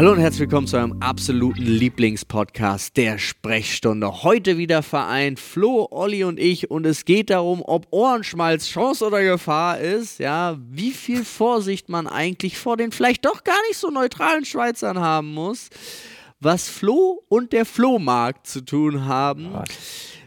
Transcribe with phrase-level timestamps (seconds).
[0.00, 4.22] Hallo und herzlich willkommen zu eurem absoluten Lieblingspodcast der Sprechstunde.
[4.22, 9.22] Heute wieder vereint Flo, Olli und ich und es geht darum, ob Ohrenschmalz Chance oder
[9.22, 10.18] Gefahr ist.
[10.18, 15.00] Ja, wie viel Vorsicht man eigentlich vor den vielleicht doch gar nicht so neutralen Schweizern
[15.00, 15.68] haben muss.
[16.40, 19.52] Was Flo und der Flohmarkt zu tun haben.
[19.52, 19.68] Gott.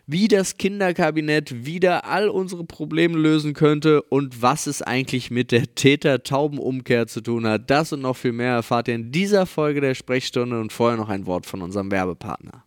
[0.06, 5.76] Wie das Kinderkabinett wieder all unsere Probleme lösen könnte und was es eigentlich mit der
[5.76, 7.70] Täter-Taubenumkehr zu tun hat.
[7.70, 11.08] Das und noch viel mehr erfahrt ihr in dieser Folge der Sprechstunde und vorher noch
[11.08, 12.66] ein Wort von unserem Werbepartner.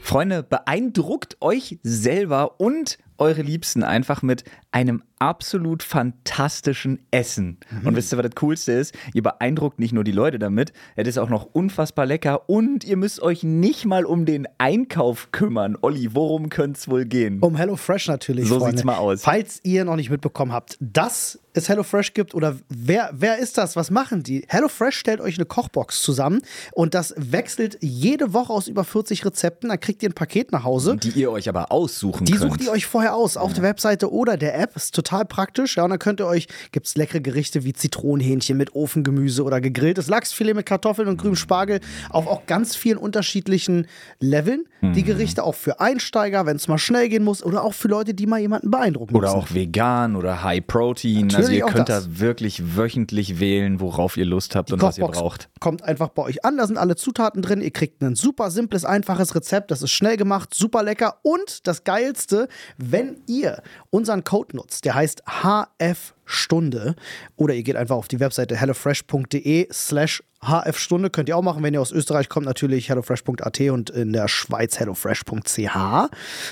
[0.00, 7.58] Freunde, beeindruckt euch selber und eure Liebsten einfach mit einem absolut fantastischen Essen.
[7.84, 8.94] Und wisst ihr, was das Coolste ist?
[9.14, 12.96] Ihr beeindruckt nicht nur die Leute damit, es ist auch noch unfassbar lecker und ihr
[12.96, 15.76] müsst euch nicht mal um den Einkauf kümmern.
[15.80, 17.38] Olli, worum könnte es wohl gehen?
[17.40, 18.48] Um HelloFresh natürlich.
[18.48, 18.78] So Freunde.
[18.78, 19.22] sieht's mal aus.
[19.22, 23.76] Falls ihr noch nicht mitbekommen habt, dass es HelloFresh gibt oder wer, wer ist das?
[23.76, 24.44] Was machen die?
[24.48, 26.40] HelloFresh stellt euch eine Kochbox zusammen
[26.72, 29.68] und das wechselt jede Woche aus über 40 Rezepten.
[29.68, 30.96] Dann kriegt ihr ein Paket nach Hause.
[30.96, 32.50] Die ihr euch aber aussuchen Die könnt.
[32.50, 34.76] sucht ihr euch vorher aus, auf der Webseite oder der App.
[34.76, 35.76] Ist total praktisch.
[35.76, 39.60] Ja, und dann könnt ihr euch, gibt es leckere Gerichte wie Zitronenhähnchen mit Ofengemüse oder
[39.60, 43.86] gegrilltes Lachsfilet mit Kartoffeln und grünem Spargel auf auch ganz vielen unterschiedlichen
[44.20, 44.64] Leveln.
[44.80, 44.92] Mhm.
[44.94, 48.14] Die Gerichte auch für Einsteiger, wenn es mal schnell gehen muss oder auch für Leute,
[48.14, 49.38] die mal jemanden beeindrucken Oder müssen.
[49.40, 51.24] auch vegan oder High Protein.
[51.24, 52.04] also Natürlich ihr auch könnt das.
[52.04, 55.48] da wirklich wöchentlich wählen, worauf ihr Lust habt Die und was ihr Kochbox braucht.
[55.60, 56.56] kommt einfach bei euch an.
[56.56, 57.60] Da sind alle Zutaten drin.
[57.60, 59.70] Ihr kriegt ein super simples, einfaches Rezept.
[59.70, 61.16] Das ist schnell gemacht, super lecker.
[61.22, 62.48] Und das Geilste,
[62.92, 66.94] wenn ihr unseren Code nutzt, der heißt HF Stunde
[67.36, 71.10] oder ihr geht einfach auf die Webseite hellofresh.de slash hfstunde.
[71.10, 74.78] Könnt ihr auch machen, wenn ihr aus Österreich kommt, natürlich hellofresh.at und in der Schweiz
[74.78, 75.58] hellofresh.ch.
[75.58, 76.08] Ja,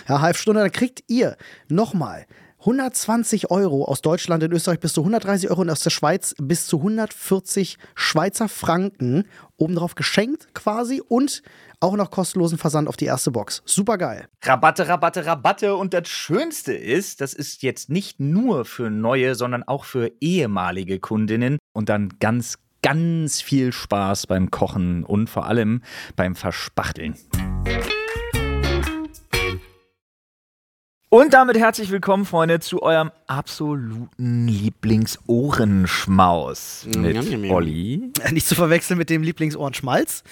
[0.09, 1.37] HF-Stunde, dann kriegt ihr
[1.69, 2.27] nochmal
[2.61, 6.67] 120 Euro aus Deutschland, in Österreich bis zu 130 Euro und aus der Schweiz bis
[6.67, 9.25] zu 140 Schweizer Franken
[9.61, 11.43] obendrauf geschenkt quasi und
[11.81, 13.63] auch noch kostenlosen Versand auf die erste Box.
[13.65, 14.29] Super geil.
[14.43, 15.77] Rabatte, Rabatte, Rabatte.
[15.77, 20.99] Und das Schönste ist, das ist jetzt nicht nur für neue, sondern auch für ehemalige
[20.99, 21.59] Kundinnen.
[21.73, 25.83] Und dann ganz, ganz viel Spaß beim Kochen und vor allem
[26.17, 27.15] beim Verspachteln.
[31.13, 37.51] Und damit herzlich willkommen, Freunde, zu eurem absoluten Lieblingsohrenschmaus mit Njam, njam, njam.
[37.51, 38.13] Olli.
[38.31, 40.23] Nicht zu verwechseln mit dem Lieblingsohrenschmalz.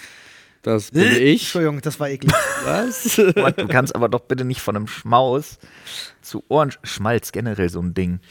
[0.61, 1.41] Das bin ich.
[1.41, 2.33] Entschuldigung, das war eklig.
[2.63, 3.17] Was?
[3.17, 5.59] Du kannst aber doch bitte nicht von einem Schmaus
[6.21, 8.21] zu Ohrenschmalz generell so ein Ding.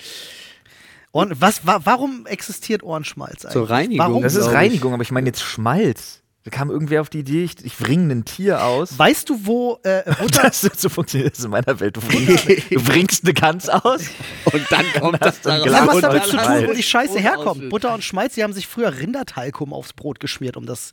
[1.12, 3.52] Und was, wa warum existiert Ohrenschmalz eigentlich?
[3.52, 4.06] Zur Reinigung.
[4.06, 4.22] Warum?
[4.22, 4.50] Das ist.
[4.50, 6.22] Reinigung, aber ich meine jetzt Schmalz.
[6.48, 8.98] Da kam irgendwer auf die Idee, ich, ich bringe ein Tier aus.
[8.98, 11.98] Weißt du, wo äh, Butter Das, so funktioniert das in meiner Welt.
[11.98, 14.06] Du bringst, du bringst eine Gans aus.
[14.50, 15.68] Und dann kommt hast das du.
[15.68, 17.68] Das hat was Glas damit zu tun, wo die Scheiße herkommt.
[17.68, 20.92] Butter und Schmalz, die haben sich früher Rindertalkum aufs Brot geschmiert, um das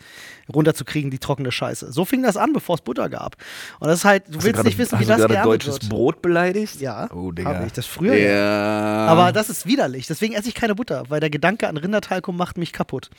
[0.54, 1.90] runterzukriegen, die trockene Scheiße.
[1.94, 3.38] So fing das an, bevor es Butter gab.
[3.80, 5.82] Und das ist halt, du willst nicht wissen, wie hast das du gerade geerntet deutsches
[5.84, 5.90] wird.
[5.90, 6.82] Brot beleidigt?
[6.82, 7.50] Ja, Oh, Digga.
[7.50, 8.16] habe ich das früher.
[8.16, 8.28] Ja.
[8.28, 9.08] Ja.
[9.08, 10.06] Aber das ist widerlich.
[10.08, 13.10] Deswegen esse ich keine Butter, weil der Gedanke an Rindertalkum macht mich kaputt.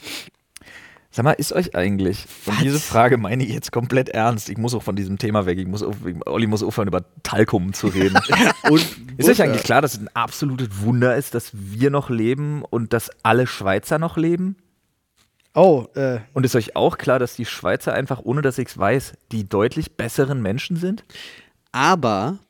[1.16, 4.75] Sag mal, ist euch eigentlich, und diese Frage meine ich jetzt komplett ernst, ich muss
[4.75, 5.97] auch von diesem Thema weg, ich muss, auf-
[6.27, 8.19] Olli muss aufhören, über Talkum zu reden.
[9.16, 12.93] Ist euch eigentlich klar, dass es ein absolutes Wunder ist, dass wir noch leben und
[12.93, 14.56] dass alle Schweizer noch leben?
[15.54, 18.77] Oh, äh, Und ist euch auch klar, dass die Schweizer einfach, ohne dass ich es
[18.77, 21.03] weiß, die deutlich besseren Menschen sind?
[21.72, 22.41] Aber,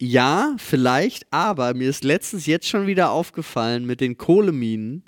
[0.00, 5.04] ja, vielleicht, aber mir ist letztens jetzt schon wieder aufgefallen mit den Kohleminen.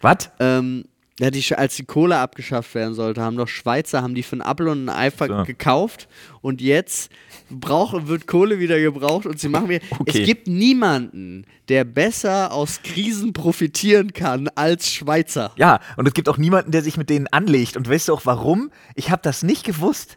[0.00, 0.32] Was?
[0.40, 0.86] Ähm,
[1.20, 4.42] ja, die, als die Kohle abgeschafft werden sollte, haben doch Schweizer, haben die für einen
[4.42, 5.44] Apfel und einen Ei ver- So.
[5.44, 6.08] gekauft
[6.40, 7.12] und jetzt
[7.50, 9.80] brauch, wird Kohle wieder gebraucht und sie machen mir.
[9.98, 10.20] Okay.
[10.20, 15.52] Es gibt niemanden, der besser aus Krisen profitieren kann als Schweizer.
[15.56, 17.76] Ja, und es gibt auch niemanden, der sich mit denen anlegt.
[17.76, 18.70] Und weißt du auch warum?
[18.94, 20.16] Ich habe das nicht gewusst.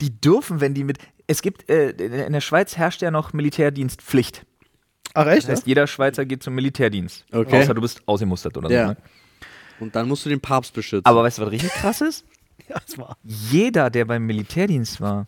[0.00, 0.98] Die dürfen, wenn die mit.
[1.28, 4.44] Es gibt, äh, in der Schweiz herrscht ja noch Militärdienstpflicht.
[5.14, 5.44] ach echt?
[5.44, 7.24] Das heißt, jeder Schweizer geht zum Militärdienst.
[7.30, 7.62] Okay.
[7.62, 8.82] Außer du bist ausgemustert oder Ja.
[8.88, 8.90] so.
[8.92, 8.96] Ne?
[9.82, 11.04] Und dann musst du den Papst beschützen.
[11.04, 12.24] Aber weißt du, was richtig krass ist?
[12.68, 13.16] Ja, das war.
[13.24, 15.26] Jeder, der beim Militärdienst war,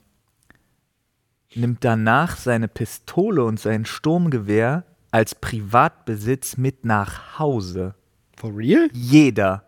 [1.54, 7.96] nimmt danach seine Pistole und sein Sturmgewehr als Privatbesitz mit nach Hause.
[8.36, 8.88] For real?
[8.92, 9.64] Jeder.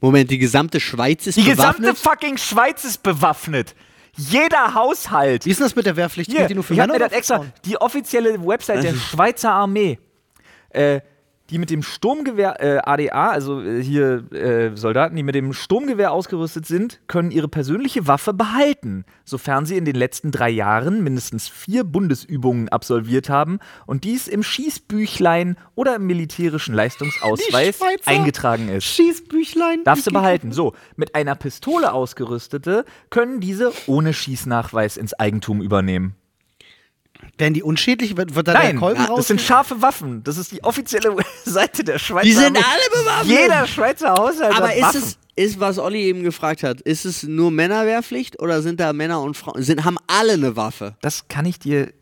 [0.00, 1.98] Moment, die gesamte Schweiz ist Die gesamte bewaffnet?
[1.98, 3.76] fucking Schweiz ist bewaffnet.
[4.16, 5.44] Jeder Haushalt.
[5.46, 6.30] Wie ist denn das mit der Wehrpflicht?
[6.32, 8.94] Hier, die nur für ich hab Männer mir oder das extra, die offizielle Website der
[8.94, 9.98] Schweizer Armee,
[10.70, 11.00] äh,
[11.52, 16.10] die mit dem Sturmgewehr äh, ADA, also äh, hier äh, Soldaten, die mit dem Sturmgewehr
[16.10, 21.48] ausgerüstet sind, können ihre persönliche Waffe behalten, sofern sie in den letzten drei Jahren mindestens
[21.48, 28.84] vier Bundesübungen absolviert haben und dies im Schießbüchlein oder im militärischen Leistungsausweis eingetragen ist.
[28.84, 29.84] Schießbüchlein.
[29.84, 30.52] Darfst du behalten.
[30.52, 36.16] So, mit einer Pistole ausgerüstete können diese ohne Schießnachweis ins Eigentum übernehmen.
[37.38, 38.16] Werden die unschädlich?
[38.16, 39.16] Wird, wird da Nein, der Kolben raus?
[39.16, 40.22] das sind scharfe Waffen.
[40.22, 42.24] Das ist die offizielle Seite der Schweizer.
[42.24, 42.64] Die sind Armee.
[42.64, 43.26] alle bewaffnet.
[43.38, 45.02] Jeder Schweizer Haushalt Aber hat ist Waffen.
[45.02, 49.22] es, ist, was Olli eben gefragt hat, ist es nur Männerwehrpflicht oder sind da Männer
[49.22, 50.94] und Frauen, sind, haben alle eine Waffe?
[51.00, 51.92] Das kann ich dir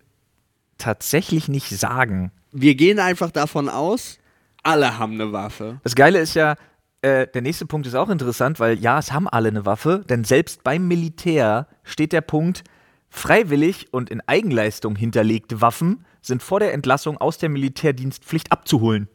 [0.79, 2.33] tatsächlich nicht sagen.
[2.53, 4.19] Wir gehen einfach davon aus,
[4.63, 5.81] alle haben eine Waffe.
[5.85, 6.57] Das Geile ist ja,
[7.03, 10.25] äh, der nächste Punkt ist auch interessant, weil ja, es haben alle eine Waffe, denn
[10.25, 12.65] selbst beim Militär steht der Punkt,
[13.11, 19.09] freiwillig und in Eigenleistung hinterlegte Waffen sind vor der Entlassung aus der Militärdienstpflicht abzuholen.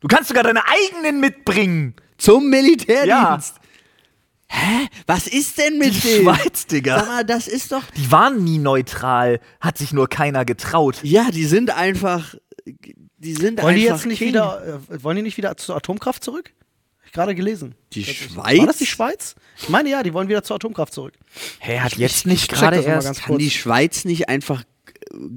[0.00, 1.94] Du kannst sogar deine eigenen mitbringen.
[2.18, 3.06] Zum Militärdienst.
[3.56, 3.60] Ja.
[4.48, 4.88] Hä?
[5.06, 6.22] Was ist denn mit Die dem?
[6.22, 6.98] Schweiz, Digga.
[7.00, 7.82] Sag mal, das ist doch.
[7.96, 11.00] Die waren nie neutral, hat sich nur keiner getraut.
[11.02, 12.34] Ja, die sind einfach.
[13.18, 13.96] Die sind wollen die einfach.
[13.96, 14.28] jetzt nicht King.
[14.28, 16.52] wieder, äh, wollen die nicht wieder zur Atomkraft zurück?
[17.14, 17.74] Gerade gelesen.
[17.92, 18.58] Die Schweiz?
[18.58, 19.36] War das die Schweiz?
[19.56, 21.14] Ich meine ja, die wollen wieder zur Atomkraft zurück.
[21.60, 23.06] Hä, hat Ich- jetzt ich- nicht gerade erst.
[23.06, 23.38] ganz Kann kurz.
[23.42, 24.64] die Schweiz nicht einfach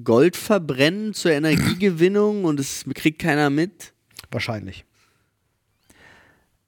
[0.04, 3.94] Gold verbrennen zur Energiegewinnung und es kriegt keiner mit?
[4.32, 4.86] Wahrscheinlich.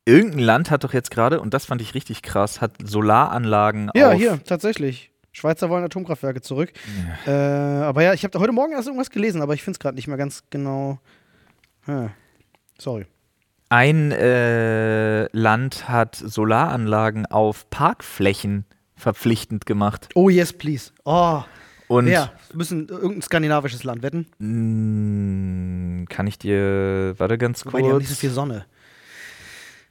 [0.06, 4.12] Irgendein Land hat doch jetzt gerade, und das fand ich richtig krass, hat Solaranlagen Ja,
[4.12, 4.18] auf.
[4.18, 5.12] hier, tatsächlich.
[5.32, 6.72] Schweizer wollen Atomkraftwerke zurück.
[7.26, 9.96] Äh, aber ja, ich habe heute Morgen erst irgendwas gelesen, aber ich finde es gerade
[9.96, 11.00] nicht mehr ganz genau.
[11.86, 12.10] Hm.
[12.80, 13.06] Sorry.
[13.70, 20.10] Ein äh, Land hat Solaranlagen auf Parkflächen verpflichtend gemacht.
[20.16, 20.92] Oh, yes, please.
[21.06, 21.44] Oh,
[21.88, 22.08] Und?
[22.08, 24.28] Wir müssen irgendein skandinavisches Land wetten.
[24.40, 27.74] mh, kann ich dir, warte ganz kurz.
[27.74, 28.66] Wobei die haben nicht so viel Sonne.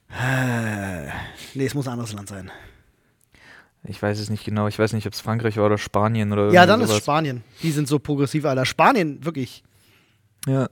[0.09, 1.07] Äh,
[1.53, 2.51] nee, es muss ein anderes Land sein.
[3.83, 4.67] Ich weiß es nicht genau.
[4.67, 7.03] Ich weiß nicht, ob es Frankreich war oder Spanien oder Ja, dann ist sowas.
[7.03, 7.43] Spanien.
[7.63, 8.65] Die sind so progressiv, Alter.
[8.65, 9.63] Spanien, wirklich.
[10.47, 10.67] Ja.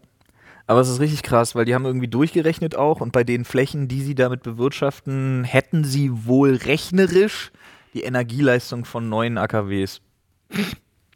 [0.68, 3.88] Aber es ist richtig krass, weil die haben irgendwie durchgerechnet auch und bei den Flächen,
[3.88, 7.52] die sie damit bewirtschaften, hätten sie wohl rechnerisch
[7.94, 10.02] die Energieleistung von neuen AKWs.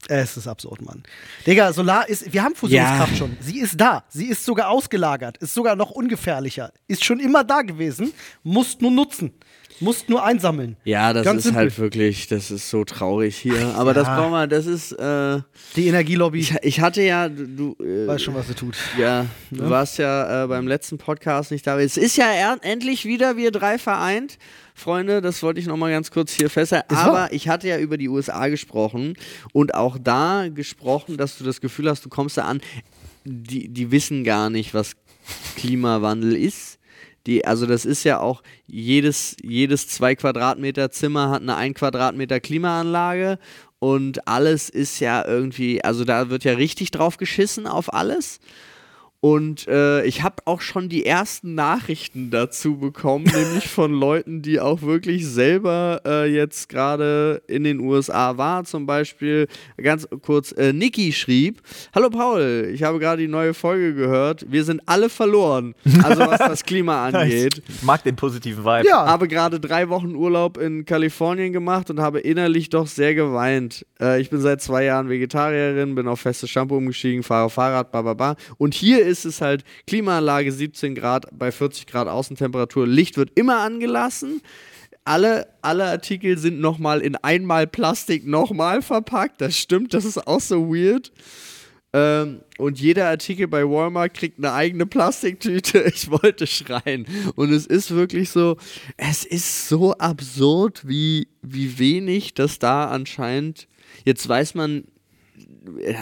[0.07, 1.03] Es ist absurd, Mann.
[1.45, 2.33] Digga, Solar ist.
[2.33, 3.17] Wir haben Fusionskraft Ja.
[3.17, 3.37] schon.
[3.39, 4.03] Sie ist da.
[4.09, 5.37] Sie ist sogar ausgelagert.
[5.37, 6.71] Ist sogar noch ungefährlicher.
[6.87, 8.11] Ist schon immer da gewesen.
[8.43, 9.31] Musst nur nutzen.
[9.81, 10.77] Musst nur einsammeln.
[10.83, 11.59] Ja, das Ganz ist simpel.
[11.63, 13.75] halt wirklich, das ist so traurig hier.
[13.75, 14.15] Aber das Ja.
[14.15, 15.39] brauchen wir, das ist, äh,
[15.75, 18.77] Die Energielobby ich, ich hatte ja, du, äh, weiß schon, was sie tut.
[18.97, 21.79] ja, du warst ja äh, beim letzten Podcast nicht da.
[21.79, 22.25] Es ist ja
[22.61, 24.37] endlich wieder wir drei vereint.
[24.75, 26.95] Freunde, das wollte ich noch mal ganz kurz hier festhalten.
[26.95, 29.15] Aber ich hatte ja über die USA gesprochen
[29.51, 32.61] und auch da gesprochen, dass du das Gefühl hast, du kommst da an,
[33.25, 34.93] die, die wissen gar nicht, was
[35.55, 36.70] Klimawandel ist.
[37.27, 42.39] Die, also das ist ja auch, jedes, jedes zwei Quadratmeter Zimmer hat eine ein Quadratmeter
[42.39, 43.37] Klimaanlage
[43.79, 48.39] und alles ist ja irgendwie, also da wird ja richtig drauf geschissen auf alles.
[49.23, 54.59] Und äh, ich habe auch schon die ersten Nachrichten dazu bekommen, nämlich von Leuten, die
[54.59, 58.65] auch wirklich selber äh, jetzt gerade in den USA waren.
[58.65, 59.47] Zum Beispiel
[59.77, 61.61] ganz kurz, äh, Niki schrieb:
[61.93, 64.47] Hallo Paul, ich habe gerade die neue Folge gehört.
[64.49, 67.61] Wir sind alle verloren, also was das Klima angeht.
[67.69, 68.87] Ich mag den positiven Vibe.
[68.87, 69.05] Ja.
[69.05, 73.85] Habe gerade drei Wochen Urlaub in Kalifornien gemacht und habe innerlich doch sehr geweint.
[74.01, 78.01] Äh, ich bin seit zwei Jahren Vegetarierin, bin auf festes Shampoo umgestiegen, fahre Fahrrad, bla
[78.01, 78.35] bla bla.
[78.57, 82.87] Und hier ist es halt Klimaanlage 17 Grad bei 40 Grad Außentemperatur.
[82.87, 84.41] Licht wird immer angelassen.
[85.03, 89.41] Alle, alle Artikel sind nochmal in einmal Plastik nochmal verpackt.
[89.41, 91.11] Das stimmt, das ist auch so weird.
[91.93, 95.83] Ähm, und jeder Artikel bei Walmart kriegt eine eigene Plastiktüte.
[95.93, 97.05] Ich wollte schreien.
[97.35, 98.57] Und es ist wirklich so,
[98.97, 103.67] es ist so absurd, wie, wie wenig das da anscheinend.
[104.05, 104.85] Jetzt weiß man,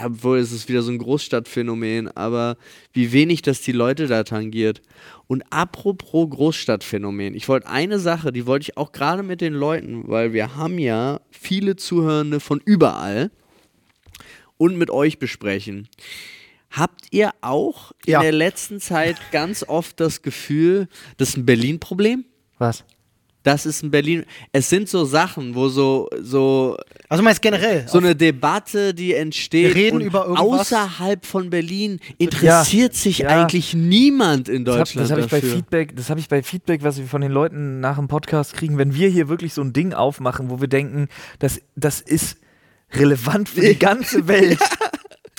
[0.04, 2.56] obwohl es ist wieder so ein Großstadtphänomen, aber
[2.92, 4.80] wie wenig das die Leute da tangiert.
[5.26, 10.08] Und apropos Großstadtphänomen, ich wollte eine Sache, die wollte ich auch gerade mit den Leuten,
[10.08, 13.30] weil wir haben ja viele Zuhörende von überall
[14.56, 15.88] und mit euch besprechen.
[16.70, 18.22] Habt ihr auch in Ja.
[18.22, 22.24] der letzten Zeit ganz oft das Gefühl, das ist ein Berlin-Problem?
[22.58, 22.84] Was?
[23.42, 24.24] Das ist ein Berlin.
[24.52, 26.76] Es sind so Sachen, wo so, so,
[27.08, 27.86] Also meinst generell.
[27.88, 29.68] so eine Debatte, die entsteht.
[29.68, 30.72] Wir reden und über irgendwas.
[30.72, 33.28] Außerhalb von Berlin interessiert sich ja.
[33.28, 35.10] eigentlich niemand in Das habe Deutschland.
[35.10, 35.40] hab ich bei.
[35.40, 38.76] Feedback, das habe ich bei Feedback, was wir von den Leuten nach dem Podcast kriegen,
[38.76, 42.36] wenn wir hier wirklich so ein Ding aufmachen, wo wir denken, das, das ist
[42.92, 44.58] relevant für die ganze Welt.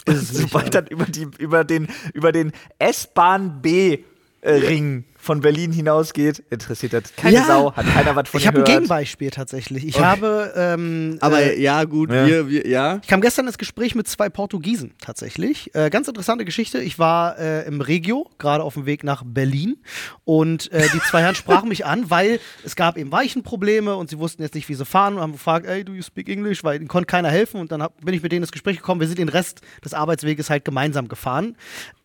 [0.07, 3.99] Sobald dann über, die, über den, über den S-Bahn B
[4.43, 7.45] Ring von Berlin hinausgeht, interessiert das keine Ja.
[7.45, 8.63] Sau, hat keiner was von Ich habe ein.
[8.63, 9.85] Gegenbeispiel tatsächlich.
[9.85, 10.51] Ich habe.
[10.55, 12.25] Ähm, Aber äh, ja, gut, Ja.
[12.25, 12.99] Wir, wir, ja.
[13.01, 15.73] Ich kam gestern ins Gespräch mit zwei Portugiesen tatsächlich.
[15.75, 16.79] Äh, ganz interessante Geschichte.
[16.79, 19.77] Ich war äh, im Regio, gerade auf dem Weg nach Berlin.
[20.25, 24.17] Und äh, die zwei Herren sprachen mich an, weil es gab eben Weichenprobleme und sie
[24.17, 26.63] wussten jetzt nicht, wie sie fahren und haben gefragt, ey, do you speak English?
[26.63, 27.61] Weil ihnen konnte keiner helfen.
[27.61, 28.99] Und dann hab, bin ich mit denen ins Gespräch gekommen.
[29.01, 31.55] Wir sind den Rest des Arbeitsweges halt gemeinsam gefahren,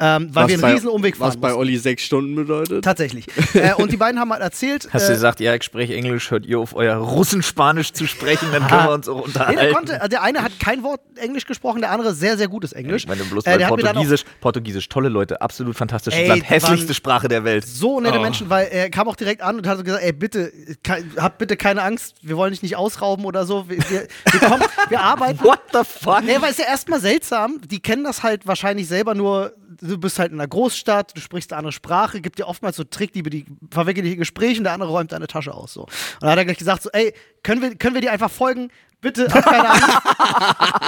[0.01, 1.61] ähm, weil wir einen bei, riesen Umweg fahren Was bei mussten.
[1.61, 2.85] Olli sechs Stunden bedeutet.
[2.85, 3.06] Tatsächlich.
[3.55, 4.89] Äh, und die beiden haben halt erzählt.
[4.93, 8.49] Hast du äh, gesagt, ja, ich spreche Englisch, hört ihr auf euer Russenspanisch zu sprechen,
[8.53, 9.57] dann können wir uns auch Nee, unterhalten.
[9.61, 12.73] der, konnte, äh, der eine hat kein Wort Englisch gesprochen, der andere sehr, sehr gutes
[12.73, 13.03] Englisch.
[13.05, 16.43] Ich meine, bloß Äh, der dann auch Portugiesisch, Portugiesisch, tolle Leute, absolut fantastisches Ey, Land,
[16.43, 17.67] die hässlichste Sprache der Welt.
[17.67, 18.01] so Oh.
[18.01, 21.05] nette Menschen, weil er kam auch direkt an und hat so gesagt, ey, bitte, ke-
[21.19, 23.69] habt bitte keine Angst, wir wollen dich nicht ausrauben oder so.
[23.69, 25.43] Wir, wir, wir, kommen, wir arbeiten.
[25.43, 26.23] What the fuck?
[26.25, 27.61] Nee, weil es ja erstmal seltsam.
[27.67, 29.53] Die kennen das halt wahrscheinlich selber nur.
[29.81, 32.85] Du bist halt in einer Großstadt, du sprichst eine andere Sprache, gibt dir oftmals so
[32.85, 35.73] Trickdiebe, die verwickeln dich in Gespräche und der andere räumt deine Tasche aus.
[35.73, 35.83] So.
[35.83, 35.91] Und
[36.21, 38.71] dann hat er gleich gesagt: so, ey, können wir, können wir dir einfach folgen?
[39.03, 39.89] Bitte, hab keine Angst.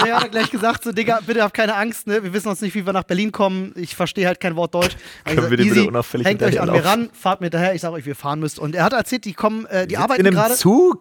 [0.03, 2.23] Der hat er gleich gesagt, so, Digga, bitte hab keine Angst, ne?
[2.23, 3.71] Wir wissen uns nicht, wie wir nach Berlin kommen.
[3.75, 4.97] Ich verstehe halt kein Wort Deutsch.
[5.25, 7.03] Können wir dir bitte unauffällig hängt euch an mir hinterherlaufen?
[7.05, 8.57] ran, fahrt mir hinterher, ich sag euch, wie ihr fahren müsst.
[8.59, 10.55] Und er hat erzählt, die kommen, äh, die in arbeiten einem gerade.
[10.55, 10.99] Zug.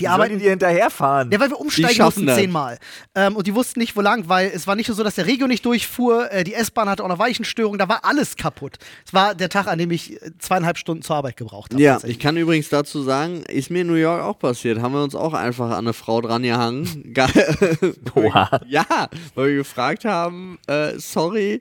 [0.00, 1.30] Die arbeiten- sollen die dir hinterherfahren?
[1.30, 2.78] Ja, weil wir umsteigen mussten zehnmal.
[3.14, 5.26] Ähm, und die wussten nicht, wo lang, weil es war nicht nur so, dass der
[5.26, 8.76] Regio nicht durchfuhr, äh, die S-Bahn hatte auch noch Weichenstörungen, da war alles kaputt.
[9.06, 11.82] Es war der Tag, an dem ich äh, zweieinhalb Stunden zur Arbeit gebraucht habe.
[11.82, 14.80] Ja, ich kann übrigens dazu sagen, ist mir in New York auch passiert.
[14.80, 17.02] Haben wir uns auch einfach an eine Frau dran gehangen.
[17.12, 17.26] Ge-
[18.14, 18.60] Oha.
[18.66, 18.84] ja,
[19.34, 21.60] weil wir gefragt haben, äh, sorry,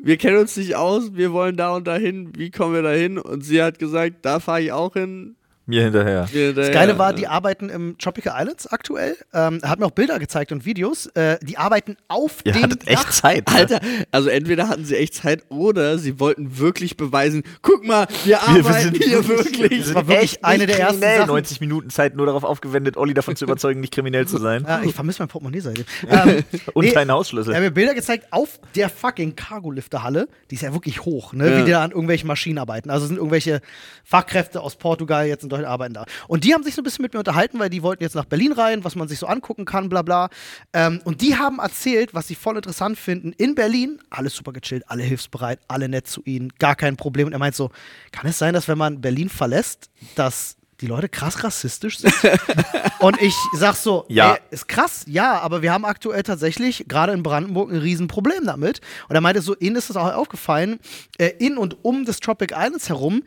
[0.00, 3.18] wir kennen uns nicht aus, wir wollen da und dahin, wie kommen wir da hin?
[3.18, 5.36] Und sie hat gesagt, da fahre ich auch hin.
[5.66, 6.28] Mir hinterher.
[6.32, 6.70] Wir Das hinterher.
[6.72, 9.16] Geile war, die arbeiten im Tropical Islands aktuell.
[9.34, 11.06] Ähm, er hat mir auch Bilder gezeigt und Videos.
[11.14, 13.10] Äh, die arbeiten auf Ihr dem hattet echt Dach.
[13.10, 13.48] Zeit.
[13.50, 13.56] ne?
[13.56, 13.80] Alter,
[14.12, 18.94] also entweder hatten sie echt Zeit oder sie wollten wirklich beweisen, guck mal, wir arbeiten
[18.94, 19.84] hier wirklich.
[19.86, 21.00] Das war wirklich eine der ersten.
[21.02, 21.26] Sachen.
[21.26, 24.64] 90 Minuten Zeit nur darauf aufgewendet, Olli davon zu überzeugen, nicht kriminell zu sein.
[24.68, 25.84] Ja, ich vermisse mein Portemonnaie seitdem.
[26.08, 26.44] Ähm,
[26.74, 27.52] Und nee, deinen Hausschlüssel.
[27.52, 30.28] Er hat mir Bilder gezeigt auf der fucking Cargolifterhalle.
[30.50, 31.50] Die ist ja wirklich hoch, ne?
[31.50, 31.58] Ja.
[31.58, 32.90] Wie die da an irgendwelchen Maschinen arbeiten.
[32.90, 33.60] Also sind irgendwelche
[34.04, 36.04] Fachkräfte aus Portugal jetzt in Deutschland arbeiten da.
[36.28, 38.24] Und die haben sich so ein bisschen mit mir unterhalten, weil die wollten jetzt nach
[38.26, 40.28] Berlin rein, was man sich so angucken kann, bla bla.
[40.72, 43.32] Ähm, und die haben erzählt, was sie voll interessant finden.
[43.32, 47.26] In Berlin, alles super gechillt, alle hilfsbereit, alle nett zu ihnen, gar kein Problem.
[47.28, 47.70] Und er meint so,
[48.12, 52.12] kann es sein, dass wenn man Berlin verlässt, dass die Leute krass rassistisch sind?
[52.98, 54.34] Und ich sag so, Ja.
[54.34, 58.80] ey, ist krass, ja, aber wir haben aktuell tatsächlich gerade in Brandenburg ein Riesenproblem damit.
[59.08, 60.78] Und er meinte so, ihnen ist es auch aufgefallen,
[61.18, 63.22] äh, in und um das Tropic Islands herum,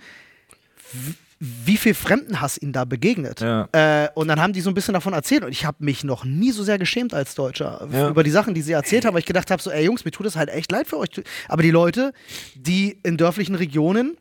[1.39, 3.39] wie viel Fremdenhass ihnen da begegnet.
[3.39, 3.69] Ja.
[3.71, 6.25] Äh, und dann haben die so ein bisschen davon erzählt und ich habe mich noch
[6.25, 8.09] nie so sehr geschämt als Deutscher Ja.
[8.09, 10.11] über die Sachen, die sie erzählt haben, weil ich gedacht habe, so, ey Jungs, mir
[10.11, 11.09] tut es halt echt leid für euch.
[11.47, 12.11] Aber die Leute,
[12.55, 14.17] die in dörflichen Regionen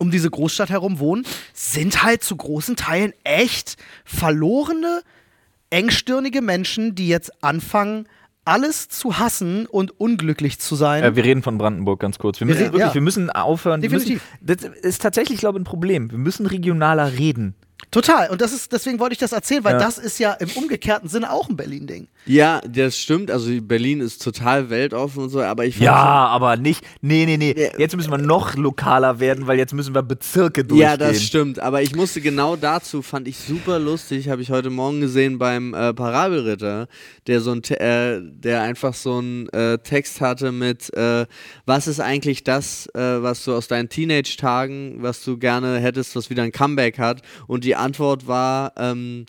[0.00, 1.24] um diese Großstadt herum wohnen,
[1.54, 5.02] sind halt zu großen Teilen echt verlorene,
[5.70, 8.06] engstirnige Menschen, die jetzt anfangen,
[8.48, 11.04] alles zu hassen und unglücklich zu sein.
[11.04, 12.40] Äh, wir reden von Brandenburg ganz kurz.
[12.40, 12.94] Wir müssen, reden- wirklich, ja.
[12.94, 13.82] wir müssen aufhören.
[13.82, 14.28] Wir müssen, Definitiv.
[14.40, 16.10] das ist tatsächlich, glaube ich, ein Problem.
[16.10, 17.54] Wir müssen regionaler reden.
[17.90, 18.28] Total.
[18.28, 19.78] Und das ist, deswegen wollte ich das erzählen, weil Ja.
[19.78, 22.08] das ist ja im umgekehrten Sinne auch ein Berlin-Ding.
[22.26, 23.30] Ja, das stimmt.
[23.30, 26.84] Also Berlin ist total weltoffen und so, aber ich Ja, schon- aber nicht.
[27.00, 27.54] Nee, nee, nee.
[27.78, 30.86] Jetzt müssen wir noch lokaler werden, weil jetzt müssen wir Bezirke durchgehen.
[30.86, 31.60] Ja, das stimmt.
[31.60, 35.72] Aber ich musste genau dazu, fand ich super lustig, habe ich heute Morgen gesehen beim
[35.72, 36.88] äh, Parabelritter,
[37.26, 41.24] der so ein, äh, der einfach so einen äh, Text hatte mit, äh,
[41.64, 46.28] was ist eigentlich das, äh, was du aus deinen Teenage-Tagen, was du gerne hättest, was
[46.28, 47.22] wieder ein Comeback hat?
[47.46, 49.26] Und die Antwort war, ähm,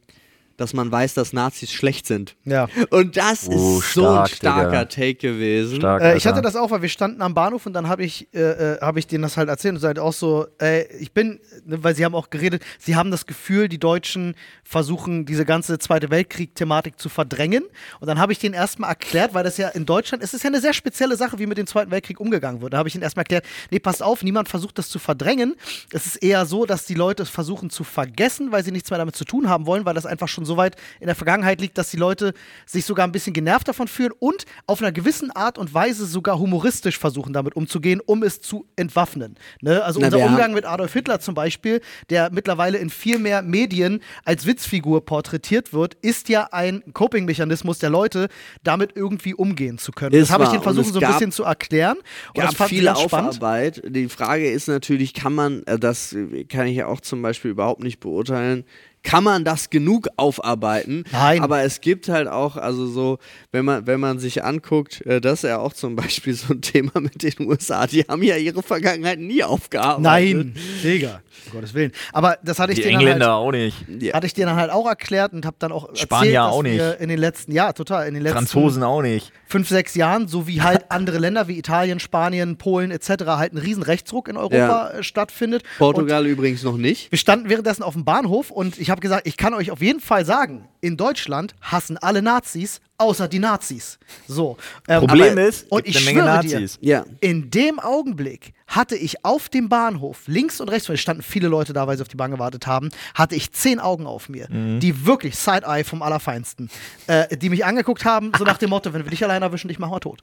[0.59, 2.35] dass man weiß, dass Nazis schlecht sind.
[2.45, 2.67] Ja.
[2.89, 4.85] Und das Oh, ist so ein stark, starker Digga.
[4.85, 5.77] Take gewesen.
[5.77, 8.27] Stark, Äh, ich hatte das auch, weil wir standen am Bahnhof und dann habe ich,
[8.33, 8.39] äh,
[8.75, 11.83] äh, hab ich denen das halt erzählt und seid auch so, äh, ich bin, ne,
[11.83, 16.09] weil sie haben auch geredet, sie haben das Gefühl, die Deutschen versuchen, diese ganze Zweite
[16.09, 17.63] Weltkrieg-Thematik zu verdrängen.
[17.99, 20.49] Und dann habe ich denen erstmal erklärt, weil das ja in Deutschland, es ist ja
[20.49, 22.73] eine sehr spezielle Sache, wie mit dem Zweiten Weltkrieg umgegangen wird.
[22.73, 25.55] Da habe ich ihnen erstmal erklärt, nee, passt auf, niemand versucht das zu verdrängen.
[25.91, 28.99] Es ist eher so, dass die Leute es versuchen zu vergessen, weil sie nichts mehr
[28.99, 31.77] damit zu tun haben wollen, weil das einfach schon so weit in der Vergangenheit liegt,
[31.77, 32.33] dass die Leute
[32.65, 36.39] sich sogar ein bisschen genervt davon fühlen und auf einer gewissen Art und Weise sogar
[36.39, 39.35] humoristisch versuchen, damit umzugehen, um es zu entwaffnen.
[39.61, 39.83] Ne?
[39.83, 44.01] Also Na, unser Umgang mit Adolf Hitler zum Beispiel, der mittlerweile in viel mehr Medien
[44.25, 48.29] als Witzfigur porträtiert wird, ist ja ein Coping-Mechanismus der Leute,
[48.63, 50.13] damit irgendwie umgehen zu können.
[50.13, 51.97] Ist das habe ich den versucht, so ein bisschen zu erklären.
[52.35, 53.29] Und das gab ganz spannend.
[53.35, 53.81] Aufarbeit.
[53.85, 56.15] Die Frage ist natürlich, kann man, äh, das
[56.49, 58.65] kann ich ja auch zum Beispiel überhaupt nicht beurteilen,
[59.03, 61.03] kann man das genug aufarbeiten.
[61.11, 61.41] Nein.
[61.41, 63.17] Aber es gibt halt auch, also so,
[63.51, 66.61] wenn man, wenn man sich anguckt, äh, das ist ja auch zum Beispiel so ein
[66.61, 70.01] Thema mit den USA, die haben ja ihre Vergangenheit nie aufgearbeitet.
[70.03, 71.91] Nein, Digga, um Gottes Willen.
[72.13, 73.77] Aber das hatte ich Die dir dann Engländer halt, auch nicht.
[74.01, 74.13] Ja.
[74.13, 76.63] hatte ich dir dann halt auch erklärt und habe dann auch erzählt, Spanier dass auch
[76.63, 77.01] wir nicht.
[77.01, 79.31] in den letzten, ja, total, in den letzten Franzosen auch nicht.
[79.47, 83.09] fünf, sechs Jahren, so wie halt andere Länder wie Italien, Spanien, Polen etc.
[83.27, 85.63] halt ein riesen Rechtsruck in Europa äh, stattfindet.
[85.63, 87.11] Und Portugal übrigens noch nicht.
[87.11, 89.99] wir standen währenddessen auf dem Bahnhof und ich habe gesagt, ich kann euch auf jeden
[89.99, 93.97] Fall sagen, in Deutschland hassen alle Nazis, außer die Nazis.
[94.27, 94.57] So.
[94.87, 96.79] ähm, Problem aber- ist, und ich eine Menge schwöre Nazis.
[96.79, 97.05] dir, Ja.
[97.21, 101.47] in dem Augenblick hatte ich auf dem Bahnhof, links und rechts, von mir standen viele
[101.47, 104.47] Leute da, weil sie auf die Bahn gewartet haben, hatte ich zehn Augen auf mir,
[104.49, 104.79] Mhm.
[104.79, 106.69] die wirklich Side-Eye vom Allerfeinsten,
[107.07, 109.79] äh, die mich angeguckt haben, so nach dem Motto, wenn wir dich allein erwischen, dich
[109.79, 110.21] machen wir tot.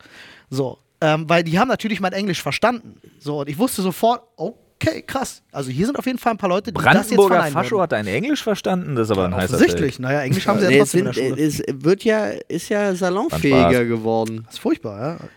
[0.51, 3.01] So, ähm, weil die haben natürlich mein Englisch verstanden.
[3.19, 4.23] So, und ich wusste sofort,
[4.81, 5.43] okay, krass.
[5.53, 7.93] Also hier sind auf jeden Fall ein paar Leute, die das jetzt Brandenburger Fascho hat
[7.93, 9.99] ein Englisch verstanden, das ist aber ein heißer Offensichtlich.
[9.99, 11.47] Naja, Englisch haben sie ja trotzdem in sind, der Schule.
[11.47, 14.43] es wird ja, ist ja salonfähiger geworden.
[14.47, 15.29] Das ist furchtbar, ja.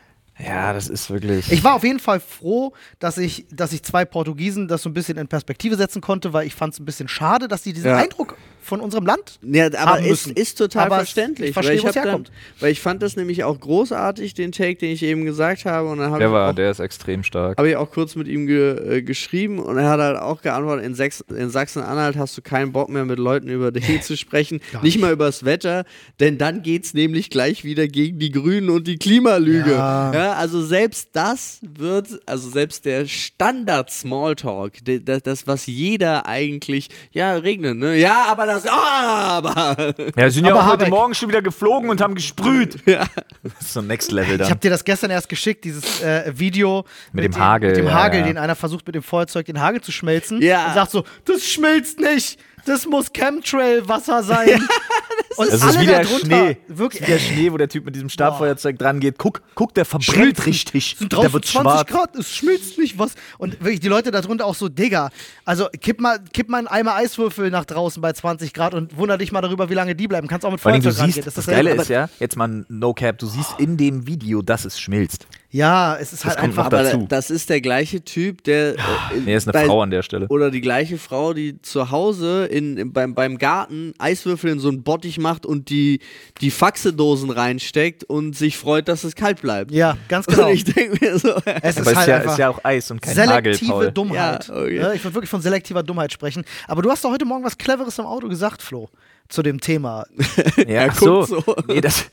[0.42, 1.52] Ja, das ist wirklich.
[1.52, 4.94] Ich war auf jeden Fall froh, dass ich, dass ich zwei Portugiesen das so ein
[4.94, 7.90] bisschen in Perspektive setzen konnte, weil ich fand es ein bisschen schade, dass die diesen
[7.90, 7.98] Ja.
[7.98, 8.38] Eindruck
[8.70, 10.34] von unserem Land Ja, aber es müssen.
[10.34, 11.50] ist total Aber es- verständlich.
[11.50, 12.32] ich verstehe, weil, ich wo es hab dann, herkommt.
[12.62, 15.90] weil ich fand das nämlich auch großartig, den Take, den ich eben gesagt habe.
[15.90, 17.58] Und dann habe der ich, war, auch- der ist extrem stark.
[17.58, 20.86] hab ich auch kurz mit ihm ge, äh, geschrieben und er hat halt auch geantwortet,
[20.86, 25.00] in, in Sachsen-Anhalt hast du keinen Bock mehr mit Leuten über Dinge zu sprechen, nicht
[25.00, 25.84] mal übers Wetter,
[26.20, 29.72] denn dann geht's nämlich gleich wieder gegen die Grünen und die Klimalüge.
[29.72, 30.14] Ja.
[30.14, 34.74] Ja, also selbst das wird, also selbst der Standard-Smalltalk,
[35.06, 37.98] das, das, was jeder eigentlich, ja, regnet, ne?
[37.98, 39.94] Ja, aber das, ah, aber.
[40.18, 42.78] Ja, sind ja Aber auch heute Habeck- Morgen schon wieder geflogen und haben gesprüht.
[42.86, 43.06] Ja.
[43.44, 44.50] Das ist so Next Level Ich dann.
[44.50, 47.86] habe dir das gestern erst geschickt, dieses äh, Video Mit dem den, Hagel, Mit dem
[47.86, 48.26] ja, Hagel, ja.
[48.28, 50.42] den einer versucht mit dem Feuerzeug den Hagel zu schmelzen.
[50.42, 50.68] Ja.
[50.68, 52.40] Und sagt so, das schmilzt nicht.
[52.66, 54.50] Das muss Chemtrail-Wasser sein.
[55.38, 56.58] und Das ist wie der darunter, Schnee.
[56.68, 59.18] Wirklich, Wie der Schnee, wo der Typ mit diesem Stabfeuerzeug dran geht.
[59.18, 60.96] Guck, guck, der verbrennt Schmilzt richtig.
[60.98, 61.88] sind Der draußen wird 20 schwarz.
[61.88, 63.14] Grad, es schmilzt nicht was.
[63.38, 65.10] Und wirklich die Leute darunter auch so, Digga,
[65.46, 69.18] also kipp mal, kipp mal einen Eimer Eiswürfel nach draußen bei 20 Grad und wunder
[69.18, 70.28] dich mal darüber, wie lange die bleiben.
[70.28, 71.24] Kannst auch mit Feuerzeug rangehen.
[71.26, 74.66] das, ist Geile ist ja, jetzt mal No Cap, du siehst in dem Video, dass
[74.66, 75.28] es schmilzt.
[75.52, 76.78] Ja, es ist halt kommt noch einfach.
[76.80, 77.06] Aber dazu.
[77.10, 78.76] das ist der gleiche Typ, der.
[78.76, 78.78] äh,
[79.26, 80.28] Nee, ist eine bei- Frau an der Stelle.
[80.28, 84.68] Oder die gleiche Frau, die zu Hause in, in, beim, beim Garten Eiswürfel in so
[84.70, 86.02] einen Bottich macht und die,
[86.42, 89.72] die Faxedosen reinsteckt und sich freut, dass es kalt bleibt.
[89.72, 90.48] Ja, ganz genau.
[90.50, 92.50] Und ich denke mir so, Es Aber ist es halt ist ja, einfach ist ja
[92.50, 93.92] auch Eis und kein selektive Paul.
[93.92, 94.48] Dummheit.
[94.48, 94.76] Ja, okay.
[94.78, 96.44] Ja, ich würde wirklich von selektiver Dummheit sprechen.
[96.68, 98.88] Aber du hast doch heute Morgen was Cleveres im Auto gesagt, Flo,
[99.30, 100.06] zu dem Thema.
[100.68, 101.24] Ja, ach so.
[101.24, 101.44] so.
[101.68, 102.10] Nee, das,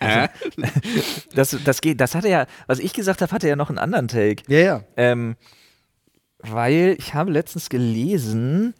[1.34, 4.08] das, das geht, das hatte ja, was ich gesagt habe, hatte ja noch einen anderen
[4.08, 4.42] Take.
[4.48, 4.80] Ja, ja.
[4.96, 5.36] Ähm,
[6.40, 8.74] weil ich habe letztens gelesen,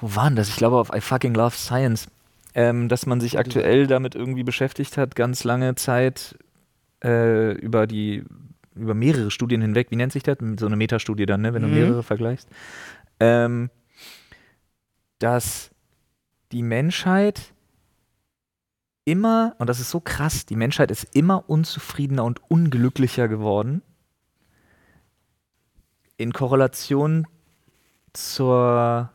[0.00, 0.48] wo war denn das?
[0.48, 2.08] Ich glaube auf I fucking love science,
[2.54, 6.36] ähm, dass man sich aktuell damit irgendwie beschäftigt hat, ganz lange Zeit
[7.04, 8.24] äh, über die
[8.74, 9.86] über mehrere Studien hinweg.
[9.90, 10.36] Wie nennt sich das?
[10.58, 11.54] So eine Metastudie dann, ne?
[11.54, 11.74] wenn du Mhm.
[11.74, 12.46] mehrere vergleichst.
[13.20, 13.70] Ähm,
[15.18, 15.70] dass
[16.56, 17.52] die Menschheit
[19.04, 23.82] immer, und das ist so krass, die Menschheit ist immer unzufriedener und unglücklicher geworden
[26.16, 27.26] in Korrelation
[28.14, 29.10] zur,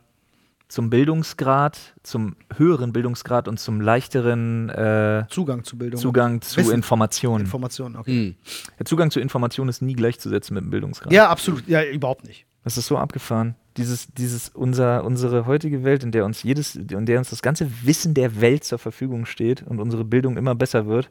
[0.68, 6.00] zum Bildungsgrad, zum höheren Bildungsgrad und zum leichteren äh, Zugang zu Bildung.
[6.00, 6.74] Zugang zu Wissen.
[6.74, 7.46] Informationen.
[7.46, 8.36] Informationen, okay.
[8.36, 8.36] Hm.
[8.78, 11.12] Der Zugang zu Informationen ist nie gleichzusetzen mit dem Bildungsgrad.
[11.12, 11.66] Ja, absolut.
[11.66, 12.46] Ja, überhaupt nicht.
[12.62, 13.56] Das ist so abgefahren.
[13.76, 17.68] Dieses, dieses, unser, unsere heutige Welt, in der uns jedes, in der uns das ganze
[17.84, 21.10] Wissen der Welt zur Verfügung steht und unsere Bildung immer besser wird,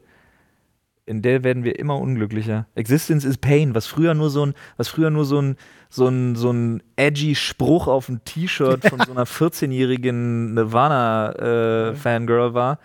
[1.04, 2.66] in der werden wir immer unglücklicher.
[2.74, 5.56] Existence is pain, was früher nur so ein, was früher nur so ein,
[5.90, 12.78] so ein, so ein edgy Spruch auf ein T-Shirt von so einer 14-jährigen Nirvana-Fangirl war.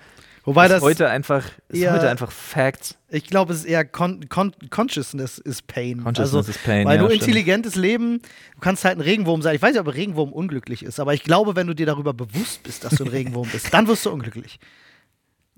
[0.48, 2.96] Wobei ist das, heute einfach, ist eher- heute einfach Facts.
[3.10, 6.02] ich glaube, es ist eher con con Consciousness is Pain.
[6.04, 7.22] Consciousness also, is pain, Weil ja, du stimmt.
[7.24, 9.56] intelligentes Leben, du kannst halt ein Regenwurm sein.
[9.56, 12.14] Ich weiß nicht, ob ein Regenwurm unglücklich ist, aber ich glaube, wenn du dir darüber
[12.14, 14.60] bewusst bist, dass du ein Regenwurm bist, dann wirst du unglücklich.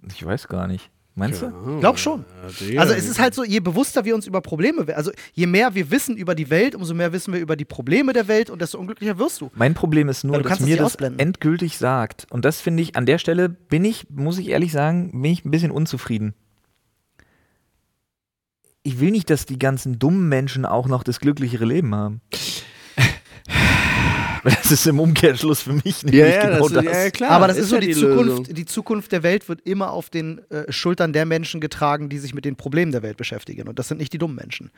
[0.07, 0.89] Ich weiß gar nicht.
[1.19, 1.79] Meinst du?
[1.79, 2.25] Glaub schon.
[2.77, 5.91] Also es ist halt so, je bewusster wir uns über Probleme, also je mehr wir
[5.91, 8.79] wissen über die Welt, umso mehr wissen wir über die Probleme der Welt und desto
[8.79, 9.51] unglücklicher wirst du.
[9.53, 11.19] Mein Problem ist nur, dass mir das ausblenden.
[11.19, 12.25] endgültig sagt.
[12.29, 15.45] Und das finde ich, an der Stelle bin ich, muss ich ehrlich sagen, bin ich
[15.45, 16.33] ein bisschen unzufrieden.
[18.83, 22.21] Ich will nicht, dass die ganzen dummen Menschen auch noch das glücklichere Leben haben.
[24.43, 26.85] Das ist im Umkehrschluss für mich nämlich Ja, ja, genau das, das.
[26.85, 27.31] ist- ja, ja, klar.
[27.31, 28.43] aber das ist, so ja die, die Zukunft, Lösung.
[28.45, 32.33] die Zukunft der Welt wird immer auf den äh, Schultern der Menschen getragen, die sich
[32.33, 33.67] mit den Problemen der Welt beschäftigen.
[33.67, 34.71] Und das sind nicht die dummen Menschen.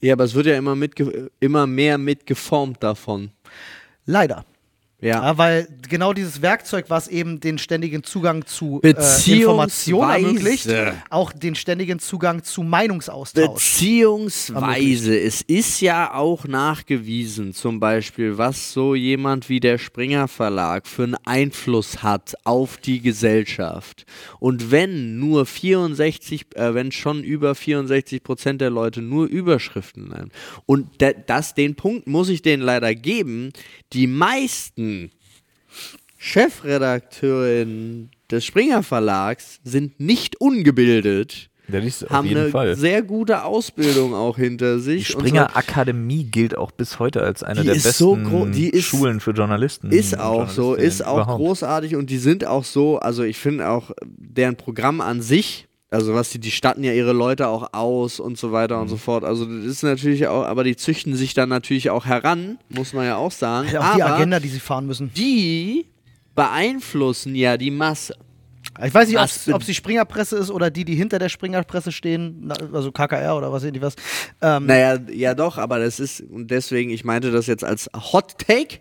[0.00, 3.30] Ja, aber es wird ja immer, mitge immer mehr mitgeformt davon.
[4.04, 4.44] Leider.
[4.98, 5.22] Ja.
[5.22, 8.94] Ja, weil genau dieses Werkzeug, was eben den ständigen Zugang zu äh,
[9.30, 10.68] Informationen ermöglicht,
[11.10, 13.54] auch den ständigen Zugang zu Meinungsaustausch.
[13.54, 20.86] Beziehungsweise, es ist ja auch nachgewiesen, zum Beispiel, was so jemand wie der Springer Verlag
[20.86, 24.06] für einen Einfluss hat auf die Gesellschaft.
[24.40, 30.32] Und wenn nur 64, äh, wenn schon über 64 Prozent der Leute nur Überschriften nennen,
[30.64, 33.52] und da, das, den Punkt muss ich denen leider geben,
[33.92, 34.85] die meisten
[36.18, 41.48] Chefredakteurinnen des Springer Verlags sind nicht ungebildet
[42.04, 42.76] auf haben eine Fall.
[42.76, 45.14] sehr gute Ausbildung auch hinter Die sich.
[45.16, 48.14] und Springer Akademie gilt auch bis heute als eine Die der besten so
[48.54, 49.90] die ist- Schulen für Journalisten.
[49.90, 51.38] so, ist auch so, ist auch überhaupt.
[51.38, 55.66] großartig und die sind auch so, also ich finde auch deren Programm an sich,
[55.96, 58.82] also was die, die statten ja ihre Leute auch aus und so weiter Mhm.
[58.82, 59.24] und so fort.
[59.24, 63.06] Also das ist natürlich auch, aber die züchten sich dann natürlich auch heran, muss man
[63.06, 63.66] ja auch sagen.
[63.76, 65.10] auch die aber Agenda, die sie fahren müssen.
[65.14, 65.86] die
[66.34, 68.14] beeinflussen ja die Masse.
[68.84, 69.18] Ich weiß nicht,
[69.54, 73.50] ob es die Springerpresse ist oder die, die hinter der Springerpresse stehen, also KKR oder
[73.50, 73.94] was die was.
[74.42, 78.36] Ähm, Naja, ja doch, aber das ist, und deswegen, ich meinte das jetzt als Hot
[78.38, 78.80] Take,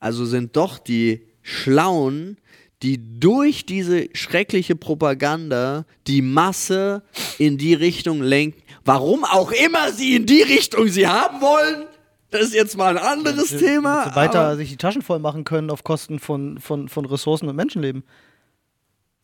[0.00, 2.38] also sind doch die Schlauen,
[2.82, 7.02] die durch diese schreckliche Propaganda die Masse
[7.38, 11.86] in die Richtung lenken, warum auch immer sie in die Richtung sie haben wollen.
[12.30, 13.98] Das ist jetzt mal ein anderes Thema.
[13.98, 17.48] damit sie weiter sich die Taschen voll machen können auf Kosten von, von, von Ressourcen
[17.48, 18.02] und Menschenleben.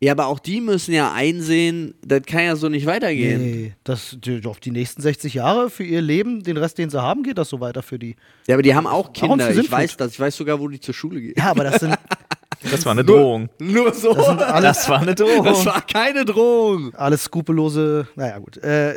[0.01, 3.43] ja, aber auch die müssen ja einsehen, das kann ja so nicht weitergehen.
[3.43, 7.03] Nee, das, die, auf die nächsten 60 Jahre für ihr Leben, den Rest, den sie
[7.03, 8.15] haben, geht das so weiter für die.
[8.47, 9.51] Ja, aber die haben auch Kinder.
[9.51, 10.13] Ich weiß das.
[10.13, 11.35] Ich weiß sogar, wo die zur Schule gehen.
[11.37, 11.95] Ja, aber das sind
[12.69, 13.49] Das war eine Drohung.
[13.59, 14.13] Nur so.
[14.13, 15.45] Das alles, Das war eine Drohung.
[15.45, 16.95] Das war keine Drohung.
[16.95, 18.07] alles skrupellose.
[18.17, 18.59] Naja, gut.
[18.59, 18.97] Äh,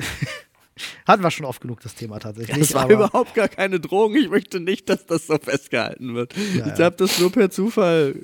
[1.08, 2.58] hatten wir schon oft genug das Thema tatsächlich.
[2.58, 4.16] Das war aber- überhaupt gar keine Drohung.
[4.16, 6.34] Ich möchte nicht, dass das so festgehalten wird.
[6.36, 6.86] Ja, ich ja.
[6.86, 8.16] habe das nur per Zufall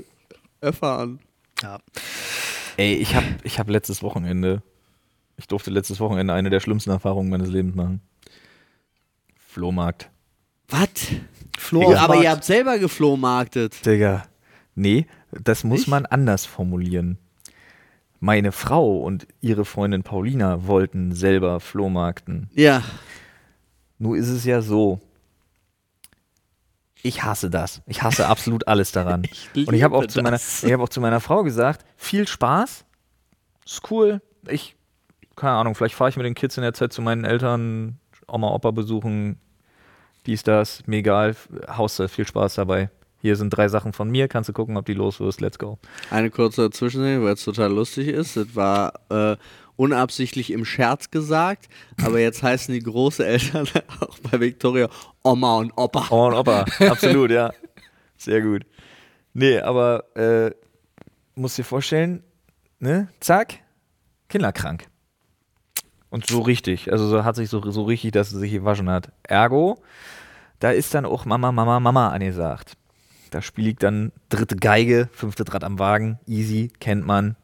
[0.60, 1.20] erfahren.
[1.64, 1.80] Ja.
[2.78, 4.62] Ey, ich habe ich hab letztes Wochenende,
[5.38, 8.02] ich durfte letztes Wochenende eine der schlimmsten Erfahrungen meines Lebens machen.
[9.48, 10.10] Flohmarkt.
[10.70, 10.90] Was?
[11.58, 13.86] Flo Ja, auf aber ihr habt selber geflohmarktet.
[13.86, 14.26] Digga.
[14.76, 15.88] Nee, das muss Nicht?
[15.90, 17.18] man anders formulieren.
[18.20, 22.50] Meine Frau und ihre Freundin Paulina wollten selber Flohmarkten.
[22.54, 22.84] Ja.
[23.98, 25.00] Nur ist es ja so.
[27.02, 27.82] Ich hasse das.
[27.86, 29.22] Ich hasse absolut alles daran.
[29.56, 32.84] und ich habe auch, zu meiner- ich hab auch zu meiner Frau gesagt, viel Spaß,
[33.66, 34.22] ist cool.
[34.48, 34.76] Ich,
[35.36, 38.50] keine Ahnung, vielleicht fahre ich mit den Kids in der Zeit zu meinen Eltern, Oma,
[38.50, 39.40] Opa besuchen,
[40.26, 41.36] dies, das, mir egal,
[41.70, 42.90] Haus, viel Spaß dabei.
[43.22, 45.78] Hier sind drei Sachen von mir, kannst du gucken, ob die los wirst, let's go.
[46.10, 48.38] Eine kurze Zwischenrede, weil es total lustig ist.
[48.38, 49.36] Das war äh,
[49.76, 51.68] unabsichtlich im Scherz gesagt,
[52.04, 53.68] aber jetzt heißen die Großeltern
[54.02, 54.90] auch bei Victoria
[55.24, 56.08] Oma und Opa.
[56.10, 57.52] Oma und Opa, absolut, ja.
[58.18, 58.66] Sehr gut.
[59.34, 60.52] Nee, aber äh,
[61.36, 62.24] musst dir vorstellen,
[62.80, 63.60] ne, zack,
[64.28, 64.88] kinderkrank.
[66.10, 69.12] Und so richtig, also so hat sich so, so richtig, dass sie sich gewaschen hat.
[69.24, 69.82] Ergo,
[70.60, 72.76] da ist dann auch Mama, Mama, Mama angesagt.
[73.30, 77.36] Da spielt dann dritte Geige, fünfte Draht am Wagen, easy, kennt man.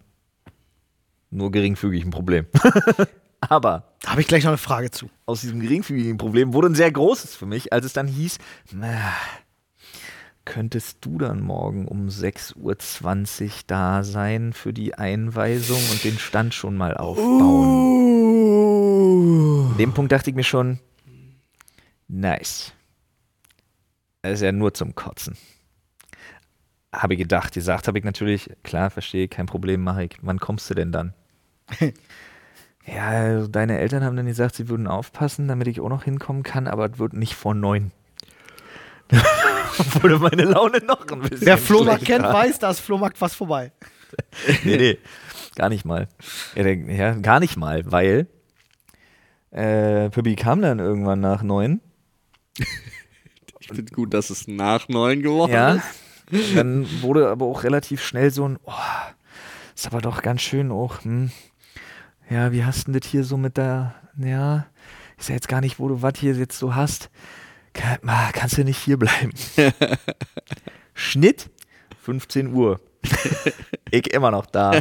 [1.30, 2.48] Nur geringfügig ein Problem.
[3.42, 5.10] Aber Da habe ich gleich noch eine Frage zu.
[5.26, 8.40] aus diesem geringfügigen Problem wurde ein sehr großes für mich, als es dann hieß,
[8.72, 9.14] na,
[10.46, 12.78] könntest du dann morgen um 6.20 Uhr
[13.68, 17.76] da sein für die Einweisung und den Stand schon mal aufbauen?
[19.72, 20.80] An dem Punkt dachte ich mir schon,
[22.08, 22.72] nice.
[24.22, 25.38] Das ist ja nur zum Kotzen.
[27.02, 30.18] Habe ich gedacht, gesagt habe ich natürlich, klar, verstehe, kein Problem, mache ich.
[30.22, 31.14] Wann kommst du denn dann?
[32.88, 36.44] Ja, also deine Eltern haben dann gesagt, sie würden aufpassen, damit ich auch noch hinkommen
[36.44, 37.92] kann, aber es wird nicht vor neun.
[40.02, 41.48] Wurde meine Laune noch ein bisschen.
[41.48, 43.72] Wer Flohmarkt kennt, weiß, da ist Flohmarkt fast vorbei.
[44.64, 44.98] Nee, nee,
[45.56, 46.08] gar nicht mal.
[46.56, 48.28] Ja gar nicht mal, weil
[49.50, 51.82] äh, Pippi kam dann irgendwann nach neun.
[53.60, 55.74] Ich finde gut, dass es nach neun geworden Ja.
[55.74, 55.84] ist.
[56.32, 58.72] Dann wurde aber auch relativ schnell so ein, oh,
[59.76, 61.32] ist aber doch ganz schön auch, hm.
[62.30, 64.66] Ja, wie hast du denn das hier so mit der, ja,
[65.18, 67.10] ist ja jetzt gar nicht, wo du was hier jetzt so hast.
[67.74, 69.32] Kann, ma, kannst du nicht hier bleiben.
[70.94, 71.50] Schnitt
[72.04, 72.80] 15 Uhr.
[73.92, 74.80] ich immer noch da.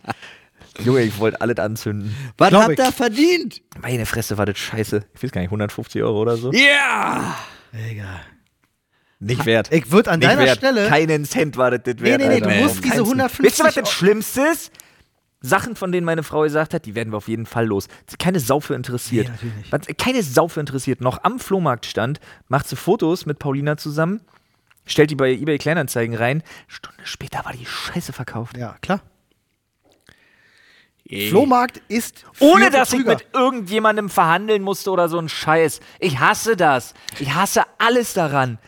[0.84, 2.14] Junge, ich wollte alles anzünden.
[2.38, 3.62] Was Glaub habt ihr verdient?
[3.80, 5.04] Meine Fresse war das scheiße.
[5.14, 6.52] Ich weiß gar nicht, 150 Euro oder so?
[6.52, 7.36] Ja!
[7.72, 8.20] Egal.
[9.20, 9.70] Nicht wert.
[9.72, 10.60] Ich würde an Nicht deiner wert.
[10.60, 12.20] Keinen Keinen Cent war das, das Nee, wert.
[12.22, 12.48] nee, nee, Alter.
[12.50, 13.06] du musst Auf diese keinen Cent.
[13.20, 14.72] 150 Wisst ihr, was das Schlimmste ist?
[15.42, 17.88] Sachen, von denen meine Frau gesagt hat, die werden wir auf jeden Fall los.
[18.18, 19.30] Keine Sau für interessiert.
[19.42, 21.00] Nee, Keine Sau für interessiert.
[21.00, 24.20] Noch am Flohmarkt stand, macht sie Fotos mit Paulina zusammen.
[24.86, 26.42] stellt die bei eBay Kleinanzeigen rein.
[26.68, 28.56] Stunde später war die Scheiße verkauft.
[28.58, 29.00] Ja, klar.
[31.08, 31.28] Ey.
[31.30, 33.14] Flohmarkt ist Ohne dass ich Betrüger.
[33.14, 35.80] mit irgendjemandem verhandeln musste oder so ein Scheiß.
[35.98, 36.94] Ich hasse das.
[37.18, 38.58] Ich hasse alles daran.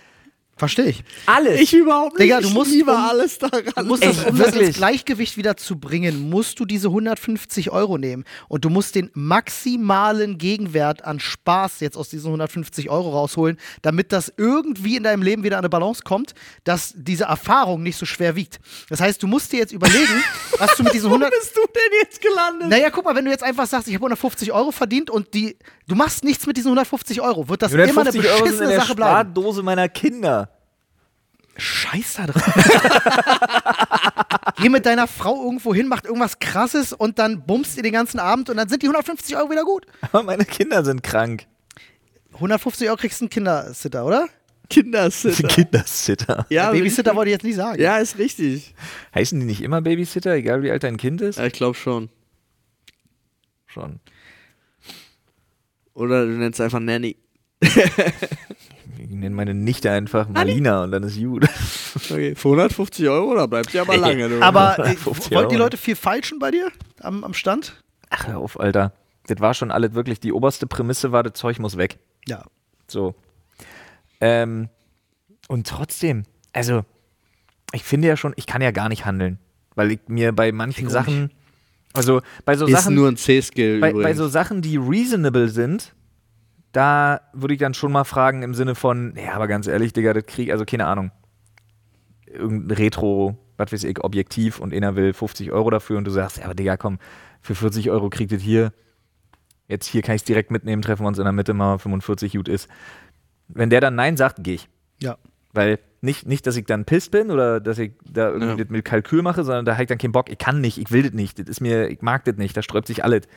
[0.56, 1.02] Verstehe ich.
[1.26, 1.60] Alles.
[1.60, 2.24] Ich überhaupt nicht.
[2.24, 3.64] Digga, du ich musst liebe um- alles daran.
[3.74, 7.98] Du musst das, um das ins Gleichgewicht wieder zu bringen, musst du diese 150 Euro
[7.98, 8.24] nehmen.
[8.48, 14.12] Und du musst den maximalen Gegenwert an Spaß jetzt aus diesen 150 Euro rausholen, damit
[14.12, 16.34] das irgendwie in deinem Leben wieder an eine Balance kommt,
[16.64, 18.60] dass diese Erfahrung nicht so schwer wiegt.
[18.88, 20.22] Das heißt, du musst dir jetzt überlegen,
[20.58, 21.30] was du mit diesen 100...
[21.30, 22.68] bist du denn jetzt gelandet?
[22.68, 25.56] Naja, guck mal, wenn du jetzt einfach sagst, ich habe 150 Euro verdient und die,
[25.88, 28.44] du machst nichts mit diesen 150 Euro, wird das immer eine 150 Euro sind in
[28.44, 29.30] beschissene der Sache bleiben.
[29.30, 30.50] Spardose meiner Kinder.
[31.56, 32.42] Scheiß da drauf.
[34.56, 38.20] Geh mit deiner Frau irgendwo hin, macht irgendwas krasses und dann bummst ihr den ganzen
[38.20, 39.86] Abend und dann sind die 150 Euro wieder gut.
[40.00, 41.46] Aber meine Kinder sind krank.
[42.34, 44.28] 150 Euro kriegst du einen Kindersitter, oder?
[44.70, 45.48] Kindersitter.
[45.48, 46.46] Kindersitter.
[46.48, 47.80] Ja, Babysitter wollte ich jetzt nicht sagen.
[47.80, 48.74] Ja, ist richtig.
[49.14, 51.38] Heißen die nicht immer Babysitter, egal wie alt dein Kind ist?
[51.38, 52.08] Ja, ich glaube schon.
[53.66, 54.00] Schon.
[55.94, 57.16] Oder du nennst einfach Nanny.
[59.22, 61.46] Nenne meine Nichte einfach Malina und dann ist gut.
[61.94, 64.26] Okay, für 150 Euro, da bleibt ja aber lange.
[64.26, 64.40] Du.
[64.40, 65.56] Aber äh, 50 wollten die.
[65.56, 66.68] Leute viel falschen bei dir
[67.00, 67.82] am, am Stand?
[68.08, 68.92] Ach, hör auf, Alter.
[69.26, 71.98] Das war schon alles wirklich, die oberste Prämisse war, das Zeug muss weg.
[72.26, 72.44] Ja.
[72.88, 73.14] So.
[74.20, 74.70] Ähm,
[75.48, 76.82] und trotzdem, also,
[77.72, 79.38] ich finde ja schon, ich kann ja gar nicht handeln.
[79.74, 81.30] Weil ich mir bei manchen Sachen,
[81.92, 85.94] also bei so ist Sachen, nur ein C-Skill bei, bei so Sachen, die reasonable sind,
[86.72, 90.14] da würde ich dann schon mal fragen im Sinne von, ja, aber ganz ehrlich, Digga,
[90.14, 91.12] das Krieg, also keine Ahnung,
[92.26, 96.38] irgendein Retro, was weiß ich, Objektiv und einer will 50 Euro dafür und du sagst,
[96.38, 96.98] ja, aber Digga, komm,
[97.42, 98.72] für 40 Euro kriegt das hier,
[99.68, 102.32] jetzt hier kann ich es direkt mitnehmen, treffen wir uns in der Mitte mal 45
[102.32, 102.68] gut ist.
[103.48, 104.68] Wenn der dann Nein sagt, gehe ich.
[104.98, 105.18] Ja.
[105.52, 108.56] Weil nicht, nicht, dass ich dann piss bin oder dass ich da irgendwie Ja.
[108.56, 110.30] das mit Kalkül mache, sondern da habe ich dann keinen Bock.
[110.30, 111.38] Ich kann nicht, ich will das nicht.
[111.38, 113.28] Das ist mir, ich mag das nicht, da sträubt sich alles.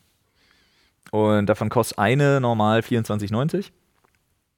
[1.10, 3.70] Und davon kostet eine normal 24,90.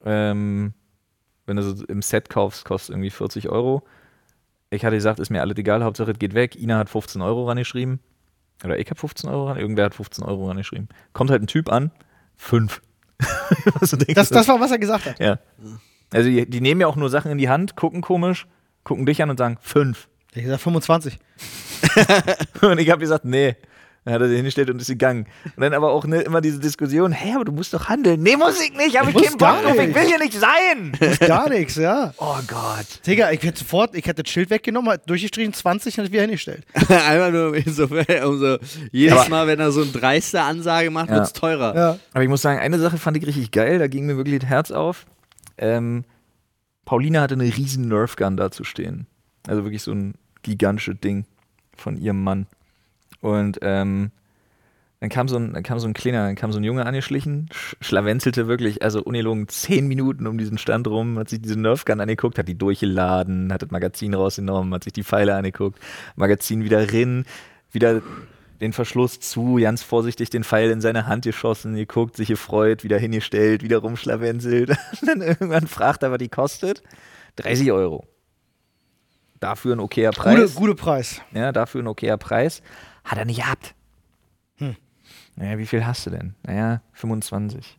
[0.04, 0.74] Ähm,
[1.46, 3.82] wenn du so im Set kaufst, kostet irgendwie 40 Euro.
[4.70, 6.56] Ich hatte gesagt, ist mir alles egal, Hauptsache es geht weg.
[6.56, 8.00] Ina hat 15 Euro rangeschrieben.
[8.64, 10.88] Oder ich habe 15 Euro ran, irgendwer hat 15 Euro rangeschrieben.
[11.12, 11.90] Kommt halt ein Typ an,
[12.36, 12.80] 5.
[13.82, 15.18] so das, das war, was er gesagt hat.
[15.18, 15.38] Ja.
[16.12, 18.46] Also die, die, nehmen ja auch nur Sachen in die Hand, gucken komisch,
[18.82, 20.08] gucken dich an und sagen fünf.
[20.32, 21.18] Ich habe gesagt 25.
[22.62, 23.56] und ich habe gesagt, nee.
[24.04, 25.26] Dann hat er sich hingestellt und ist gegangen.
[25.56, 28.22] Und dann aber auch ne, immer diese Diskussion, hey, aber du musst doch handeln.
[28.22, 30.92] Nee, muss ich nicht, habe ich muss keinen Bock drauf, ich will hier nicht sein.
[31.26, 32.12] Gar nichts, ja.
[32.18, 32.86] Oh Gott.
[33.06, 36.66] Digga, ich hätte sofort, ich hätte das Schild weggenommen, hätte durchgestrichen, 20 und wieder hingestellt.
[36.88, 38.58] Einmal nur insofern, umso,
[38.92, 41.16] jedes Aber- Mal, wenn er so eine dreiste Ansage macht, Ja.
[41.16, 41.74] wird's teurer.
[41.74, 41.98] Ja.
[42.12, 44.50] Aber ich muss sagen, eine Sache fand ich richtig geil, da ging mir wirklich das
[44.50, 45.06] Herz auf.
[45.56, 46.04] Ähm,
[46.84, 49.06] Paulina hatte eine riesen Nerfgun da zu stehen.
[49.46, 51.24] Also wirklich so ein gigantisches Ding
[51.74, 52.46] von ihrem Mann.
[53.24, 54.10] Und ähm,
[55.00, 57.48] dann kam so ein, dann kam so ein kleiner, dann kam so ein Junge angeschlichen,
[57.50, 62.02] sch schlawenzelte wirklich, also ungelogen zehn Minuten um diesen Stand rum, hat sich diese Nerfgun
[62.02, 65.78] angeguckt, hat die durchgeladen, hat das Magazin rausgenommen, hat sich die Pfeile angeguckt,
[66.16, 67.24] Magazin wieder rin,
[67.72, 68.02] wieder
[68.60, 72.98] den Verschluss zu, ganz vorsichtig den Pfeil in seine Hand geschossen, geguckt, sich gefreut, wieder
[72.98, 74.68] hingestellt, wieder rumschlawenzelt.
[75.00, 76.82] Und dann irgendwann fragt er, was die kostet.
[77.36, 78.06] 30 Euro.
[79.40, 80.36] Dafür ein okayer Preis.
[80.36, 81.22] Gute, gute Preis.
[81.32, 82.62] Ja, dafür ein okayer Preis.
[83.04, 83.74] Hat er nicht gehabt.
[84.56, 84.76] Hm.
[85.36, 86.34] Naja, wie viel hast du denn?
[86.44, 87.78] Naja, 25.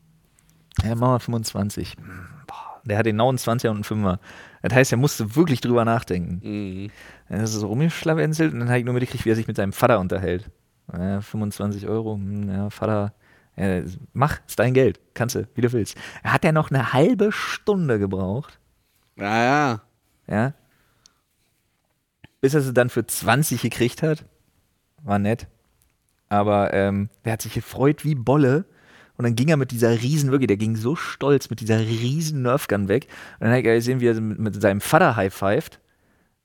[0.84, 1.96] Ja, machen wir 25.
[1.98, 4.20] Hm, Boah, der hat genau einen 20er und einen 5er.
[4.62, 6.42] Das heißt, er musste wirklich drüber nachdenken.
[6.44, 6.92] Mhm.
[7.30, 9.56] Dann ist er so rumgeschlawenzelt und dann habe ich nur mitgekriegt, wie er sich mit
[9.58, 10.50] seinem Vater unterhält.
[10.94, 13.14] Ja, 25 Euro, hm, ja, Vater,
[13.56, 13.82] ja,
[14.14, 15.98] mach, ist dein Geld, kannst du, wie du willst.
[16.24, 18.60] Er hat ja noch eine halbe Stunde gebraucht,
[19.16, 19.82] Ja, ja.
[20.28, 20.54] ja,
[22.42, 24.26] bis er sie dann für 20 gekriegt hat.
[25.06, 25.48] War nett.
[26.28, 28.66] Aber ähm, der hat sich gefreut wie Bolle.
[29.18, 32.42] Und dann ging er mit dieser riesen, wirklich, der ging so stolz mit dieser riesen
[32.42, 33.08] Nerfgun weg.
[33.40, 35.80] Und dann hat er gesehen, wie er mit, mit seinem Vater high-fived.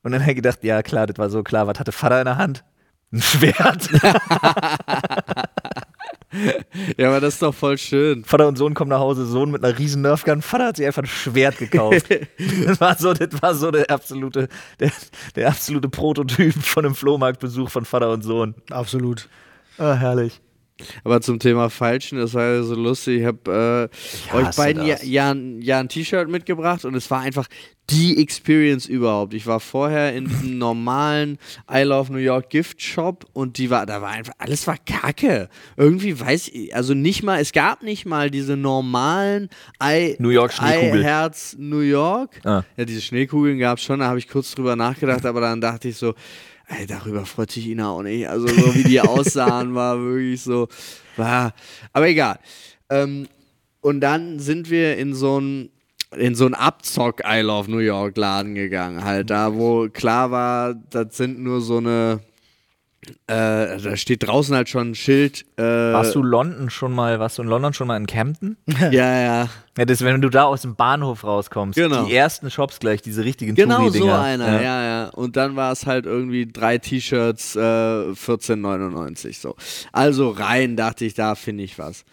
[0.03, 1.67] Und dann hat er gedacht, ja klar, das war so klar.
[1.67, 2.65] Was hatte Vater in der Hand?
[3.13, 3.91] Ein Schwert.
[6.97, 8.25] Ja, aber das ist doch voll schön.
[8.25, 10.43] Vater und Sohn kommen nach Hause, Sohn mit einer riesen Nerfgun.
[10.43, 12.07] Vater hat sich einfach ein Schwert gekauft.
[12.67, 14.93] das war so, das war so der absolute, der,
[15.35, 18.55] der absolute Prototyp von einem Flohmarktbesuch von Vater und Sohn.
[18.71, 19.29] Absolut.
[19.79, 20.41] Ah, herrlich.
[21.05, 23.21] Aber zum Thema Falschen, das war ja so lustig.
[23.21, 23.91] Ich habe
[24.33, 27.47] äh, euch beiden ja, ja, ein- ja ein T-Shirt mitgebracht und es war einfach
[27.91, 29.35] die Experience überhaupt.
[29.35, 31.39] Ich war vorher in diesem normalen
[31.73, 35.49] I Love New York Gift Shop und die war, da war einfach, alles war kacke.
[35.77, 39.49] Irgendwie weiß ich, also nicht mal, es gab nicht mal diese normalen
[39.83, 41.01] I, New York Schneekugel.
[41.01, 42.41] I Herz New York.
[42.45, 42.63] Ah.
[42.77, 45.89] Ja, diese Schneekugeln gab es schon, da habe ich kurz drüber nachgedacht, aber dann dachte
[45.89, 46.15] ich so,
[46.71, 48.29] ey, darüber freut sich Ina auch nicht.
[48.29, 50.69] Also so wie die aussahen, war wirklich so,
[51.17, 51.53] war,
[51.93, 52.39] aber egal.
[52.89, 53.29] Ähm,
[53.81, 55.71] und dann sind wir in so ein
[56.17, 60.75] in so ein Abzock I Love New York Laden gegangen, halt da, wo klar war,
[60.75, 62.21] das sind nur so eine,
[63.27, 65.47] äh, da steht draußen halt schon ein Schild.
[65.57, 68.57] Äh, Warst du London schon mal, warst du in London schon mal in Camden?
[68.67, 72.05] ja, ja, Ja, das, wenn du da aus dem Bahnhof rauskommst, Genau.
[72.05, 74.83] die ersten Shops gleich, diese richtigen Genau so einer, ja.
[74.85, 79.57] ja, Und dann war es halt irgendwie drei T-Shirts, äh, 14,99 so.
[79.93, 82.05] Also rein, dachte ich, da finde ich was.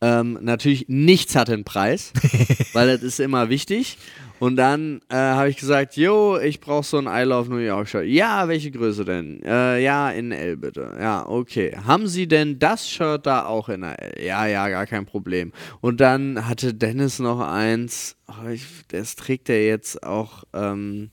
[0.00, 2.12] Ähm, natürlich, nichts hat einen Preis,
[2.72, 3.96] weil das ist immer wichtig.
[4.40, 7.88] Und dann äh, habe ich gesagt, yo, ich brauche so ein I Love New York
[7.88, 8.06] Shirt.
[8.06, 9.40] Ja, welche Größe denn?
[9.44, 10.92] Äh, ja, in L bitte.
[11.00, 11.76] Ja, okay.
[11.86, 14.24] Haben Sie denn das Shirt da auch in der L?
[14.26, 15.52] Ja, ja, gar kein Problem.
[15.80, 21.10] Und dann hatte Dennis noch eins, oh, ich, das trägt er jetzt auch, ähm,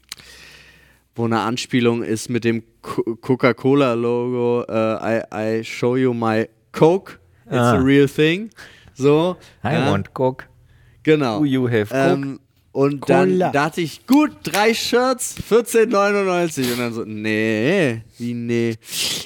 [1.15, 4.63] wo eine Anspielung ist mit dem Co- Coca-Cola-Logo.
[4.67, 7.19] Äh, I, I show you my Coke.
[7.45, 7.75] It's Ah.
[7.75, 8.49] a real thing.
[8.95, 9.37] So.
[9.63, 10.45] I ja, want Coke.
[11.03, 11.39] Genau.
[11.39, 12.13] Do you have Coke?
[12.13, 12.39] Ähm,
[12.73, 13.51] und dann Cola.
[13.51, 16.71] dachte ich, gut, drei Shirts, 14,99.
[16.71, 18.75] Und dann so, nee, wie nee.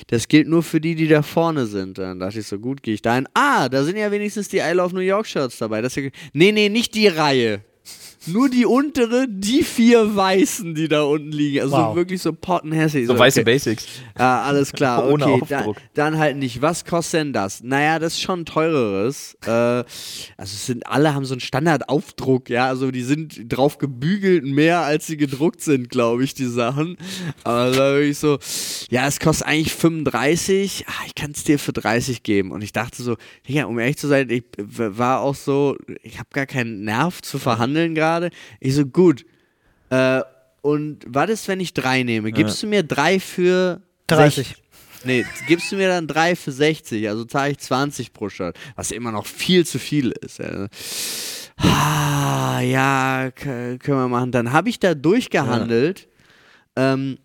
[0.08, 1.98] Das gilt nur für die, die da vorne sind.
[2.00, 3.28] Dann dachte ich so, gut, gehe ich da hin.
[3.36, 5.82] Ah, da sind ja wenigstens die I Love New York Shirts dabei.
[5.82, 6.04] Das ja,
[6.34, 7.62] nee, nee, nicht die Reihe.
[8.28, 11.62] Nur die untere, die vier weißen, die da unten liegen.
[11.62, 11.96] Also Wow.
[11.96, 13.08] wirklich so pottenhässlich.
[13.08, 13.52] so weiße okay.
[13.54, 13.86] Basics.
[14.18, 15.08] Ja, alles klar.
[15.12, 15.78] Ohne Okay, Aufdruck.
[15.94, 16.62] dann halt nicht.
[16.62, 17.62] Was kostet denn das?
[17.64, 19.38] Naja, das ist schon ein teureres.
[19.46, 19.86] Äh, also
[20.38, 22.68] es sind alle haben so einen Standardaufdruck, ja.
[22.68, 26.98] Also die sind drauf gebügelt mehr, als sie gedruckt sind, glaube ich, die Sachen.
[27.44, 28.40] Aber da bin ich so,
[28.90, 30.86] ja, es kostet eigentlich 35.
[30.88, 32.52] Ah, ich kann es dir für 30 geben.
[32.52, 33.16] Und ich dachte so,
[33.48, 37.38] Digga, um ehrlich zu sein, ich war auch so, ich habe gar keinen Nerv zu
[37.40, 38.15] verhandeln gerade.
[38.60, 39.26] Ich so, gut.
[39.90, 40.22] Äh,
[40.62, 42.32] und was ist, wenn ich drei nehme?
[42.32, 44.48] Gibst du mir drei für 30.
[44.48, 44.56] sech-
[45.04, 48.90] Nee, gibst du mir dann drei für 60, also zahle ich 20 pro Shirt, was
[48.90, 50.40] immer noch viel zu viel ist.
[50.40, 50.68] Ja,
[51.58, 54.32] ah, ja können wir machen.
[54.32, 56.08] Dann habe ich da durchgehandelt.
[56.76, 57.20] Ähm,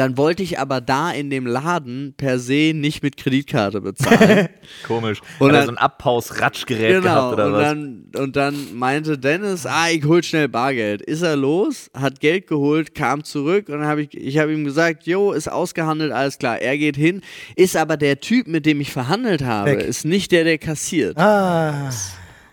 [0.00, 4.48] dann wollte ich aber da in dem Laden per se nicht mit Kreditkarte bezahlen.
[4.86, 5.20] Komisch.
[5.38, 7.62] Und Hat er dann- so ein Abpaus-Ratschgerät genau, gehabt oder und, was?
[7.62, 11.02] dann, und dann meinte Dennis, ah, ich hol schnell Bargeld.
[11.02, 14.64] Ist er los, hat Geld geholt, kam zurück und dann habe ich, ich habe ihm
[14.64, 16.60] gesagt, jo, ist ausgehandelt, alles klar.
[16.60, 17.20] Er geht hin,
[17.56, 19.80] ist aber der Typ, mit dem ich verhandelt habe, Weg.
[19.80, 21.16] ist nicht der, der kassiert.
[21.18, 21.90] Ah.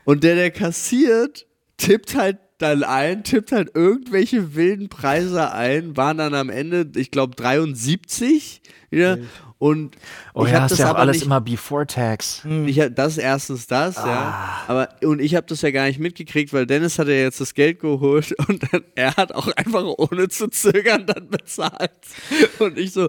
[0.03, 1.45] Und der, der kassiert,
[1.77, 7.11] tippt halt dann ein, tippt halt irgendwelche wilden Preise ein, waren dann am Ende, ich
[7.11, 9.17] glaube, 73 wieder.
[9.61, 9.95] Und
[10.33, 12.41] oh ich ja, hab ist das ja auch alles nicht, immer Before Tax.
[12.65, 14.63] ich hab, das erstens das, ja.
[14.67, 17.53] Aber und ich habe das ja gar nicht mitgekriegt, weil Dennis hat ja jetzt das
[17.53, 21.91] Geld geholt und dann, er hat auch einfach ohne zu zögern dann bezahlt.
[22.57, 23.07] Und ich so,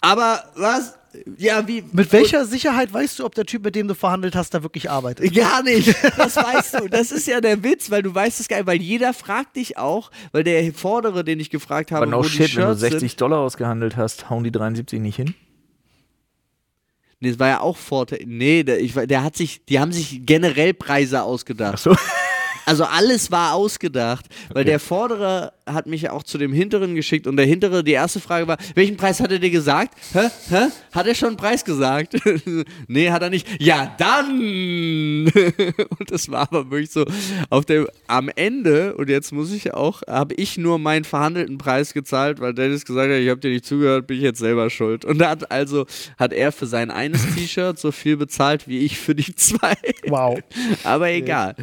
[0.00, 0.98] aber was?
[1.36, 1.84] Ja, wie?
[1.92, 4.90] Mit welcher Sicherheit weißt du, ob der Typ, mit dem du verhandelt hast, da wirklich
[4.90, 5.34] arbeitet?
[5.34, 5.94] Gar nicht.
[6.16, 6.88] Das weißt du.
[6.88, 9.78] Das ist ja der Witz, weil du weißt es gar nicht, weil jeder fragt dich
[9.78, 12.68] auch, weil der Vordere, den ich gefragt habe, Aber no wo die shit, wenn du
[12.68, 15.34] Shirts 60 sind, Dollar ausgehandelt hast, hauen die 73 nicht hin?
[17.22, 18.24] nee, das war ja auch Vorteil.
[18.26, 21.74] Nee, der, ich, der hat sich, die haben sich generell Preise ausgedacht.
[21.74, 21.96] Achso.
[22.66, 27.36] Also alles war ausgedacht, weil der Vordere hat mich auch zu dem Hinteren geschickt und
[27.36, 29.94] der Hintere, die erste Frage war, welchen Preis hat er dir gesagt?
[30.12, 30.28] Hä?
[30.48, 30.68] Hä?
[30.92, 32.16] Hat er schon einen Preis gesagt?
[32.88, 33.46] nee, hat er nicht.
[33.60, 35.26] Ja, dann!
[35.98, 37.04] und das war aber wirklich so
[37.50, 41.94] auf dem, am Ende, und jetzt muss ich auch, habe ich nur meinen verhandelten Preis
[41.94, 45.04] gezahlt, weil Dennis gesagt hat, ich habe dir nicht zugehört, bin ich jetzt selber schuld.
[45.04, 45.86] Und da hat also,
[46.18, 49.76] hat er für sein eines T-Shirt so viel bezahlt, wie ich für die zwei.
[50.06, 50.38] Wow.
[50.84, 51.54] aber egal.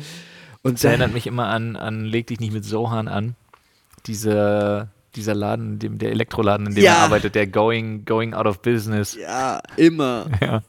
[0.64, 3.36] Und Das erinnert mich immer an, an Leg dich nicht mit Sohan an.
[4.06, 6.94] Diese, dieser Laden, dem, der Elektroladen, in dem Ja.
[6.94, 9.16] er arbeitet, der going, going out of business.
[9.16, 10.28] Ja, immer.
[10.42, 10.64] Ja.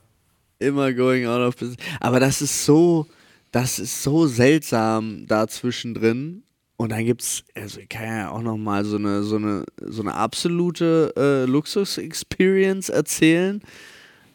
[0.58, 1.78] Immer going out of business.
[2.00, 3.06] Aber das ist so,
[3.50, 6.42] das ist so seltsam da zwischendrin.
[6.76, 10.02] Und dann gibt's, also ich kann ja auch noch mal so eine, so eine, so
[10.02, 13.60] eine absolute äh, Luxus-Experience erzählen.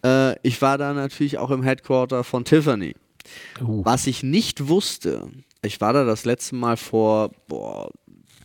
[0.03, 2.95] Äh, ich war da natürlich auch im Headquarter von Tiffany.
[3.61, 3.83] Uh.
[3.83, 5.29] Was ich nicht wusste,
[5.61, 7.89] ich war da das letzte Mal vor boah,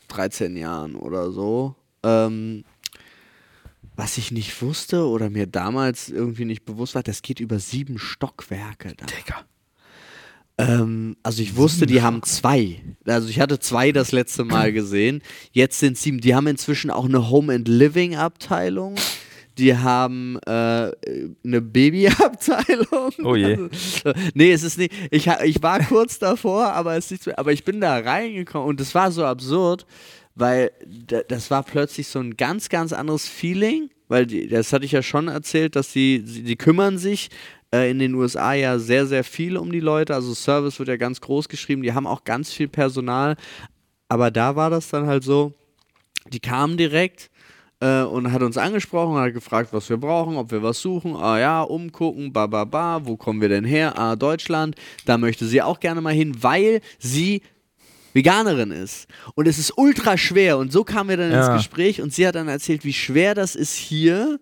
[0.08, 1.74] 13 Jahren oder so.
[2.02, 2.64] Ähm,
[3.96, 7.98] was ich nicht wusste oder mir damals irgendwie nicht bewusst war, das geht über sieben
[7.98, 9.06] Stockwerke da.
[9.06, 9.44] Digga.
[10.60, 12.82] Ähm, also ich wusste, die haben zwei.
[13.06, 15.22] Also ich hatte zwei das letzte Mal gesehen.
[15.52, 16.20] Jetzt sind sieben.
[16.20, 18.94] Die haben inzwischen auch eine Home and Living Abteilung.
[19.60, 20.90] Die haben äh,
[21.44, 23.12] eine Babyabteilung.
[23.22, 23.58] Oh je.
[24.04, 24.94] Also, nee, es ist nicht.
[25.10, 28.66] Ich, ich war kurz davor, aber es ist nicht so, Aber ich bin da reingekommen
[28.66, 29.84] und es war so absurd,
[30.34, 33.90] weil da, das war plötzlich so ein ganz, ganz anderes Feeling.
[34.08, 37.28] Weil die, das hatte ich ja schon erzählt, dass die, die kümmern sich
[37.70, 40.14] äh, in den USA ja sehr, sehr viel um die Leute.
[40.14, 41.82] Also Service wird ja ganz groß geschrieben.
[41.82, 43.36] Die haben auch ganz viel Personal.
[44.08, 45.52] Aber da war das dann halt so,
[46.32, 47.30] die kamen direkt
[47.80, 51.16] äh, und hat uns angesprochen und hat gefragt, was wir brauchen, ob wir was suchen.
[51.16, 53.98] Ah ja, umgucken, ba ba ba, wo kommen wir denn her?
[53.98, 54.76] Ah, Deutschland.
[55.06, 57.42] Da möchte sie auch gerne mal hin, weil sie
[58.12, 59.06] Veganerin ist.
[59.34, 60.58] Und es ist ultra schwer.
[60.58, 61.46] Und so kamen wir dann Ja.
[61.46, 64.40] ins Gespräch und sie hat dann erzählt, wie schwer das ist hier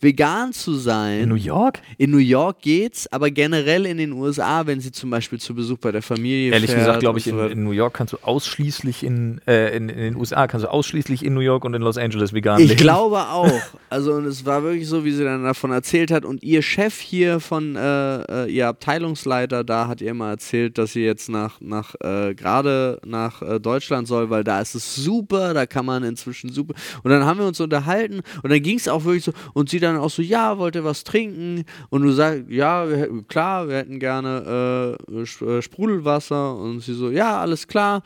[0.00, 1.22] vegan zu sein.
[1.22, 1.80] In New York?
[1.96, 5.78] In New York geht's, aber generell in den USA, wenn sie zum Beispiel zu Besuch
[5.78, 9.02] bei der Familie Ehrlich gesagt, glaube ich, so in, in New York kannst du ausschließlich
[9.02, 11.98] in, äh, in, in den USA kannst du ausschließlich in New York und in Los
[11.98, 12.80] Angeles vegan Ich leben.
[12.80, 13.60] glaube auch.
[13.90, 16.24] Also und es war wirklich so, wie sie dann davon erzählt hat.
[16.24, 20.92] Und ihr Chef hier von, äh, äh, ihr Abteilungsleiter, da hat ihr mal erzählt, dass
[20.92, 25.54] sie jetzt nach, nach äh, gerade nach äh, Deutschland soll, weil da ist es super,
[25.54, 26.74] da kann man inzwischen super.
[27.02, 29.32] Und dann haben wir uns unterhalten und dann ging es auch wirklich so.
[29.54, 31.64] Und sie dann auch so, ja, wollt ihr was trinken?
[31.90, 36.56] Und du sagst, ja, wir, klar, wir hätten gerne äh, äh, Sprudelwasser.
[36.56, 38.02] Und sie so, ja, alles klar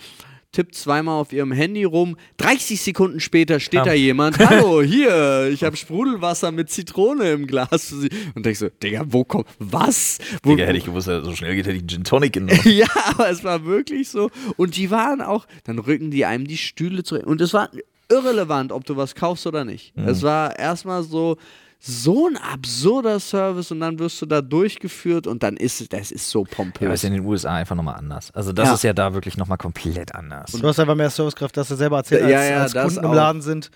[0.53, 2.17] tippt zweimal auf ihrem Handy rum.
[2.37, 3.85] 30 Sekunden später steht Ja.
[3.85, 4.39] da jemand.
[4.51, 8.11] Hallo, hier, ich habe Sprudelwasser mit Zitrone im Glas für Sie.
[8.35, 10.19] Und denkst so, Digga, wo kommt, was?
[10.43, 12.61] Wo, Digga, hätte ich gewusst, so schnell geht, hätte ich Gin Tonic genommen.
[12.65, 14.31] ja, aber es war wirklich so.
[14.57, 17.27] Und die waren auch, dann rücken die einem die Stühle zurück.
[17.27, 17.71] Und es war
[18.11, 19.97] irrelevant, ob du was kaufst oder nicht.
[19.97, 20.09] Mhm.
[20.09, 21.39] Es war erstmal so,
[21.85, 26.13] so ein absurder Service und dann wirst du da durchgeführt und dann ist es, das
[26.13, 26.95] ist so Ja, aber pompös.
[26.95, 28.31] ist in den USA einfach nochmal anders.
[28.35, 28.75] Also das Ja.
[28.75, 30.53] ist ja da wirklich nochmal komplett anders.
[30.53, 33.05] Du hast einfach mehr Servicekraft, dass du selber erzählt, als, Ja, ja, als Kunden im
[33.07, 33.15] auch.
[33.15, 33.71] Laden sind.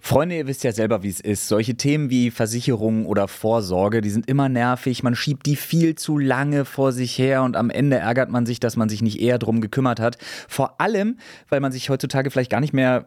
[0.00, 1.48] Freunde, ihr wisst ja selber, wie es ist.
[1.48, 5.02] Solche Themen wie Versicherung oder Vorsorge, die sind immer nervig.
[5.02, 8.60] Man schiebt die viel zu lange vor sich her und am Ende ärgert man sich,
[8.60, 10.18] dass man sich nicht eher drum gekümmert hat.
[10.48, 13.06] Vor allem, weil man sich heutzutage vielleicht gar nicht mehr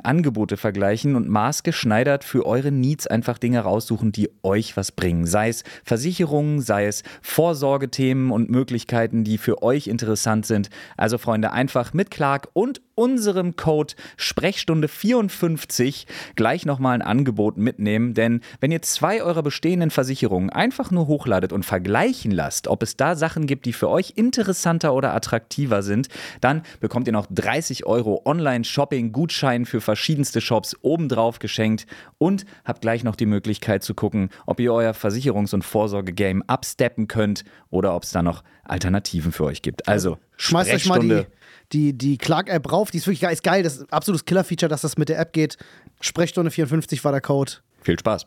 [0.03, 5.25] Angebote vergleichen und maßgeschneidert für eure Needs einfach Dinge raussuchen, die euch was bringen.
[5.25, 10.69] Sei es Versicherungen, sei es Vorsorgethemen und Möglichkeiten, die für euch interessant sind.
[10.97, 18.13] Also Freunde, einfach mit Clark und unserem Code Sprechstunde 54 gleich nochmal ein Angebot mitnehmen,
[18.13, 22.97] denn wenn ihr zwei eurer bestehenden Versicherungen einfach nur hochladet und vergleichen lasst, ob es
[22.97, 26.09] da Sachen gibt, die für euch interessanter oder attraktiver sind,
[26.41, 31.85] dann bekommt ihr noch 30 Euro Online-Shopping-Gutschein für verschiedenste Shops obendrauf geschenkt
[32.17, 37.09] und habt gleich noch die Möglichkeit zu gucken, ob ihr euer Versicherungs- und Vorsorge-Game absteppen
[37.09, 39.89] könnt oder ob es da noch Alternativen für euch gibt.
[39.89, 41.25] Also, Schmeißt euch mal die,
[41.73, 42.89] die, die Clark-App rauf.
[42.91, 43.33] Die ist wirklich geil.
[43.33, 43.63] Ist geil.
[43.63, 45.57] Das ist ein absolutes Killer-Feature, dass das mit der App geht.
[45.99, 47.51] Sprechstunde 54 war der Code.
[47.81, 48.25] Viel Spaß.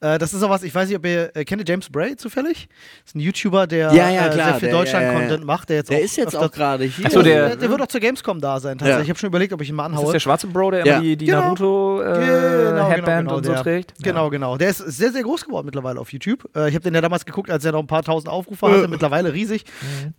[0.00, 2.16] Äh, das ist auch was, ich weiß nicht, ob ihr, äh, kennt ihr James Bray
[2.16, 2.68] zufällig?
[3.04, 5.44] Das ist ein YouTuber, der Ja, ja, äh, klar, sehr viel Deutschland-Content ja, ja.
[5.44, 5.68] macht.
[5.68, 7.04] Der, jetzt Der auch ist jetzt auch gerade hier.
[7.06, 8.96] Ach so, der- der, wird auch zur Gamescom da sein, tatsächlich.
[8.98, 9.02] Ja.
[9.04, 10.12] Ich habe schon überlegt, ob ich ihn mal Ist das anhaue.
[10.12, 10.94] der schwarze Bro, der Ja.
[10.94, 11.40] immer die, die Genau.
[11.40, 12.04] Naruto äh,
[12.70, 13.62] Genau, Headband genau, und so der.
[13.62, 13.94] trägt?
[14.02, 14.56] Genau, genau.
[14.56, 16.48] Der ist sehr, sehr groß geworden mittlerweile auf YouTube.
[16.56, 18.88] Äh, ich habe den ja damals geguckt, als er noch ein paar tausend Aufrufe hatte,
[18.88, 19.64] mittlerweile riesig.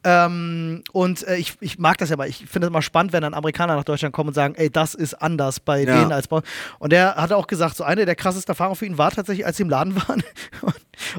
[0.03, 2.27] Ähm, und äh, ich, ich mag das ja mal.
[2.27, 4.93] Ich finde es immer spannend, wenn dann Amerikaner nach Deutschland kommen und sagen, ey, das
[4.95, 5.99] ist anders bei Ja.
[5.99, 6.41] denen als bei
[6.79, 9.57] Und der hatte auch gesagt, so eine der krassesten Erfahrungen für ihn war tatsächlich, als
[9.57, 10.23] sie im Laden waren
[10.61, 10.75] und,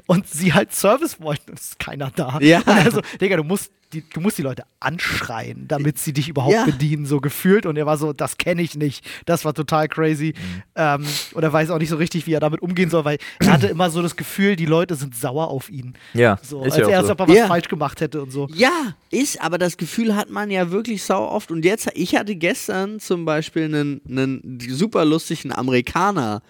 [0.07, 1.55] und sie halt Service wollten.
[1.55, 2.39] Es ist keiner da.
[2.41, 2.59] Ja.
[2.61, 6.55] Und also, Digga, du musst die, du musst die Leute anschreien, damit sie dich überhaupt
[6.55, 6.65] Ja.
[6.65, 7.67] bedienen, so gefühlt.
[7.67, 9.05] Und er war so, das kenne ich nicht.
[9.27, 10.33] Das war total crazy.
[10.75, 13.53] Ähm, und er weiß auch nicht so richtig, wie er damit umgehen soll, weil er
[13.53, 15.93] hatte immer so das Gefühl, die Leute sind sauer auf ihn.
[16.15, 17.13] Ja, So, ist als ja er, als so.
[17.13, 17.47] ob er was Ja.
[17.49, 18.49] falsch gemacht hätte und so.
[18.55, 21.51] Ja, ist, aber das Gefühl hat man ja wirklich sau oft.
[21.51, 26.41] Und jetzt, ich hatte gestern zum Beispiel einen, einen super lustigen Amerikaner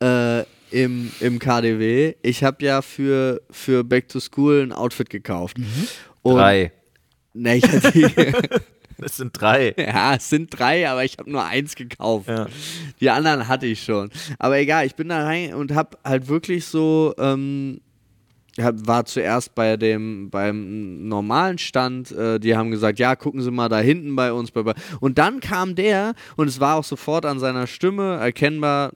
[0.00, 0.42] äh,
[0.72, 2.14] im, im KDW.
[2.22, 5.56] Ich habe ja für, für Back to School ein Outfit gekauft.
[6.22, 6.72] Und, Drei.
[7.34, 8.32] Ne, ich hatte,
[8.98, 9.74] Das sind drei.
[9.76, 12.28] Ja, es sind drei, aber ich habe nur eins gekauft.
[12.28, 12.46] Ja.
[13.00, 14.10] Die anderen hatte ich schon.
[14.38, 17.80] Aber egal, ich bin da rein und habe halt wirklich so, ähm,
[18.56, 22.12] war zuerst bei dem beim normalen Stand.
[22.12, 24.52] Äh, die haben gesagt, ja, gucken Sie mal da hinten bei uns.
[25.00, 28.92] Und dann kam der und es war auch sofort an seiner Stimme erkennbar.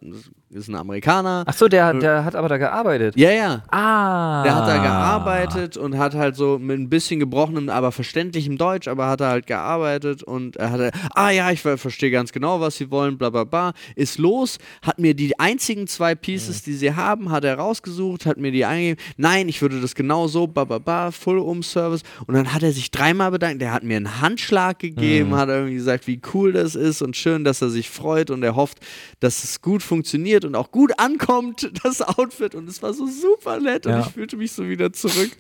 [0.49, 1.43] Ist ein Amerikaner.
[1.45, 3.17] Ach so, der, der hat aber da gearbeitet.
[3.19, 3.65] Ja, ja.
[3.69, 4.45] Ah.
[4.45, 8.87] Der hat da gearbeitet und hat halt so mit ein bisschen gebrochenem, aber verständlichem Deutsch,
[8.87, 12.61] aber hat er halt gearbeitet und er hatte, ah ja, ich ver- verstehe ganz genau,
[12.61, 13.73] was sie wollen, bla bla bla.
[13.97, 18.37] Ist los, hat mir die einzigen zwei Pieces, die sie haben, hat er rausgesucht, hat
[18.37, 19.03] mir die eingegeben.
[19.17, 22.03] Nein, ich würde das genau so, bla bla bla, Full Um Service.
[22.29, 23.61] Und dann hat er sich dreimal bedankt.
[23.61, 27.43] Der hat mir einen Handschlag gegeben, hat irgendwie gesagt, wie cool das ist und schön,
[27.43, 28.79] dass er sich freut und er hofft,
[29.19, 32.55] dass es gut funktioniert und auch gut ankommt, das Outfit.
[32.55, 34.01] Und es war so super nett und Ja.
[34.01, 35.31] ich fühlte mich so wieder zurück.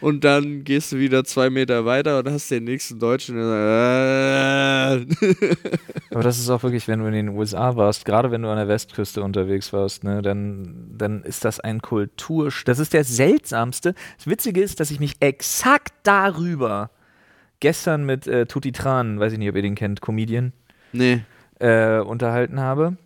[0.00, 3.36] Und dann gehst du wieder zwei Meter weiter und hast den nächsten Deutschen.
[3.38, 3.42] Äh.
[6.10, 8.56] Aber das ist auch wirklich, wenn du in den USA warst, gerade wenn du an
[8.56, 12.50] der Westküste unterwegs warst, ne, dann, dann ist das ein Kultur.
[12.64, 13.94] Das ist der seltsamste.
[14.16, 16.90] Das Witzige ist, dass ich mich exakt darüber
[17.60, 20.52] gestern mit äh, Tutti Tran, weiß ich nicht, ob ihr den kennt, Comedian,
[20.92, 21.20] nee.
[21.60, 22.96] äh, unterhalten habe.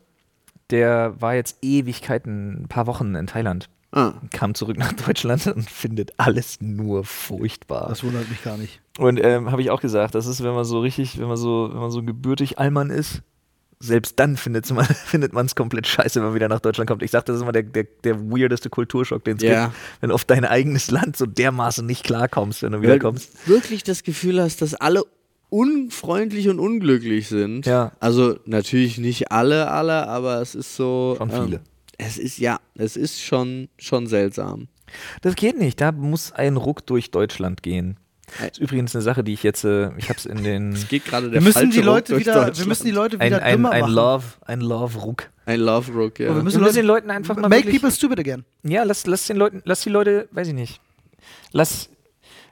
[0.70, 3.68] Der war jetzt Ewigkeiten, ein paar Wochen in Thailand.
[3.92, 4.14] Ah.
[4.32, 7.86] Kam zurück nach Deutschland und findet alles nur furchtbar.
[7.88, 8.80] Das wundert mich gar nicht.
[8.98, 11.70] Und ähm, habe ich auch gesagt, das ist, wenn man so richtig, wenn man so,
[11.72, 13.22] wenn man so gebürtig Allmann ist,
[13.78, 17.02] selbst dann findet man findet es komplett scheiße, wenn man wieder nach Deutschland kommt.
[17.02, 19.66] Ich sag, das ist immer der, der, der weirdeste Kulturschock, den es Ja.
[19.66, 22.98] gibt, wenn du auf dein eigenes Land so dermaßen nicht klarkommst, wenn du wieder Weil
[22.98, 23.30] kommst.
[23.46, 25.02] du wirklich das Gefühl hast, dass alle
[25.48, 27.66] unfreundlich und unglücklich sind.
[27.66, 27.92] Ja.
[28.00, 31.14] Also natürlich nicht alle, alle, aber es ist so.
[31.18, 31.56] Schon viele.
[31.56, 31.62] Ähm,
[31.98, 34.68] es ist ja, es ist schon, schon seltsam.
[35.22, 37.96] Das geht nicht, da muss ein Ruck durch Deutschland gehen.
[38.38, 40.88] Das ist übrigens eine Sache, die ich jetzt, äh, ich habe es in den Es
[40.88, 43.26] geht gerade Wir der müssen, falsche die Leute Ruck wieder, wir müssen die Leute ein,
[43.28, 43.94] wieder ein, dümmer ein machen.
[43.94, 45.30] Love, ein Love-Ruck.
[45.46, 46.30] Ein Love Rook, ja.
[46.30, 48.44] Oh, wir müssen Wir müssen den Leuten einfach mal Make wirklich, people stupid again.
[48.64, 50.80] Ja, lass, lass den Leuten, lass die Leute, weiß ich nicht,
[51.52, 51.88] lass,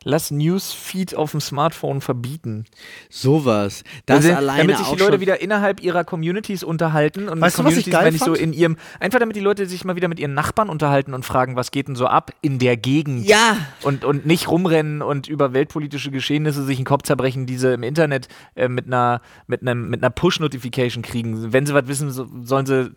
[0.05, 2.67] lass Newsfeed auf dem Smartphone verbieten.
[3.11, 3.83] Sowas.
[4.07, 7.65] Das Also, alleine damit sich die Leute wieder innerhalb ihrer Communities unterhalten und Weißt du,
[7.65, 9.97] was ich Communities geil meine ich so in ihrem einfach damit die Leute sich mal
[9.97, 13.27] wieder mit ihren Nachbarn unterhalten und fragen, was geht denn so ab in der Gegend?
[13.27, 13.57] Ja.
[13.83, 17.83] Und, und nicht rumrennen und über weltpolitische Geschehnisse sich den Kopf zerbrechen, die sie im
[17.83, 21.53] Internet äh, mit einer mit einem mit einer Push-Notification kriegen.
[21.53, 22.93] Wenn sie was wissen, so, sollen sie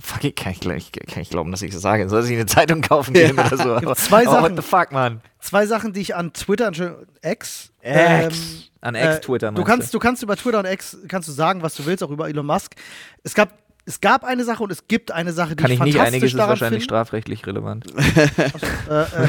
[0.00, 2.08] fuck, ich, kann, ich, kann ich glauben, dass ich das sage.
[2.08, 3.74] Sollen sie eine Zeitung kaufen gehen oder so.
[3.74, 4.56] Aber, zwei Sachen.
[4.56, 5.20] What the fuck, man?
[5.42, 7.72] Zwei Sachen, die ich an Twitter, Entschuldigung, X.
[7.82, 8.70] X.
[8.80, 11.74] An Ex-Twitter Äh, du kannst, du kannst über Twitter und X kannst du sagen, was
[11.74, 12.76] du willst, auch über Elon Musk.
[13.24, 13.52] Es gab,
[13.84, 16.32] es gab eine Sache und es gibt eine Sache, die Kann ich nicht, fantastisch einiges
[16.32, 16.84] ist wahrscheinlich finde.
[16.84, 17.86] strafrechtlich relevant.
[18.88, 19.28] äh, äh,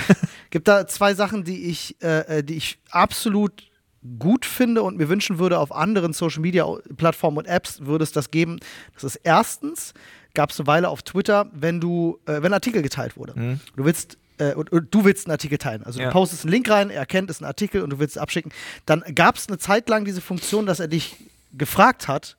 [0.52, 3.72] gibt da zwei Sachen, die ich, äh, äh, die ich absolut
[4.20, 8.12] gut finde und mir wünschen würde, auf anderen Social Media Plattformen und Apps würde es
[8.12, 8.60] das geben.
[8.94, 9.96] Das ist erstens,
[10.36, 13.58] gab es eine Weile auf Twitter, wenn du, äh, wenn Artikel geteilt wurde.
[13.76, 15.84] Du willst äh, und, und du willst einen Artikel teilen.
[15.84, 16.08] Also Ja.
[16.08, 18.22] du postest einen Link rein, er erkennt, es ist ein Artikel und du willst es
[18.22, 18.52] abschicken.
[18.86, 21.16] Dann gab es eine Zeit lang diese Funktion, dass er dich
[21.54, 22.38] gefragt hat,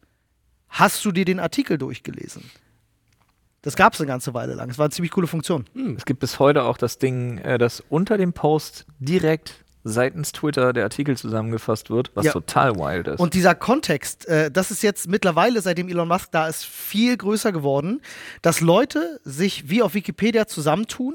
[0.69, 2.51] hast du dir den Artikel durchgelesen?
[3.63, 4.69] Das gab es eine ganze Weile lang.
[4.69, 5.65] Es war eine ziemlich coole Funktion.
[5.97, 9.55] Es gibt bis heute auch das Ding, äh, dass unter dem Post direkt
[9.87, 12.33] seitens Twitter der Artikel zusammengefasst wird, was Ja.
[12.33, 13.21] total wild ist.
[13.21, 17.53] Und dieser Kontext, äh, das ist jetzt mittlerweile, seitdem Elon Musk da ist, viel größer
[17.53, 18.01] geworden,
[18.43, 21.15] dass Leute sich wie auf Wikipedia zusammentun,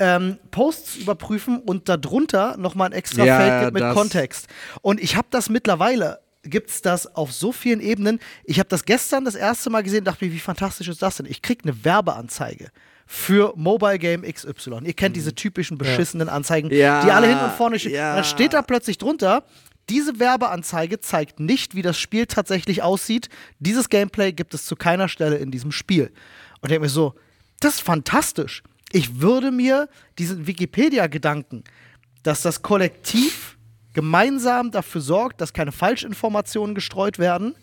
[0.00, 4.46] ähm, Posts überprüfen und darunter nochmal ein extra Ja, Feld gibt mit das- Kontext.
[4.82, 8.18] Und ich habe das mittlerweile, gibt es das auf so vielen Ebenen.
[8.44, 11.26] Ich habe das gestern das erste Mal gesehen, dachte mir, wie fantastisch ist das denn?
[11.26, 12.70] Ich kriege eine Werbeanzeige
[13.06, 14.80] für Mobile Game XY.
[14.84, 17.92] Ihr kennt diese typischen beschissenen Anzeigen, Ja, die alle hinten und vorne stehen.
[17.92, 18.14] ja.
[18.14, 19.44] Dann steht da plötzlich drunter,
[19.90, 23.28] diese Werbeanzeige zeigt nicht, wie das Spiel tatsächlich aussieht.
[23.58, 26.04] Dieses Gameplay gibt es zu keiner Stelle in diesem Spiel.
[26.60, 27.14] Und ich denke mir so,
[27.58, 28.62] das ist fantastisch.
[28.92, 29.88] Ich würde mir
[30.18, 31.64] diesen Wikipedia-Gedanken,
[32.22, 33.56] dass das Kollektiv
[33.92, 37.54] gemeinsam dafür sorgt, dass keine Falschinformationen gestreut werden,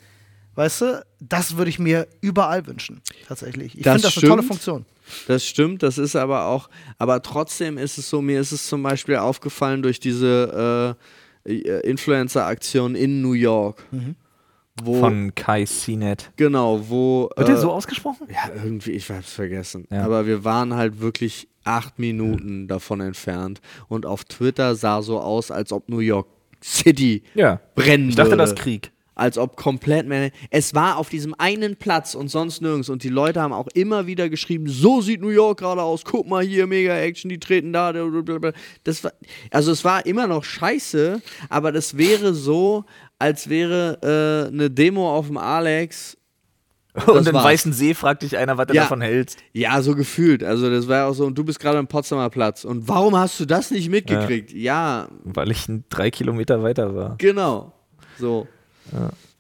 [0.55, 3.78] weißt du, das würde ich mir überall wünschen, tatsächlich.
[3.78, 4.43] Ich finde das eine tolle.
[4.43, 4.86] Funktion.
[5.28, 8.84] Das stimmt, das ist aber auch, aber trotzdem ist es so, mir ist es zum
[8.84, 10.97] Beispiel aufgefallen durch diese
[11.45, 11.53] äh,
[11.89, 13.86] Influencer-Aktion in New York.
[14.84, 16.32] Wo, Von Kai CNET.
[16.36, 17.30] genau, wo.
[17.36, 18.28] Wird äh, der so ausgesprochen?
[18.30, 19.88] Ja, irgendwie, ich hab's vergessen.
[19.91, 20.03] Ja.
[20.03, 23.59] Aber wir waren halt wirklich acht Minuten davon entfernt.
[23.88, 26.28] Und auf Twitter sah so aus, als ob New York
[26.63, 27.59] City Ja.
[27.75, 28.43] brennen Ich dachte, würde.
[28.43, 28.91] das Krieg.
[29.15, 30.30] Als ob komplett mehr.
[30.51, 32.88] Es war auf diesem einen Platz und sonst nirgends.
[32.88, 36.03] Und die Leute haben auch immer wieder geschrieben: So sieht New York gerade aus.
[36.05, 37.93] Guck mal hier, mega Action, die treten da.
[38.84, 39.11] Das war,
[39.49, 41.19] also, es war immer noch scheiße,
[41.49, 42.86] aber das wäre so,
[43.20, 46.18] als wäre äh, eine Demo auf dem Alex.
[47.05, 47.43] Und im war's.
[47.45, 48.84] Weißen See fragt dich einer, was du Ja.
[48.84, 49.38] davon hältst.
[49.53, 50.43] Ja, so gefühlt.
[50.43, 52.65] Also das war ja auch so, und du bist gerade am Potsdamer Platz.
[52.65, 54.51] Und warum hast du das nicht mitgekriegt?
[54.51, 57.15] Ja, Weil ich ein- drei Kilometer weiter war.
[57.20, 57.72] genau.
[58.18, 58.47] So.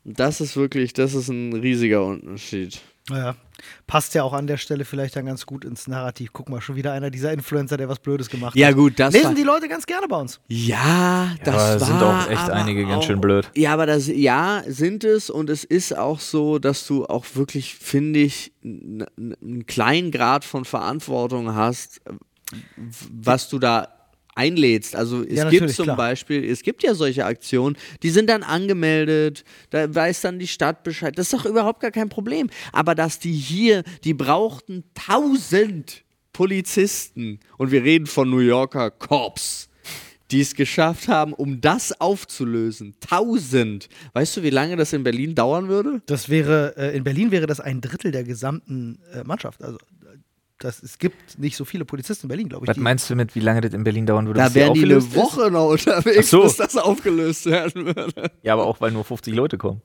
[0.03, 2.79] Das ist wirklich, das ist ein riesiger Unterschied.
[3.09, 3.35] Naja,
[3.87, 6.31] passt ja auch an der Stelle vielleicht dann ganz gut ins Narrativ.
[6.33, 8.75] Guck mal, schon wieder einer dieser Influencer, der was Blödes gemacht Ja, hat.
[8.75, 10.39] gut, das Lesen die Leute ganz gerne bei uns.
[10.47, 13.49] Ja, das aber war sind auch echt einige ganz auch, schön blöd.
[13.55, 17.75] Ja, aber das, ja, sind es und es ist auch so, dass du auch wirklich,
[17.75, 22.01] finde ich, einen kleinen Grad von Verantwortung hast,
[23.11, 23.89] was du da
[24.37, 24.95] einlädst.
[24.95, 25.97] Also es Ja, gibt zum klar.
[25.97, 30.83] Beispiel, es gibt ja solche Aktionen, die sind dann angemeldet, da weiß dann die Stadt
[30.83, 31.17] Bescheid.
[31.17, 32.49] Das ist doch überhaupt gar kein Problem.
[32.71, 39.69] Aber dass die hier, die brauchten tausend Polizisten und wir reden von New Yorker Cops
[40.31, 42.95] die es geschafft haben, um das aufzulösen.
[42.99, 43.87] Tausend.
[44.13, 46.01] Weißt du, wie lange das in Berlin dauern würde?
[46.05, 49.63] Das wäre, äh, in Berlin wäre das ein Drittel der gesamten äh, Mannschaft.
[49.63, 49.77] Also
[50.59, 52.69] das, es gibt nicht so viele Polizisten in Berlin, glaube ich.
[52.69, 54.39] Was meinst du mit, wie lange das in Berlin dauern würde?
[54.39, 55.37] Da wären die eine aufgelöst ist?
[55.37, 56.41] Woche noch unterwegs, so.
[56.43, 58.31] bis das aufgelöst werden würde.
[58.41, 59.81] Ja, aber auch, weil nur 50 Leute kommen.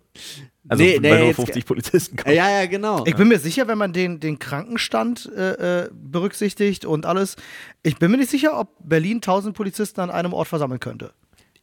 [0.69, 2.35] Also, Nee, weil nee, nur jetzt- 50 Polizisten kommen.
[2.35, 3.05] Ja, ja, genau.
[3.07, 7.37] Ich bin mir sicher, wenn man den, den Krankenstand äh, äh, berücksichtigt und alles,
[7.83, 11.13] ich bin mir nicht sicher, ob Berlin 1000 Polizisten an einem Ort versammeln könnte.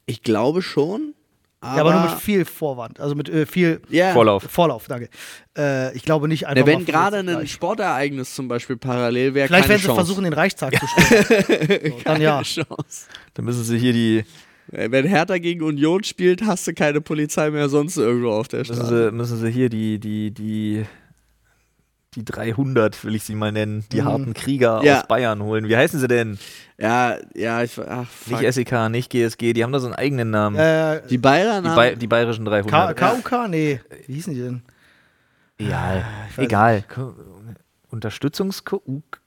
[0.05, 1.13] Ich glaube schon.
[1.61, 4.13] Aber, ja, aber nur mit viel Vorwand, also mit äh, viel ja.
[4.13, 4.43] Vorlauf.
[4.43, 5.09] Vorlauf, danke.
[5.57, 7.51] Äh, ich glaube nicht einfach Ja, wenn gerade ein gleich.
[7.51, 11.91] Sportereignis zum Beispiel parallel wäre, Vielleicht werden sie versuchen, den Reichstag zu stellen.
[11.91, 12.41] So, dann ja.
[12.43, 13.07] Chance.
[13.33, 14.23] Dann müssen sie hier die,
[14.71, 18.59] Äh, Wenn Hertha gegen Union spielt, hast du keine Polizei mehr sonst irgendwo auf der
[18.59, 19.09] müssen Straße.
[19.09, 20.85] sie, müssen sie hier die, die, die,
[22.15, 24.05] die 300, will ich sie mal nennen, die Mhm.
[24.05, 24.99] harten Krieger Ja.
[25.01, 25.67] aus Bayern holen.
[25.69, 26.39] Wie heißen sie denn?
[26.79, 28.41] Ja, ja, ich ach, fuck.
[28.41, 30.55] Nicht SEK, nicht GSG, die haben da so einen eigenen Namen.
[30.57, 32.97] Äh, Die Bayern die, haben Bay die bayerischen K 300.
[33.23, 33.47] KUK?
[33.49, 33.79] Nee.
[34.07, 34.61] Wie hießen die denn?
[35.59, 36.05] Egal.
[36.35, 36.83] weiß Egal.
[37.91, 38.63] Unterstützungs...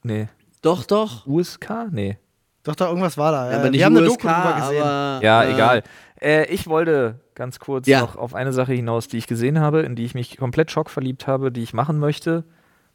[0.03, 0.27] Nee.
[0.61, 1.25] doch, doch.
[1.27, 1.87] USK?
[1.91, 2.17] Nee.
[2.63, 3.51] Doch, da irgendwas war da.
[3.51, 4.81] Ja, aber nicht wir haben eine USK, Doku drüber gesehen.
[4.83, 5.83] aber Ja, äh, egal.
[6.21, 7.99] Äh, ich wollte ganz kurz Ja.
[8.01, 11.27] noch auf eine Sache hinaus, die ich gesehen habe, in die ich mich komplett schockverliebt
[11.27, 12.45] habe, die ich machen möchte,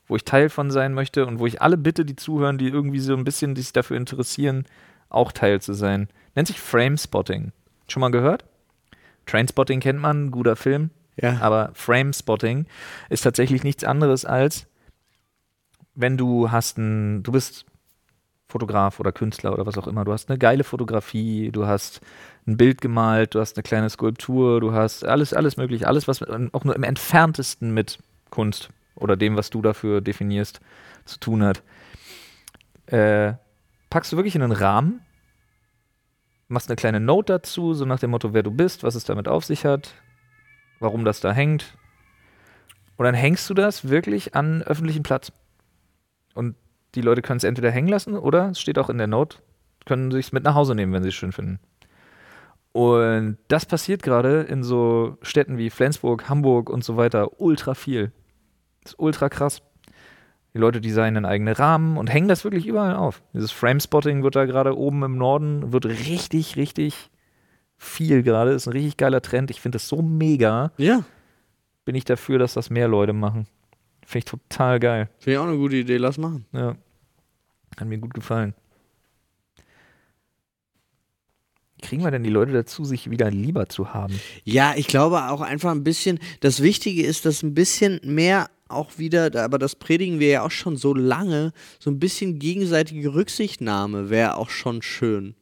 [0.09, 3.01] wo ich Teil von sein möchte und wo ich alle bitte, die zuhören, die irgendwie
[3.01, 4.65] so ein bisschen sich dafür interessieren,
[5.11, 6.09] auch Teil zu sein.
[6.35, 7.53] Nennt sich Framespotting.
[7.87, 8.45] Schon mal gehört?
[9.27, 10.91] Trainspotting kennt man, guter Film.
[11.17, 11.39] Ja.
[11.41, 12.67] Aber Framespotting
[13.11, 14.67] ist tatsächlich nichts anderes als,
[15.95, 17.67] wenn du hast ein, du bist
[18.49, 22.01] Fotograf oder Künstler oder was auch immer, du hast eine geile Fotografie, du hast
[22.47, 26.23] ein Bild gemalt, du hast eine kleine Skulptur, du hast alles, alles mögliche, alles, was
[26.23, 27.99] auch nur im entferntesten mit
[28.31, 30.61] Kunst oder dem, was du dafür definierst,
[31.05, 31.63] zu tun hat.
[32.87, 33.35] Äh,
[33.91, 35.01] packst du wirklich in einen Rahmen,
[36.49, 39.29] machst eine kleine Note dazu, so nach dem Motto, wer du bist, was es damit
[39.29, 39.95] auf sich hat,
[40.81, 41.77] warum das da hängt.
[42.97, 45.33] Und dann hängst du das wirklich an öffentlichen Platz.
[46.35, 46.57] Und
[46.95, 49.39] die Leute können es entweder hängen lassen oder es steht auch in der Note,
[49.87, 51.61] können sich mit nach Hause nehmen, wenn sie es schön finden.
[52.73, 58.13] Und das passiert gerade in so Städten wie Flensburg, Hamburg und so weiter ultra viel.
[58.83, 59.63] Das ist ultra krass.
[60.55, 63.23] Die Leute designen eigene Rahmen und hängen das wirklich überall auf.
[63.35, 67.11] Dieses Framespotting wird da gerade oben im Norden, wird richtig, richtig
[67.77, 68.53] viel gerade.
[68.53, 69.51] Ist ein richtig geiler Trend.
[69.51, 70.73] Ich finde das so mega.
[70.79, 71.05] Ja,
[71.85, 73.47] Bin ich dafür, dass das mehr Leute machen.
[74.05, 75.11] Finde ich total geil.
[75.19, 76.47] finde ich auch eine gute Idee, lass machen.
[76.53, 76.77] Ja.
[77.79, 78.55] Hat mir gut gefallen.
[81.81, 84.19] Kriegen wir denn die Leute dazu, sich wieder lieber zu haben?
[84.45, 88.99] Ja, ich glaube auch einfach ein bisschen, das Wichtige ist, dass ein bisschen mehr auch
[88.99, 94.11] wieder, aber das predigen wir ja auch schon so lange, so ein bisschen gegenseitige Rücksichtnahme
[94.11, 95.35] wäre auch schon schön.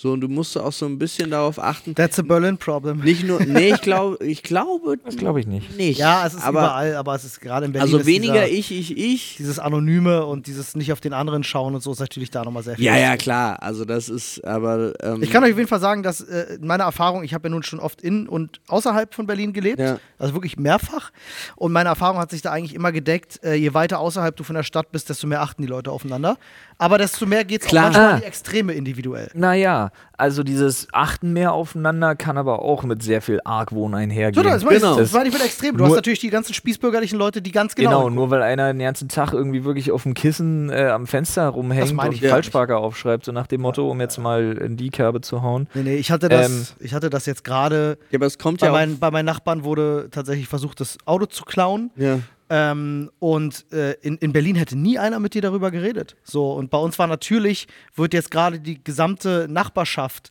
[0.00, 3.00] So, und du musst auch so ein bisschen darauf achten, That's a Berlin problem.
[3.00, 5.76] nicht nur, nee, ich glaube, ich glaube Das glaube ich nicht.
[5.76, 5.98] nicht.
[5.98, 7.92] Ja, es ist aber, überall, aber es ist gerade in Berlin.
[7.92, 9.34] Also weniger dieser, ich, ich, ich.
[9.38, 12.62] Dieses Anonyme und dieses nicht auf den anderen schauen und so ist natürlich da nochmal
[12.62, 12.84] sehr viel.
[12.84, 13.60] Ja, ja, klar.
[13.60, 16.84] Also das ist, aber ähm, Ich kann euch auf jeden Fall sagen, dass äh, meine
[16.84, 19.98] Erfahrung, ich habe ja nun schon oft in und außerhalb von Berlin gelebt, Ja.
[20.16, 21.10] also wirklich mehrfach.
[21.56, 24.54] Und meine Erfahrung hat sich da eigentlich immer gedeckt, äh, je weiter außerhalb du von
[24.54, 26.36] der Stadt bist, desto mehr achten die Leute aufeinander.
[26.80, 28.14] Aber desto mehr geht es auch manchmal Ah.
[28.14, 29.28] in die Extreme individuell.
[29.34, 34.44] Naja, also dieses Achten mehr aufeinander kann aber auch mit sehr viel Argwohn So, einhergehen.
[34.44, 34.96] das meine Genau.
[34.96, 35.72] das meine ich mit extrem.
[35.76, 37.90] Du Nur- hast natürlich die ganzen spießbürgerlichen Leute, die ganz genau.
[37.90, 41.48] Genau, nur weil einer den ganzen Tag irgendwie wirklich auf dem Kissen äh, am Fenster
[41.48, 45.20] rumhängt und ja Falschparker aufschreibt, so nach dem Motto, um jetzt mal in die Kerbe
[45.20, 45.68] zu hauen.
[45.74, 46.66] Nee, nee, ich hatte das, Ähm.
[46.80, 47.98] ich hatte das jetzt gerade.
[48.10, 51.26] ja, aber es kommt Bei, ja meinen, bei meinen Nachbarn wurde tatsächlich versucht, das Auto
[51.26, 51.90] zu klauen.
[51.96, 52.18] Ja.
[52.50, 56.16] Ähm, und äh, in, in Berlin hätte nie einer mit dir darüber geredet.
[56.22, 60.30] So, und bei uns war natürlich, wird jetzt gerade die gesamte Nachbarschaft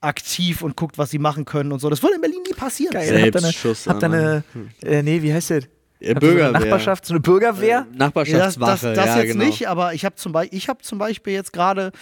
[0.00, 1.88] aktiv und guckt, was sie machen können und so.
[1.88, 2.92] Das würde in Berlin nie passieren.
[2.92, 3.06] Geil.
[3.32, 5.64] Selbstschuss eine, habt ihr eine an- äh, nee, wie heißt das?
[6.00, 6.60] Ja, ihr so eine Bürgerwehr.
[6.60, 7.68] Nachbarschaft, so eine Bürgerwehr?
[7.68, 9.44] Ja, das, Nachbarschaftswache, das, das ja, jetzt genau.
[9.46, 11.92] nicht, aber ich habe zum, Beispiel, ich hab zum Beispiel jetzt gerade,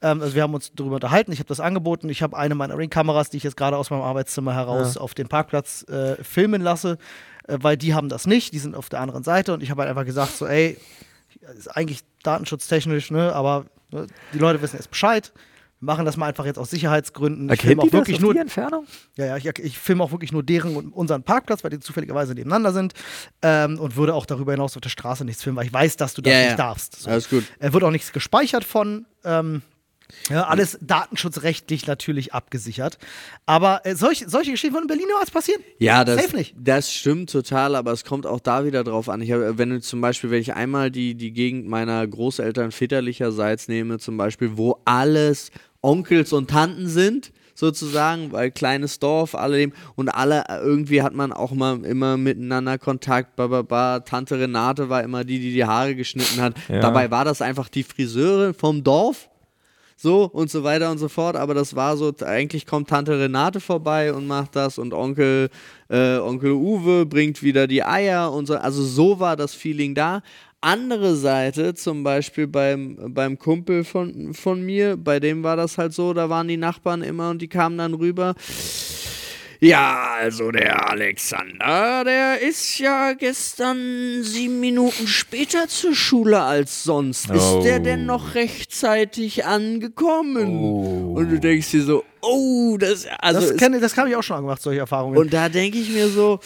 [0.00, 2.76] ähm, also wir haben uns darüber unterhalten, ich habe das angeboten, ich habe eine meiner
[2.76, 6.98] Ringkameras, die ich jetzt gerade aus meinem Arbeitszimmer heraus auf den Parkplatz äh, filmen lasse,
[7.48, 9.82] äh, weil die haben das nicht, die sind auf der anderen Seite und ich habe
[9.82, 10.76] halt einfach gesagt, so ey,
[11.56, 15.32] ist eigentlich datenschutztechnisch, ne, aber ne, die Leute wissen jetzt Bescheid.
[15.80, 17.52] Wir machen das mal einfach jetzt aus Sicherheitsgründen.
[17.52, 18.86] Ich filme auch das wirklich auf nur die Entfernung?
[19.16, 22.34] ja, ja, ich, ich filme auch wirklich nur deren und unseren Parkplatz, weil die zufälligerweise
[22.34, 22.92] nebeneinander sind
[23.42, 26.14] ähm, und würde auch darüber hinaus auf der Straße nichts filmen, weil ich weiß, dass
[26.14, 26.56] du das Ja, nicht ja.
[26.56, 27.00] darfst.
[27.02, 27.10] So.
[27.10, 27.44] Alles gut.
[27.58, 29.06] Er wird auch nichts gespeichert von.
[29.24, 29.62] Ähm,
[30.28, 32.98] ja, alles datenschutzrechtlich natürlich abgesichert.
[33.46, 35.62] Aber äh, solch, solche Geschichten würden in Berlin niemals passieren.
[35.78, 36.54] Ja, das, Safe nicht.
[36.58, 39.20] das stimmt total, aber es kommt auch da wieder drauf an.
[39.20, 43.68] Ich hab, wenn du zum Beispiel, wenn ich einmal die, die Gegend meiner Großeltern väterlicherseits
[43.68, 45.50] nehme, zum Beispiel, wo alles
[45.80, 51.14] Onkels und Tanten sind, sozusagen, weil kleines Dorf, alle dem, und alle, äh, irgendwie hat
[51.14, 54.00] man auch mal immer miteinander Kontakt, ba, ba, ba.
[54.00, 56.54] Tante Renate war immer die, die die Haare geschnitten hat.
[56.68, 56.80] Ja.
[56.80, 59.28] Dabei war das einfach die Friseure vom Dorf,
[60.02, 61.36] so und so weiter und so fort.
[61.36, 65.48] Aber das war so, eigentlich kommt Tante Renate vorbei und macht das und Onkel,
[65.88, 68.56] äh, Onkel Uwe bringt wieder die Eier und so.
[68.56, 70.22] Also so war das Feeling da.
[70.60, 75.92] Andere Seite, zum Beispiel beim, beim Kumpel von, von mir, bei dem war das halt
[75.92, 78.34] so, da waren die Nachbarn immer und die kamen dann rüber.
[79.64, 87.30] Ja, also der Alexander, der ist ja gestern sieben Minuten später zur Schule als sonst.
[87.30, 87.34] Oh.
[87.34, 90.48] Ist der denn noch rechtzeitig angekommen?
[90.58, 91.12] Oh.
[91.16, 94.22] Und du denkst dir so, oh, das, also Das, es- kenn, das habe ich auch
[94.24, 95.16] schon gemacht, solche Erfahrungen.
[95.16, 96.40] und da denke ich mir so,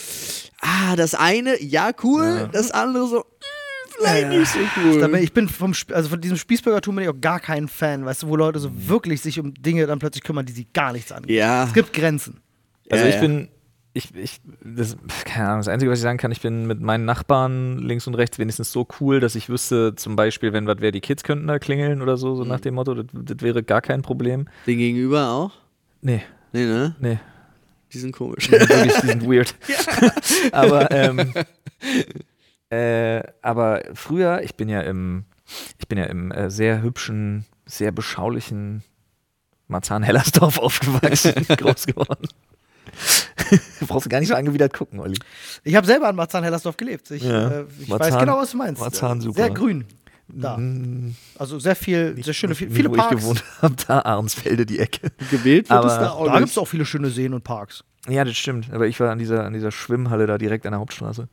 [0.60, 5.18] ah, das eine, ja, cool, das andere so, mm, vielleicht nicht so cool.
[5.22, 8.24] Ich bin vom, Sp- also von diesem Spießbürgertum bin ich auch gar kein Fan, weißt
[8.24, 11.12] du, wo Leute so wirklich sich um Dinge dann plötzlich kümmern, die sie gar nichts
[11.12, 11.34] angehen.
[11.34, 11.64] Ja.
[11.64, 12.42] Es gibt Grenzen.
[12.90, 13.20] Also Ja, ich ja.
[13.22, 13.48] bin,
[13.94, 17.04] ich, ich, das, keine Ahnung, das Einzige, was ich sagen kann, ich bin mit meinen
[17.06, 20.92] Nachbarn links und rechts wenigstens so cool, dass ich wüsste, zum Beispiel, wenn was wäre,
[20.92, 22.48] die Kids könnten da klingeln oder so, so Mhm.
[22.50, 24.48] nach dem Motto, das, das wäre gar kein Problem.
[24.66, 25.52] Den Gegenüber auch?
[26.02, 26.22] Nee,
[26.52, 26.94] Nee, ne?
[27.00, 27.18] nee.
[27.92, 28.50] Die sind komisch.
[28.50, 29.54] Wirklich, die sind weird.
[30.52, 31.32] aber, ähm,
[32.70, 35.24] äh, aber früher, ich bin ja im,
[35.78, 38.82] ich bin ja im äh, sehr hübschen, sehr beschaulichen
[39.68, 42.28] Marzahn-Hellersdorf aufgewachsen, groß geworden.
[43.80, 45.18] du brauchst gar nicht so angewidert gucken, Olli.
[45.64, 47.10] Ich habe selber in Marzahn-Hellersdorf gelebt.
[47.10, 47.48] Ich, Ja.
[47.48, 48.80] äh, ich weiß Marzahn- genau, was du meinst.
[48.80, 49.42] Marzahn, super.
[49.42, 49.84] Sehr grün.
[50.28, 50.58] Da.
[51.38, 53.14] Also sehr viel, sehr schöne, viel, viele wo Parks.
[53.14, 55.10] ich gewohnt habe, da Arnsfelde die Ecke.
[55.30, 57.84] Gewählt wird Aber- es da auch Da gibt es auch viele schöne Seen und Parks.
[58.08, 58.72] Ja, das stimmt.
[58.72, 61.28] Aber ich war an dieser, an dieser Schwimmhalle da direkt an der Hauptstraße.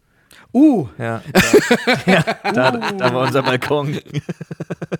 [0.54, 1.42] Uh, Ja, da,
[2.12, 4.00] ja, da, da war unser Balkon.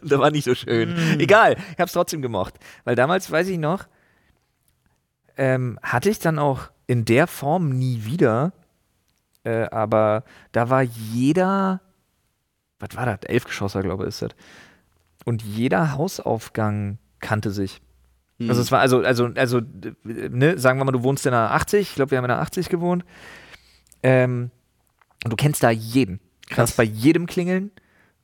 [0.04, 0.96] da war nicht so schön.
[1.20, 2.56] Egal, ich hab's trotzdem gemocht.
[2.86, 3.86] Weil damals, weiß ich noch,
[5.38, 8.54] ähm, hatte ich dann auch in der Form nie wieder.
[9.44, 11.82] Äh, aber da war jeder,
[12.80, 13.20] was war das?
[13.24, 14.32] Elfgeschosser, glaube ich, ist das.
[15.26, 17.82] Und jeder Hausaufgang kannte sich.
[18.40, 19.62] Also es war also, also, also,
[20.04, 22.42] ne, sagen wir mal, du wohnst in einer 80, ich glaube, wir haben in einer
[22.42, 23.06] 80 gewohnt.
[24.02, 24.52] Ähm,
[25.24, 26.20] und du kennst da jeden.
[26.50, 27.72] Du kannst bei jedem klingeln.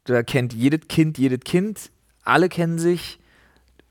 [0.03, 1.91] Da kennt jedes Kind jedes Kind.
[2.23, 3.18] Alle kennen sich.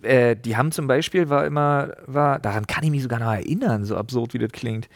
[0.03, 3.84] Äh, die haben zum Beispiel, war immer, war, daran kann ich mich sogar noch erinnern,
[3.84, 4.88] so absurd wie das klingt.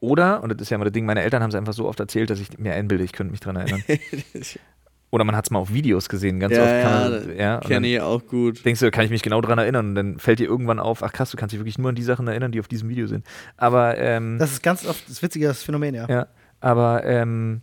[0.00, 1.98] Oder, und das ist ja immer das Ding, meine Eltern haben es einfach so oft
[1.98, 3.82] erzählt, dass ich mir einbilde, ich könnte mich dran erinnern.
[5.10, 7.36] Oder man hat es mal auf Videos gesehen, ganz ja, oft ja, kann das man,
[7.36, 8.64] ja, kenne ich auch gut.
[8.64, 11.12] denkst du, kann ich mich genau dran erinnern und dann fällt dir irgendwann auf, ach
[11.12, 13.24] krass, du kannst dich wirklich nur an die Sachen erinnern, die auf diesem Video sind.
[13.56, 16.08] Aber ähm, das ist ganz oft das witzige Phänomen, ja.
[16.08, 16.26] ja,
[16.60, 17.62] aber ähm,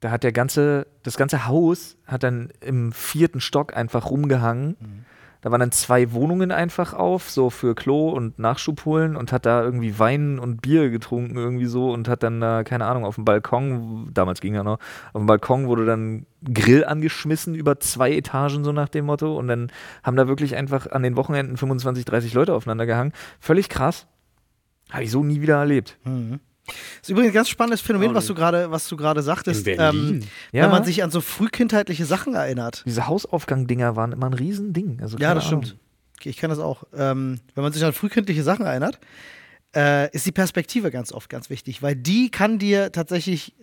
[0.00, 4.76] da hat der ganze, das ganze Haus hat dann im vierten Stock einfach rumgehangen.
[5.42, 9.46] Da waren dann zwei Wohnungen einfach auf, so für Klo und Nachschub holen und hat
[9.46, 13.14] da irgendwie Wein und Bier getrunken irgendwie so und hat dann da, keine Ahnung, auf
[13.14, 14.78] dem Balkon, damals ging ja noch,
[15.12, 19.36] auf dem Balkon wurde dann Grill angeschmissen über zwei Etagen, so nach dem Motto.
[19.38, 19.72] Und dann
[20.02, 23.12] haben da wirklich einfach an den Wochenenden 25, 30 Leute aufeinander gehangen.
[23.38, 24.06] Völlig krass.
[24.90, 25.98] Habe ich so nie wieder erlebt.
[27.00, 29.66] Das ist übrigens ein ganz spannendes Phänomen, Auch was du gerade, was du gerade sagtest.
[29.68, 30.20] Ähm,
[30.52, 30.64] Ja.
[30.64, 32.82] Wenn man sich an so frühkindheitliche Sachen erinnert.
[32.86, 34.98] Diese Hausaufgang-Dinger waren immer ein Riesending.
[35.00, 35.62] Also, Ja, das Ahnung.
[35.64, 35.80] stimmt.
[36.24, 36.84] Ich kann das auch.
[36.94, 38.98] Ähm, wenn man sich an frühkindliche Sachen erinnert,
[39.74, 43.54] äh, ist die Perspektive ganz oft ganz wichtig, weil die kann dir tatsächlich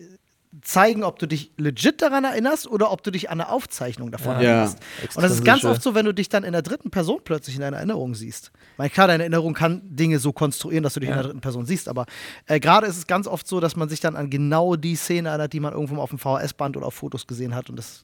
[0.61, 4.33] zeigen, ob du dich legit daran erinnerst oder ob du dich an eine Aufzeichnung davon
[4.33, 4.41] Ja.
[4.41, 4.79] erinnerst.
[5.15, 7.55] Und das ist ganz oft so, wenn du dich dann in der dritten Person plötzlich
[7.55, 8.51] in deiner Erinnerung siehst.
[8.77, 11.21] Weil klar, deine Erinnerung kann Dinge so konstruieren, dass du dich in Ja.
[11.21, 12.05] der dritten Person siehst, aber
[12.47, 15.29] äh, gerade ist es ganz oft so, dass man sich dann an genau die Szene
[15.29, 18.03] erinnert, die man irgendwo mal auf dem VHS-Band oder auf Fotos gesehen hat und das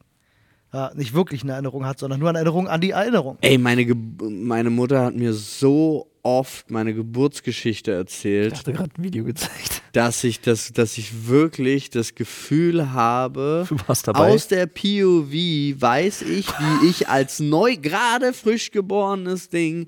[0.73, 3.37] ja, nicht wirklich eine Erinnerung hat, sondern nur eine Erinnerung an die Erinnerung.
[3.41, 9.03] Ey, meine, Ge meine Mutter hat mir so oft meine Geburtsgeschichte erzählt, hatte gerade ein
[9.03, 9.81] Video gezeigt.
[9.91, 14.31] dass ich das, dass ich wirklich das Gefühl habe, Du warst dabei.
[14.33, 19.87] aus der POV weiß ich, wie ich als neu, gerade frisch geborenes Ding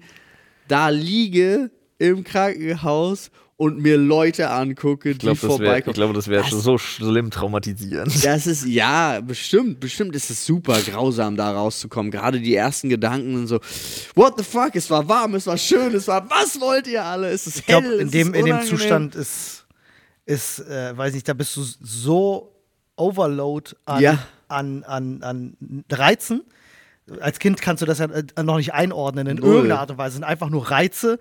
[0.67, 5.93] da liege im Krankenhaus und mir Leute angucke, Ich glaube, die das wäre vorbeikommen.
[5.93, 8.25] glaub, das wär so schlimm traumatisierend.
[8.25, 12.11] Das ist, ja, bestimmt, bestimmt ist es super grausam, da rauszukommen.
[12.11, 13.59] Gerade die ersten Gedanken und so,
[14.15, 17.29] what the fuck, es war warm, es war schön, es war, was wollt ihr alle?
[17.29, 18.61] Es ist Ich glaube, hell, in es dem, ist in dem.
[18.63, 19.65] Zustand ist,
[20.25, 22.51] ist äh, weiß nicht, da bist du so
[22.97, 24.19] overload an, Ja.
[24.49, 26.41] an, an, an Reizen.
[27.21, 29.47] Als Kind kannst du das ja äh, noch nicht einordnen in Null.
[29.53, 30.07] irgendeiner Art und Weise.
[30.09, 31.19] Es sind einfach nur Reize.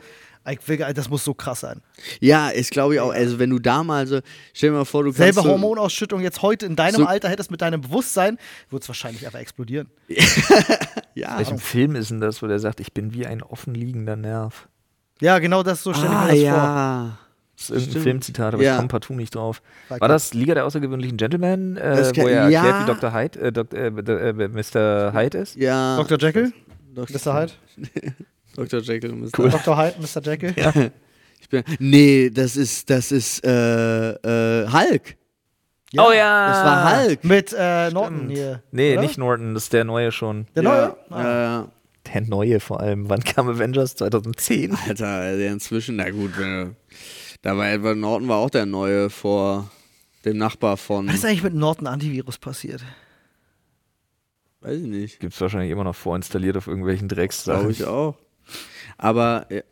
[0.51, 1.81] Ich will, das muss so krass sein.
[2.21, 4.21] Ja, ist glaube ich auch, also wenn du da mal so,
[4.53, 7.29] stell dir mal vor, du kannst Selbe so, Hormonausschüttung jetzt heute in deinem So- Alter
[7.31, 8.37] hättest mit deinem Bewusstsein,
[8.71, 9.89] wird es wahrscheinlich einfach explodieren.
[11.15, 14.69] ja, Welchem Film ist denn das, wo der sagt, ich bin wie ein offenliegender Nerv?
[15.21, 16.47] Ja, genau das, so stelle ich ah, mir das vor.
[16.47, 17.19] ja.
[17.57, 18.03] Das ist irgendein Stimmt.
[18.05, 18.73] Filmzitat, aber Ja.
[18.73, 19.63] ich komme partout nicht drauf.
[19.89, 22.65] War War das Liga der außergewöhnlichen Gentlemen, äh, wo er ja.
[22.65, 23.15] erklärt, wie Dr.
[23.15, 25.13] Hyde, äh, Dok- äh, äh, Mr.
[25.15, 25.55] Hyde ist?
[25.57, 25.97] Ja.
[25.97, 26.19] Dr.
[26.19, 26.53] Jekyll?
[26.95, 27.17] Dr.
[27.17, 27.41] Mr.
[27.41, 27.53] Hyde?
[28.57, 28.81] Dr.
[28.81, 29.31] Jekyll und Mr.
[29.39, 29.51] Cool.
[29.51, 29.77] Dr.
[29.77, 30.23] Hyde, Mr.
[30.23, 30.93] Jekyll?
[31.45, 35.15] Ich bin, nee, das ist, das ist, äh, äh, Hulk.
[35.95, 36.49] Oh ja!
[36.49, 37.23] Das war Hulk.
[37.23, 38.63] Mit äh, Norton hier.
[38.73, 39.03] Nee, oder?
[39.03, 40.47] nicht Norton, das ist der neue schon.
[40.57, 40.97] Der ja, neue?
[41.11, 41.23] Ah.
[41.23, 41.69] Ja, ja.
[42.15, 43.11] Der neue vor allem.
[43.11, 43.95] Wann kam Avengers?
[43.97, 44.75] 2010?
[44.89, 46.77] Alter, der inzwischen, na gut, wenn,
[47.43, 49.71] da war Edward Norton war auch der neue vor
[50.25, 52.83] dem Nachbar von, Was ist eigentlich mit Norton Antivirus passiert?
[54.61, 57.45] weiß ich nicht, Gibt's wahrscheinlich immer noch vorinstalliert auf irgendwelchen Drecks.
[57.45, 58.17] glaube ich auch.
[58.97, 59.63] Aber ja,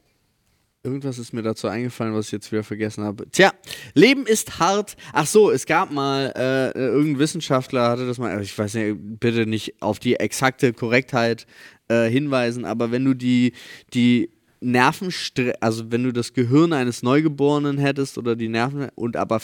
[0.83, 3.31] irgendwas ist mir dazu eingefallen, was ich jetzt wieder vergessen habe.
[3.31, 3.53] Tja,
[3.95, 4.97] Leben ist hart.
[5.13, 9.47] Ach so, es gab mal, äh, irgendein Wissenschaftler hatte das mal, ich weiß nicht, bitte
[9.47, 11.47] nicht auf die exakte Korrektheit
[11.89, 13.53] äh, hinweisen, aber wenn du die,
[13.95, 14.31] die
[14.63, 19.41] Nervenstre also wenn du das Gehirn eines Neugeborenen hättest oder die Nerven und aber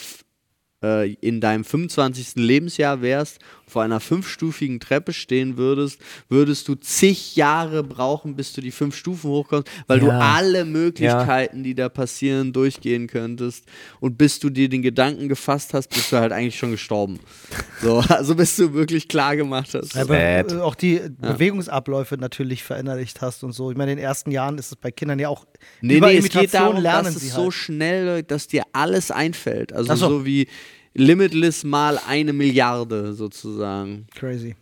[0.83, 2.37] äh, in deinem 25.
[2.37, 8.61] Lebensjahr wärst, vor einer fünfstufigen Treppe stehen würdest, würdest du zig Jahre brauchen, bis du
[8.61, 10.19] die fünf Stufen hochkommst, weil du Ja.
[10.37, 13.65] alle Möglichkeiten, die da passieren, durchgehen könntest.
[14.01, 17.21] Und bis du dir den Gedanken gefasst hast, bist du halt eigentlich schon gestorben.
[17.83, 19.97] So, also bis du wirklich klar gemacht hast.
[19.97, 23.71] Aber äh, auch die Bewegungsabläufe natürlich verinnerlicht hast und so.
[23.71, 25.45] Ich meine, in den ersten Jahren ist es bei Kindern ja auch
[25.81, 27.45] Nee, über nee, es Imitation geht darum, lernen dass sie es halt.
[27.45, 29.73] so schnell, dass dir alles einfällt.
[29.73, 30.09] Also so.
[30.09, 30.49] so wie
[30.95, 34.07] Limitless mal eine Milliarde sozusagen.
[34.15, 34.57] Crazy.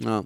[0.00, 0.24] Ja.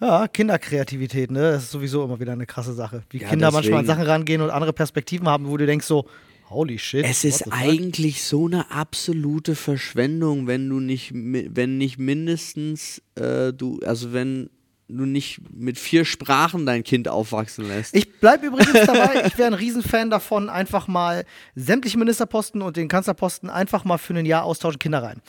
[0.00, 1.52] Ja, Kinderkreativität, ne?
[1.52, 3.02] Das ist sowieso immer wieder eine krasse Sache.
[3.10, 3.98] Wie Ja, Kinder manchmal an deswegen.
[4.00, 6.06] Sachen rangehen und andere Perspektiven haben, wo du denkst so,
[6.50, 7.04] holy shit.
[7.04, 13.80] Es ist eigentlich so eine absolute Verschwendung, wenn du nicht, wenn nicht mindestens äh, du,
[13.86, 14.50] also wenn
[14.88, 17.94] du nicht mit vier Sprachen dein Kind aufwachsen lässt.
[17.94, 21.24] Ich bleibe übrigens dabei, ich wäre ein Riesenfan davon, einfach mal
[21.54, 25.20] sämtliche Ministerposten und den Kanzlerposten einfach mal für ein Jahr austauschen, Kinder rein.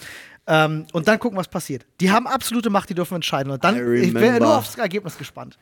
[0.47, 1.86] Ähm, und dann gucken, was passiert.
[1.99, 3.51] Die haben absolute Macht, die dürfen entscheiden.
[3.51, 5.58] Und dann, ich wäre nur aufs Ergebnis gespannt.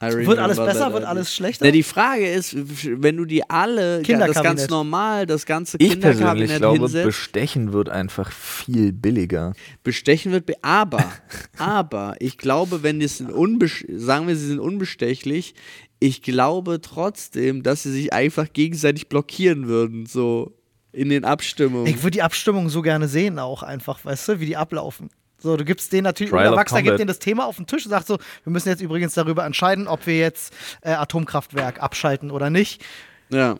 [0.00, 1.64] Wird alles besser, wird alles schlechter?
[1.64, 6.18] Na, die Frage ist, wenn du die alle, das ganz normal, das ganze Ich persönlich
[6.18, 9.54] Kinderkabinett glaube, hinsetzt, bestechen wird einfach viel billiger.
[9.82, 11.12] bestechen wird, be- aber,
[11.58, 15.54] aber, ich glaube, wenn ein unbes sagen wir, sie sind unbestechlich,
[15.98, 20.52] ich glaube trotzdem, dass sie sich einfach gegenseitig blockieren würden, so
[20.92, 21.86] in den Abstimmungen.
[21.86, 25.08] Ich würde die Abstimmung so gerne sehen, auch einfach, weißt du, wie die ablaufen.
[25.46, 27.68] So, du gibst denen natürlich, Trial ein of Erwachsener gibt denen das Thema auf den
[27.68, 31.80] Tisch und sagt so, wir müssen jetzt übrigens darüber entscheiden, ob wir jetzt äh, Atomkraftwerk
[31.80, 32.84] abschalten oder nicht.
[33.30, 33.56] ja.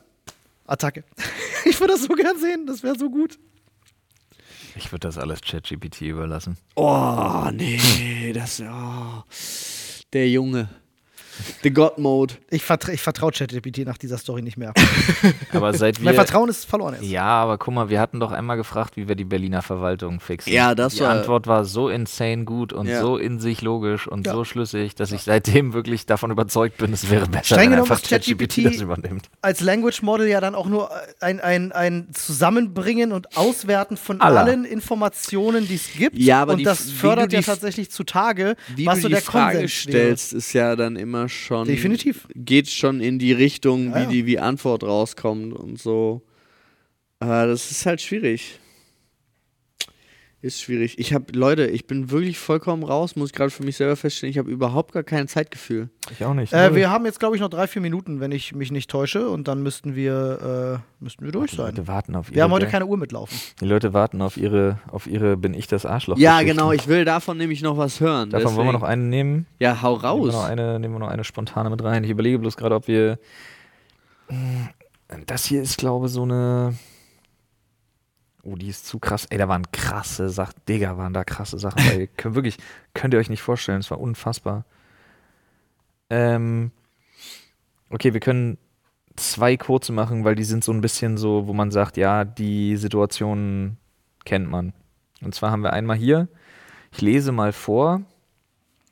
[0.66, 1.04] Attacke.
[1.64, 3.38] Ich würde das so gern sehen, das wäre so gut.
[4.74, 6.56] Ich würde das alles ChatGPT überlassen.
[6.74, 9.22] Oh, nee, das, oh,
[10.12, 10.68] der Junge.
[11.62, 12.34] The God Mode.
[12.50, 14.72] Ich, vertra ich vertraue ChatGPT nach dieser Story nicht mehr.
[15.52, 16.14] Aber seit mein wir.
[16.14, 17.04] Vertrauen ist verloren jetzt.
[17.10, 20.52] Ja, aber guck mal, wir hatten doch einmal gefragt, wie wir die Berliner Verwaltung fixen.
[20.52, 23.00] Ja, das die war- Antwort war so insane gut und Ja.
[23.00, 24.32] so in sich logisch und Ja.
[24.32, 28.02] so schlüssig, dass ich seitdem wirklich davon überzeugt bin, es wäre besser, Streng wenn einfach
[28.02, 29.28] ChatGPT das übernimmt.
[29.42, 34.40] Als Language Model ja dann auch nur ein, ein, ein Zusammenbringen und Auswerten von Aller.
[34.42, 36.16] allen Informationen, die es gibt.
[36.16, 39.22] Ja, aber und die- das fördert ja die- tatsächlich zutage, was du so die der
[39.22, 41.66] Frage Konsens stellst, ist ja dann immer schon.
[41.66, 42.26] Definitiv.
[42.34, 46.22] Geht schon in die Richtung, Ja, wie die wie Antwort rauskommt und so.
[47.18, 48.58] Aber das ist halt schwierig.
[50.46, 50.98] Ist schwierig.
[50.98, 54.30] Ich habe, Leute, ich bin wirklich vollkommen raus, muss ich gerade für mich selber feststellen,
[54.30, 55.90] ich habe überhaupt gar kein Zeitgefühl.
[56.10, 56.52] Ich auch nicht.
[56.52, 59.28] Äh, wir haben jetzt, glaube ich, noch drei, vier Minuten, wenn ich mich nicht täusche.
[59.28, 61.66] Und dann müssten wir, äh, müssten wir durch die sein.
[61.74, 62.36] Leute warten auf ihre.
[62.36, 63.36] Wir haben heute keine Uhr mitlaufen.
[63.60, 66.16] Die Leute warten auf ihre, auf ihre Bin ich das Arschloch.
[66.18, 68.30] Ja, genau, ich will davon nämlich noch was hören.
[68.30, 69.46] Davon wollen wir deswegen- noch eine nehmen.
[69.58, 70.32] Ja, hau Nehmen wir, raus.
[70.32, 72.04] noch eine, nehmen wir noch eine spontane mit rein.
[72.04, 73.18] Ich überlege bloß gerade, ob wir.
[74.30, 74.66] Mm,
[75.26, 76.74] Das hier ist, glaube ich, so eine.
[78.46, 79.26] Oh, die ist zu krass.
[79.26, 80.54] Ey, da waren krasse Sachen.
[80.68, 81.80] Digga, waren da krasse Sachen.
[81.90, 82.58] Ey, könnt, wirklich,
[82.94, 83.80] könnt ihr euch nicht vorstellen.
[83.80, 84.64] Es war unfassbar.
[86.10, 86.70] Ähm.
[87.90, 88.58] Okay, wir können
[89.16, 92.76] zwei kurze machen, weil die sind so ein bisschen so, wo man sagt, ja, die
[92.76, 93.78] Situation
[94.24, 94.72] kennt man.
[95.22, 96.28] Und zwar haben wir einmal hier.
[96.92, 98.02] Ich lese mal vor.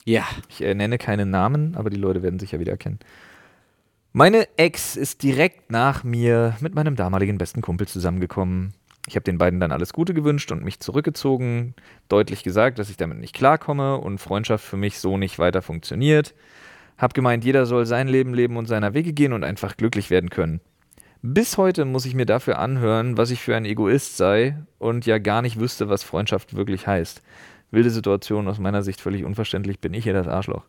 [0.05, 0.25] Ja.
[0.49, 2.99] Ich äh, nenne keine Namen, aber die Leute werden sicher wieder erkennen.
[4.13, 8.75] Meine Ex ist direkt nach mir mit meinem damaligen besten Kumpel zusammengekommen.
[9.07, 11.75] Ich habe den beiden dann alles Gute gewünscht und mich zurückgezogen,
[12.09, 16.35] deutlich gesagt, dass ich damit nicht klarkomme und Freundschaft für mich so nicht weiter funktioniert.
[16.97, 20.31] Hab gemeint, jeder soll sein Leben leben und seiner Wege gehen und einfach glücklich werden
[20.31, 20.61] können.
[21.21, 25.19] Bis heute muss ich mir dafür anhören, was ich für ein Egoist sei und ja
[25.19, 27.23] gar nicht wüsste, was Freundschaft wirklich heißt.
[27.71, 30.65] Wilde Situation aus meiner Sicht völlig unverständlich, bin ich hier das Arschloch.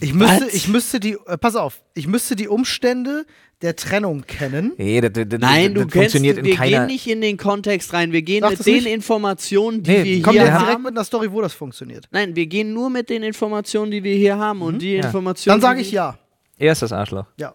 [0.00, 0.54] Ich müsste, Was?
[0.54, 3.26] ich müsste die, äh, pass auf, ich müsste die Umstände
[3.60, 4.72] der Trennung kennen.
[4.78, 6.78] Nee, das, das, Nein, du das kennst, funktioniert wir in keiner.
[6.78, 8.12] gehen nicht in den Kontext rein.
[8.12, 8.86] Wir gehen Sag mit den nicht.
[8.86, 10.64] Informationen, die Nee, wir Komm hier jetzt haben.
[10.66, 12.06] direkt mit einer Story, wo das funktioniert.
[12.12, 15.04] Nein, wir gehen nur mit den Informationen, die wir hier haben und die Ja.
[15.06, 15.54] Informationen.
[15.54, 16.18] Dann sage ich wir- ja.
[16.56, 17.26] Er ist das Arschloch.
[17.36, 17.52] Ja.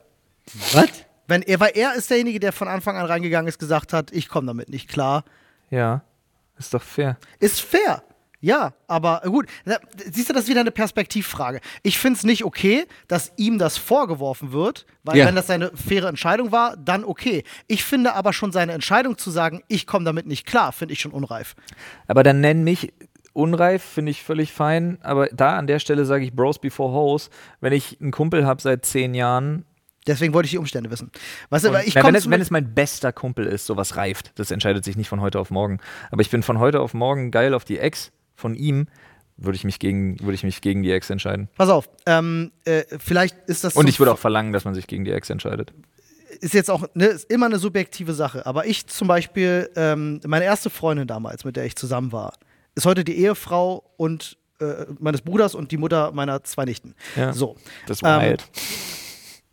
[0.73, 0.87] Was?
[1.27, 4.27] Wenn er, weil er ist derjenige, der von Anfang an reingegangen ist, gesagt hat, ich
[4.27, 5.23] komme damit nicht klar.
[5.71, 6.03] Ja,
[6.59, 7.17] ist doch fair.
[7.39, 8.03] Ist fair.
[8.43, 9.47] Ja, aber gut,
[10.11, 11.61] siehst du, das ist wieder eine Perspektivfrage.
[11.81, 15.27] Ich finde es nicht okay, dass ihm das vorgeworfen wird, weil Ja.
[15.27, 17.45] wenn das seine faire Entscheidung war, dann okay.
[17.67, 20.99] Ich finde aber schon seine Entscheidung zu sagen, ich komme damit nicht klar, finde ich
[20.99, 21.55] schon unreif.
[22.05, 22.91] Aber dann nenn mich
[23.31, 24.97] unreif, finde ich völlig fein.
[25.03, 27.29] Aber da an der Stelle sage ich Bros before Hoes.
[27.61, 29.63] Wenn ich einen Kumpel habe seit zehn Jahren,
[30.05, 31.11] Deswegen wollte ich die Umstände wissen.
[31.49, 34.37] Weißt du, ich na, wenn, es, wenn es mein bester Kumpel ist, sowas reift.
[34.37, 35.79] Das entscheidet sich nicht von heute auf morgen.
[36.11, 38.87] Aber ich bin von heute auf morgen geil auf die Ex von ihm,
[39.37, 41.49] würde ich mich gegen, würde ich mich gegen die Ex entscheiden.
[41.57, 44.73] Pass auf, ähm, äh, vielleicht ist das Und zum ich würde auch verlangen, dass man
[44.75, 45.73] sich gegen die Ex entscheidet.
[46.39, 48.45] ist jetzt auch ne, ist immer eine subjektive Sache.
[48.45, 52.33] Aber ich zum Beispiel, ähm, meine erste Freundin damals, mit der ich zusammen war,
[52.75, 56.95] ist heute die Ehefrau und äh, meines Bruders und die Mutter meiner zwei Nichten.
[57.15, 57.33] Ja.
[57.33, 57.55] So.
[57.87, 58.37] Das ist Ähm.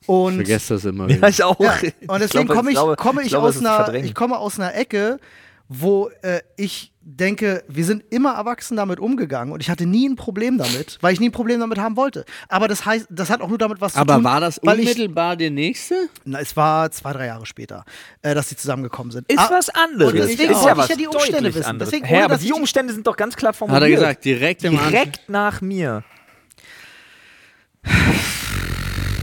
[0.07, 1.29] Und Vergesst das immer Ja, wieder.
[1.29, 1.59] ich auch.
[1.61, 1.79] Ja,
[2.09, 5.19] und deswegen komme ich, glaube- komme ich, glaube, aus einer, ich komme aus einer Ecke,
[5.69, 10.17] wo äh, ich denke, wir sind immer erwachsen damit umgegangen und ich hatte nie ein
[10.17, 12.25] Problem damit, weil ich nie ein Problem damit haben wollte.
[12.49, 14.25] Aber das heißt, das hat auch nur damit was zu Aber tun.
[14.25, 16.09] war das weil ich, unmittelbar der nächste?
[16.25, 17.85] na, es war zwei, drei Jahre später,
[18.23, 19.31] äh, dass sie zusammengekommen sind.
[19.31, 20.13] Ist Ah, was anderes.
[20.13, 21.65] und deswegen ist wollte ja ich was ja die Umstände wissen.
[21.65, 21.91] anderes.
[21.91, 23.83] Deswegen, ohne, aber dass die ich die- Umstände sind doch ganz klar formuliert.
[23.83, 24.91] Hat er gesagt, direkt im Anschluss.
[24.93, 26.05] Direkt nach mir.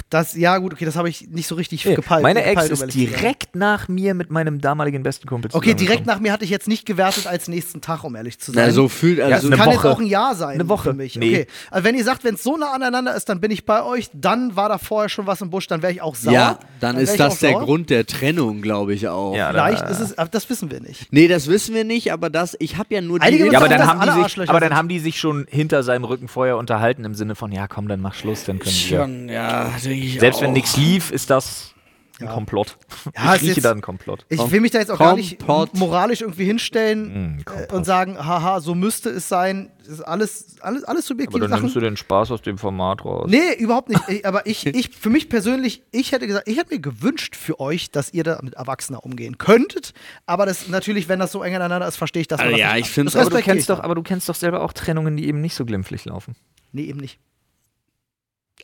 [0.10, 2.24] Das, ja, gut, okay, das habe ich nicht so richtig Nee, gepeilt.
[2.24, 6.32] Meine Ex ist direkt nach mir mit meinem damaligen besten Kumpel Okay, direkt nach mir
[6.32, 8.68] hatte ich jetzt nicht gewertet als nächsten Tag, um ehrlich zu sein.
[8.68, 9.90] Na, so fühlt Das also eine kann jetzt Woche.
[9.92, 10.92] auch ein Jahr sein Eine Woche.
[10.92, 11.18] für mich.
[11.18, 11.30] Nee.
[11.42, 11.48] Okay.
[11.72, 14.10] Also wenn ihr sagt, wenn es so nah aneinander ist, dann bin ich bei euch,
[14.14, 16.34] dann war da vorher schon was im Busch, dann wäre ich auch sauer.
[16.34, 17.64] Ja, dann, wär ist das der sauer.
[17.66, 19.36] Grund der Trennung, glaube ich auch.
[19.36, 21.12] Ja, da- Vielleicht ist es, aber das wissen wir nicht.
[21.12, 23.86] Nee, das wissen wir nicht, aber das, ich habe ja nur die Ja, aber dann,
[23.86, 27.14] haben die sich, aber dann haben die sich schon hinter seinem Rücken vorher unterhalten im
[27.14, 28.98] Sinne von, ja komm, dann mach Schluss, dann können wir.
[29.00, 29.70] Schon, ja,
[30.02, 30.42] denke ich Selbst auch.
[30.44, 31.74] wenn nichts lief, ist das
[32.20, 32.34] ein Ja.
[32.34, 32.78] Komplott.
[33.16, 34.26] Ja, ist ich rieche da einen Komplott.
[34.30, 35.38] Ich will mich da jetzt auch gar nicht
[35.74, 39.72] moralisch irgendwie hinstellen Mm, und sagen, haha, so müsste es sein.
[39.78, 41.62] Das ist alles, alles, alles Aber subjektive dann Sachen.
[41.62, 43.28] nimmst du den Spaß aus dem Format raus.
[43.30, 44.02] Nee, überhaupt nicht.
[44.10, 47.60] Ich, aber ich, ich, für mich persönlich, ich hätte gesagt, ich hätte mir gewünscht für
[47.60, 49.94] euch, dass ihr da mit Erwachsener umgehen könntet.
[50.26, 52.40] Aber das natürlich, wenn das so eng aneinander ist, verstehe ich das.
[52.40, 54.36] Also man das ja, nicht ich Das aber, du kennst doch, aber du kennst doch
[54.36, 56.36] selber auch Trennungen, die eben nicht so glimpflich laufen.
[56.72, 57.20] Nee, eben nicht.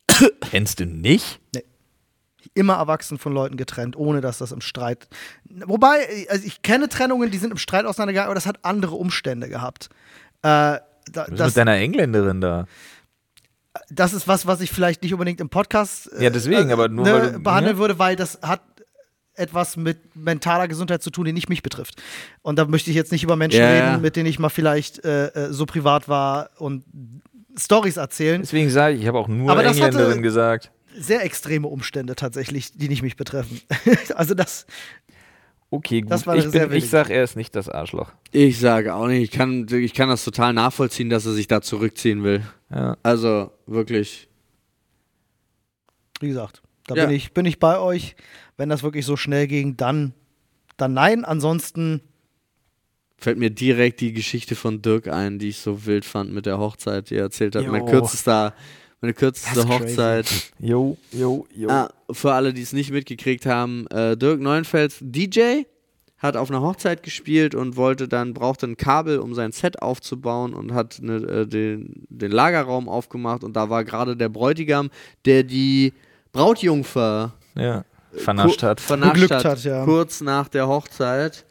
[0.52, 1.40] Kennst du nicht?
[2.56, 5.08] Immer erwachsen von Leuten getrennt, ohne dass das im Streit.
[5.66, 9.50] Wobei, also ich kenne Trennungen, die sind im Streit auseinandergegangen, aber das hat andere Umstände
[9.50, 9.90] gehabt.
[10.42, 10.82] Äh, da,
[11.16, 12.66] Was ist das, mit deiner Engländerin da?
[13.90, 17.06] das ist was, was ich vielleicht nicht unbedingt im Podcast äh, Ja, deswegen, aber nur
[17.06, 17.80] ne, weil du- behandeln ja.
[17.80, 18.62] würde, weil das hat
[19.36, 22.00] etwas mit mentaler Gesundheit zu tun, die nicht mich betrifft.
[22.44, 25.04] Und da möchte ich jetzt nicht über Menschen Ja, reden, mit denen ich mal vielleicht
[25.04, 26.84] äh, äh, so privat war und
[27.58, 28.42] Stories erzählen.
[28.42, 30.72] Deswegen sage ich, ich habe auch nur Aber das hatte- Engländerin gesagt.
[30.96, 33.62] Sehr extreme Umstände tatsächlich, die nicht mich betreffen.
[34.16, 34.66] also das,
[35.72, 36.12] Okay, gut.
[36.12, 38.12] Das war ich, bin, ich sag, er ist nicht das Arschloch.
[38.32, 39.24] Ich sage auch nicht.
[39.24, 42.44] Ich kann, ich kann das total nachvollziehen, dass er sich da zurückziehen will.
[42.70, 42.96] Ja.
[43.02, 44.30] Also wirklich.
[46.20, 47.08] wie gesagt, da Ja.
[47.08, 48.16] bin, ich, bin ich bei euch.
[48.56, 50.14] Wenn das wirklich so schnell ging, dann,
[50.78, 51.26] dann nein.
[51.26, 52.02] Ansonsten
[53.24, 56.60] Fällt mir direkt die Geschichte von Dirk ein, die ich so wild fand mit der
[56.60, 57.66] Hochzeit, die er erzählt hat.
[57.68, 57.92] Mein Jo.
[57.92, 58.54] kürzester,
[59.00, 59.70] meine kürzeste That's.
[59.70, 60.28] Hochzeit.
[60.60, 61.70] Jo, jo, jo.
[61.70, 65.62] Ah, für alle, die es nicht mitgekriegt haben, äh, Dirk Neuenfels, DJ,
[66.18, 70.54] hat auf einer Hochzeit gespielt und wollte dann, brauchte ein Kabel, um sein Set aufzubauen
[70.54, 74.90] und hat eine, äh, den, den Lagerraum aufgemacht und da war gerade der Bräutigam,
[75.24, 75.94] der die
[76.34, 77.86] Brautjungfer Ja.
[78.16, 78.82] Vernascht ku- hat.
[78.82, 79.86] vernascht Beglückt hat, hat, ja.
[79.86, 81.46] kurz nach der Hochzeit.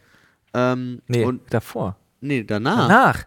[0.55, 1.97] Ähm, Nee, und, davor.
[2.21, 2.89] nee, danach.
[2.89, 3.25] Danach.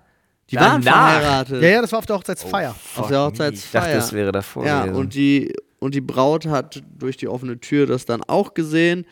[0.52, 1.12] Die waren Danach.
[1.14, 1.62] verheiratet.
[1.64, 2.76] Ja, ja, das war auf der Hochzeitsfeier.
[2.98, 3.82] auf der Ich Hochzeitsfeier.
[3.82, 5.00] dachte, es wäre davor Ja, gewesen.
[5.00, 9.06] und die, und die Braut hat durch die offene Tür das dann auch gesehen.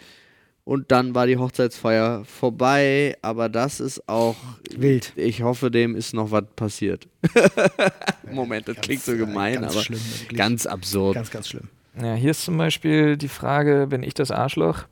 [0.66, 3.18] Und dann war die Hochzeitsfeier vorbei.
[3.22, 4.36] Aber das ist auch.
[4.78, 5.12] Wild.
[5.18, 7.08] Ich hoffe, dem ist noch was passiert.
[8.32, 10.00] Moment, das klingt so äh, gemein, ganz aber schlimm,
[10.36, 11.16] ganz absurd.
[11.16, 11.68] Ganz, ganz schlimm.
[12.02, 14.86] Ja, hier ist zum Beispiel die Frage, bin ich das Arschloch?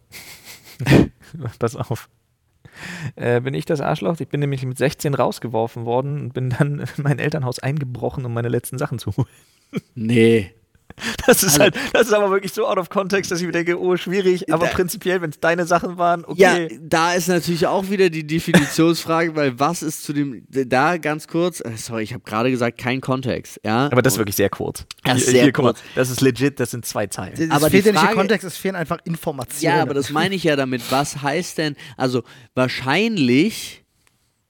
[1.60, 2.10] Pass auf.
[3.16, 4.20] Äh, bin ich das Arschloch?
[4.20, 8.34] Ich bin nämlich mit 16 rausgeworfen worden und bin dann in mein Elternhaus eingebrochen, um
[8.34, 9.28] meine letzten Sachen zu holen.
[9.96, 10.52] nee.
[11.28, 13.52] Das ist Also- halt, das ist aber wirklich so out of context, dass ich mir
[13.52, 16.80] denke, oh, schwierig, aber Da- prinzipiell, wenn es deine Sachen waren, Ja, okay.
[16.82, 21.60] da ist natürlich auch wieder die Definitionsfrage, weil was ist zu dem, da ganz kurz,
[21.62, 23.86] äh, sorry, ich habe gerade gesagt, kein Kontext, ja.
[23.92, 24.86] aber das ist wirklich sehr kurz.
[25.04, 25.84] Das ist sehr hier, guck mal, kurz.
[25.96, 27.34] das ist legit, das sind zwei Zeilen.
[27.34, 29.76] Es Aber fehlt die ja nicht der Frage- Kontext, es fehlen einfach Informationen.
[29.78, 30.82] Ja, aber das meine ich ja damit.
[30.92, 32.24] Was heißt denn, also
[32.56, 33.84] wahrscheinlich,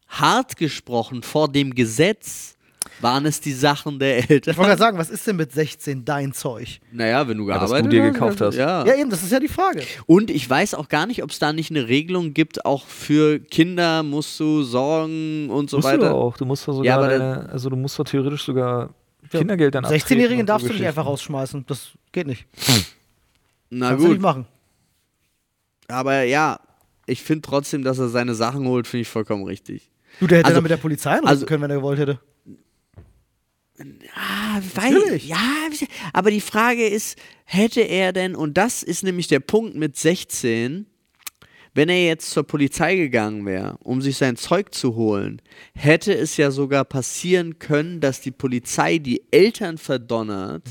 [0.07, 2.55] hart gesprochen, vor dem Gesetz
[3.01, 4.55] waren es die Sachen der Ich wollte Eltern.
[4.55, 6.79] gerade sagen, was ist denn mit 16 dein Zeug?
[6.91, 8.55] Naja, wenn du Ja, dass du gearbeitet dir hast, gekauft hast.
[8.55, 8.85] Ja.
[8.85, 9.81] Ja, eben, das ist ja die Frage.
[10.05, 13.39] Und ich weiß auch gar nicht, ob es da nicht eine Regelung gibt, auch für
[13.39, 15.97] Kinder musst du sorgen und so musst weiter.
[15.97, 16.37] du doch auch.
[16.37, 18.93] Du musst doch sogar Ja, deine, also du musst doch theoretisch sogar
[19.29, 21.65] Kindergeld dann abtreten 16-Jährigen und darfst du nicht einfach rausschmeißen.
[21.67, 22.45] Das geht nicht.
[23.69, 24.45] Na Kannst du nicht gut, machen.
[25.87, 26.59] aber ja,
[27.05, 29.89] ich finde trotzdem, dass er seine Sachen holt, finde ich vollkommen richtig.
[30.19, 32.19] Du, der hätte Also- dann mit der Polizei anrufen also- können, wenn er gewollt hätte.
[34.15, 35.27] Ah, weil, Natürlich.
[35.27, 35.37] ja,
[36.13, 40.85] aber die Frage ist, hätte er denn, und das ist nämlich der Punkt mit 16,
[41.73, 45.41] wenn er jetzt zur Polizei gegangen wäre, um sich sein Zeug zu holen,
[45.73, 50.63] hätte es ja sogar passieren können, dass die Polizei die Eltern verdonnert,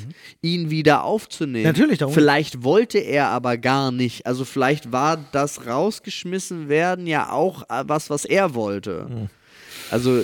[0.43, 1.65] ihn wieder aufzunehmen.
[1.65, 4.27] Natürlich, darum- Vielleicht wollte er aber gar nicht.
[4.27, 9.31] Also vielleicht war das rausgeschmissen werden ja auch äh, was, was er wollte.
[9.91, 10.23] Also,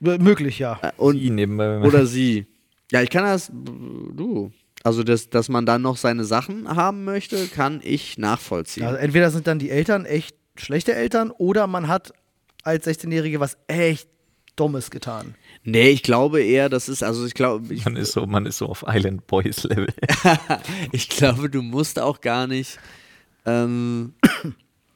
[0.00, 0.78] M- Möglich, ja.
[0.82, 1.78] äh, und Die nebenbei.
[1.80, 2.46] oder sie.
[2.90, 4.52] Ja, ich kann das, du.
[4.82, 8.84] Also, dass, dass man dann noch seine Sachen haben möchte, kann ich nachvollziehen.
[8.84, 12.12] Also entweder sind dann die Eltern echt schlechte Eltern oder man hat
[12.62, 14.08] als 16-Jährige was echt
[14.56, 15.34] Dummes getan.
[15.64, 18.66] Nee, ich glaube eher, das ist, also ich glaube, man, ist so, man ist so
[18.66, 19.88] auf Island Boys Level.
[20.92, 22.78] ich glaube, du musst auch gar nicht.
[23.46, 24.14] Ähm,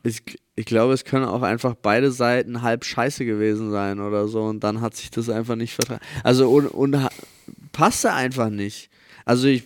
[0.04, 0.22] ich,
[0.58, 4.60] ich glaube, es können auch einfach beide Seiten halb scheiße gewesen sein oder so und
[4.64, 6.00] dann hat sich das einfach nicht vertragen.
[6.24, 6.96] Also und, und
[7.72, 8.90] passte einfach nicht.
[9.24, 9.64] Also ich,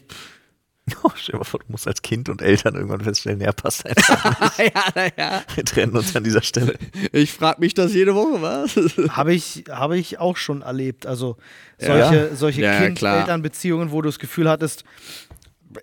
[1.04, 3.86] Oh, stell dir mal vor, du musst als Kind und Eltern irgendwann feststellen, ja, passt
[3.86, 4.58] einfach.
[4.58, 6.74] ja, naja, Wir trennen uns an dieser Stelle.
[7.12, 8.74] ich frage mich das jede Woche, was?
[9.16, 11.06] Habe ich, habe ich auch schon erlebt.
[11.06, 11.36] Also
[11.80, 11.86] Ja.
[12.08, 13.14] solche, solche Ja, ja, klar.
[13.18, 14.84] Kind-Eltern-Beziehungen, wo du das Gefühl hattest,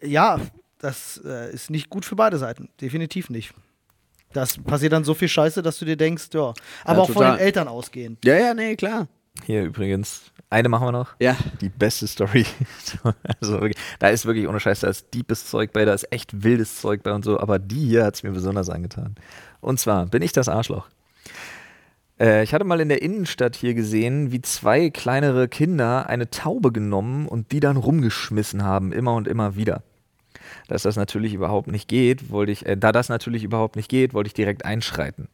[0.03, 0.39] ja,
[0.79, 2.69] das äh, ist nicht gut für beide Seiten.
[2.81, 3.53] Definitiv nicht.
[4.33, 6.53] Das passiert dann so viel Scheiße, dass du dir denkst, ja.
[6.83, 7.37] Aber Ja, auch von total.
[7.37, 8.23] den Eltern ausgehend.
[8.25, 9.07] ja, ja, nee, klar.
[9.45, 11.15] Hier übrigens, eine machen wir noch.
[11.19, 11.35] Ja.
[11.61, 12.45] Die beste Story.
[13.41, 16.43] Also wirklich, da ist wirklich ohne Scheiß, da ist deepes Zeug bei, da ist echt
[16.43, 19.15] wildes Zeug bei und so, aber die hier hat es mir besonders angetan.
[19.61, 20.87] Und zwar bin ich das Arschloch.
[22.19, 26.71] Äh, ich hatte mal in der Innenstadt hier gesehen, wie zwei kleinere Kinder eine Taube
[26.71, 29.83] genommen und die dann rumgeschmissen haben, immer und immer wieder.
[30.69, 34.13] Dass das natürlich überhaupt nicht geht, wollte ich, äh, da das natürlich überhaupt nicht geht,
[34.13, 35.27] wollte ich direkt einschreiten.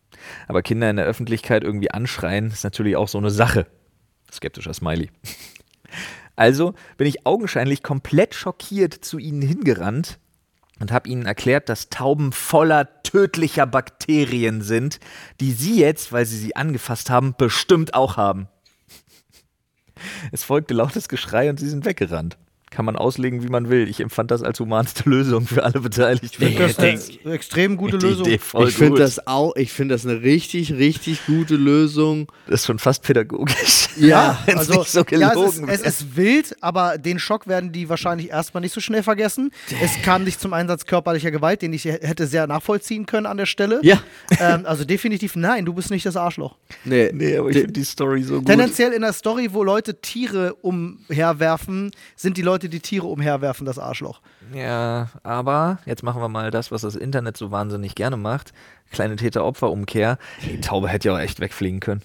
[0.47, 3.67] Aber Kinder in der Öffentlichkeit irgendwie anschreien, ist natürlich auch so eine Sache.
[4.31, 5.11] Skeptischer Smiley.
[6.37, 10.19] Also bin ich augenscheinlich komplett schockiert zu ihnen hingerannt
[10.81, 14.99] und habe ihnen erklärt, dass Tauben voller tödlicher Bakterien sind,
[15.39, 18.49] die sie jetzt, weil sie sie angefasst haben, bestimmt auch haben.
[20.33, 22.37] Es folgte lautes Geschrei und sie sind weggerannt.
[22.75, 23.87] Kann man auslegen, wie man will.
[23.87, 26.43] Ich empfand das als humanste Lösung für alle Beteiligten.
[26.43, 26.99] Nee, Das eine
[27.33, 28.27] extrem gute Lösung.
[28.27, 28.41] Ich
[28.73, 32.29] finde das auch, ich finde das eine richtig, richtig gute Lösung.
[32.47, 33.87] Das ist schon fast pädagogisch.
[33.95, 37.71] Ja, Wenn's also nicht so ja, es, ist, es ist wild, aber den Schock werden
[37.71, 39.51] die wahrscheinlich erstmal nicht so schnell vergessen.
[39.81, 43.45] Es kam nicht zum Einsatz körperlicher Gewalt, den ich hätte sehr nachvollziehen können an der
[43.45, 43.79] Stelle.
[43.83, 44.01] Ja.
[44.37, 46.57] Ähm, also definitiv nein, du bist nicht das Arschloch.
[46.83, 48.47] Nee, Nee, aber ich de- finde die Story so gut.
[48.47, 53.79] Tendenziell in der Story, wo Leute Tiere umherwerfen, sind die Leute, die Tiere umherwerfen, das
[53.79, 54.21] Arschloch.
[54.53, 58.53] Ja, aber jetzt machen wir mal das, was das Internet so wahnsinnig gerne macht.
[58.91, 60.17] Kleine Täter-Opfer-Umkehr.
[60.43, 62.01] Die Taube hätte ja auch echt wegfliegen können.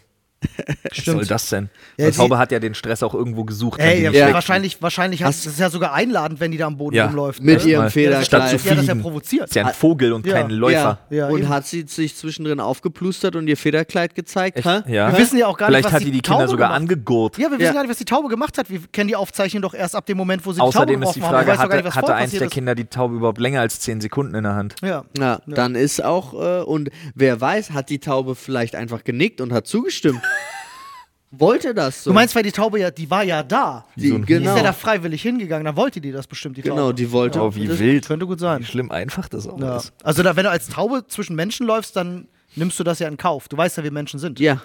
[0.96, 1.68] Was soll das denn?
[1.98, 3.78] Ja, die Taube hat ja den Stress auch irgendwo gesucht.
[3.80, 4.32] Ey, ja, Ja.
[4.32, 7.06] wahrscheinlich, wahrscheinlich hat Hast- es ist ja sogar einladend, wenn die da am Boden Ja.
[7.06, 7.42] rumläuft.
[7.42, 7.70] Mit ne?
[7.70, 7.90] ihrem.
[7.90, 8.26] Federkleid.
[8.26, 9.02] Statt zu Ja, das ist ja fliegen.
[9.02, 9.48] provoziert.
[9.48, 10.34] ist ja ein Vogel und Ja.
[10.34, 10.98] kein Läufer.
[11.10, 11.48] Ja, und eben.
[11.48, 14.56] hat sie sich zwischendrin aufgeplustert und ihr Federkleid gezeigt?
[14.56, 14.66] Echt?
[14.66, 15.12] Ja.
[15.12, 16.80] Wir wissen ja auch gar Vielleicht nicht, was hat die die Kinder Taube sogar gemacht
[16.80, 17.38] angegurt.
[17.38, 17.72] Ja, wir wissen Ja.
[17.72, 18.70] gar nicht, was die Taube gemacht hat.
[18.70, 21.14] Wir kennen die Aufzeichnung doch erst ab dem Moment, wo sie die Außerdem Taube ist
[21.16, 21.44] die geworfen haben.
[21.46, 21.58] Frage,
[21.94, 22.48] hatte, nicht, eins der.
[22.48, 24.74] Kinder die Taube überhaupt länger als 10 Sekunden in der Hand?
[24.82, 25.04] Ja.
[25.18, 29.52] Ja, dann ist auch, äh, und wer weiß, hat die Taube vielleicht einfach genickt und
[29.52, 30.20] hat zugestimmt.
[31.32, 32.10] Wollte das so?
[32.10, 33.86] Du meinst, weil die Taube ja, die war ja da.
[33.94, 36.62] die, so Die ist genau, ja da freiwillig hingegangen, dann wollte die das bestimmt, die
[36.62, 36.74] Taube.
[36.74, 37.40] genau, die wollte.
[37.40, 38.06] Oh, wie das, wild.
[38.06, 38.60] Könnte gut sein.
[38.60, 39.76] Wie schlimm einfach das auch Ja.
[39.76, 39.92] ist.
[40.02, 42.26] Also, da, wenn du als Taube zwischen Menschen läufst, dann
[42.56, 43.46] nimmst du das ja in Kauf.
[43.48, 44.40] Du weißt ja, wie Menschen sind.
[44.40, 44.60] Ja,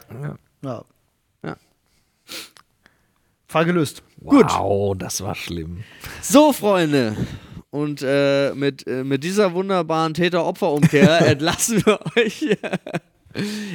[0.63, 0.83] Ja.
[1.43, 1.55] Ja.
[3.47, 4.01] Fall gelöst.
[4.23, 4.47] Gut.
[4.49, 5.83] Wow, das war schlimm.
[6.21, 7.15] So, Freunde.
[7.69, 12.41] Und äh, mit, äh, mit dieser wunderbaren Täter-Opfer-Umkehr entlassen wir euch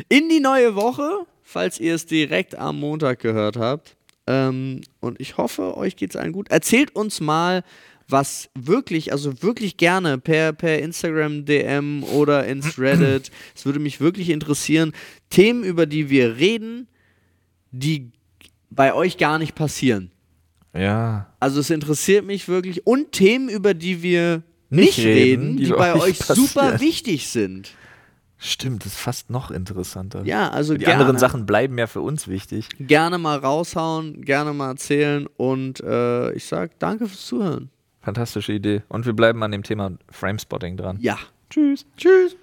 [0.09, 3.97] in die neue Woche, falls ihr es direkt am Montag gehört habt.
[4.27, 6.49] Ähm, und ich hoffe, euch geht es allen gut.
[6.49, 7.65] Erzählt uns mal,
[8.09, 13.31] was wirklich, also wirklich gerne per, per Instagram DM oder ins Reddit.
[13.55, 14.93] Es würde mich wirklich interessieren.
[15.29, 16.87] Themen, über die wir reden,
[17.73, 18.13] die
[18.71, 20.13] bei euch gar nicht passieren.
[20.73, 21.35] Ja.
[21.41, 22.87] Also es interessiert mich wirklich.
[22.87, 26.47] Und Themen, über die wir nicht, Nicht reden, reden, die, die bei euch passieren.
[26.47, 27.73] super wichtig sind.
[28.43, 30.23] Stimmt, das ist fast noch interessanter.
[30.25, 32.69] Ja, also Die gerne, anderen Sachen bleiben ja für uns wichtig.
[32.79, 37.69] gerne mal raushauen, gerne mal erzählen und äh, ich sag danke fürs Zuhören.
[38.01, 38.83] Fantastische Idee.
[38.89, 40.97] Und wir bleiben an dem Thema Framespotting dran.
[41.01, 41.19] Ja.
[41.51, 41.85] Tschüss.
[41.99, 42.35] Tschüss.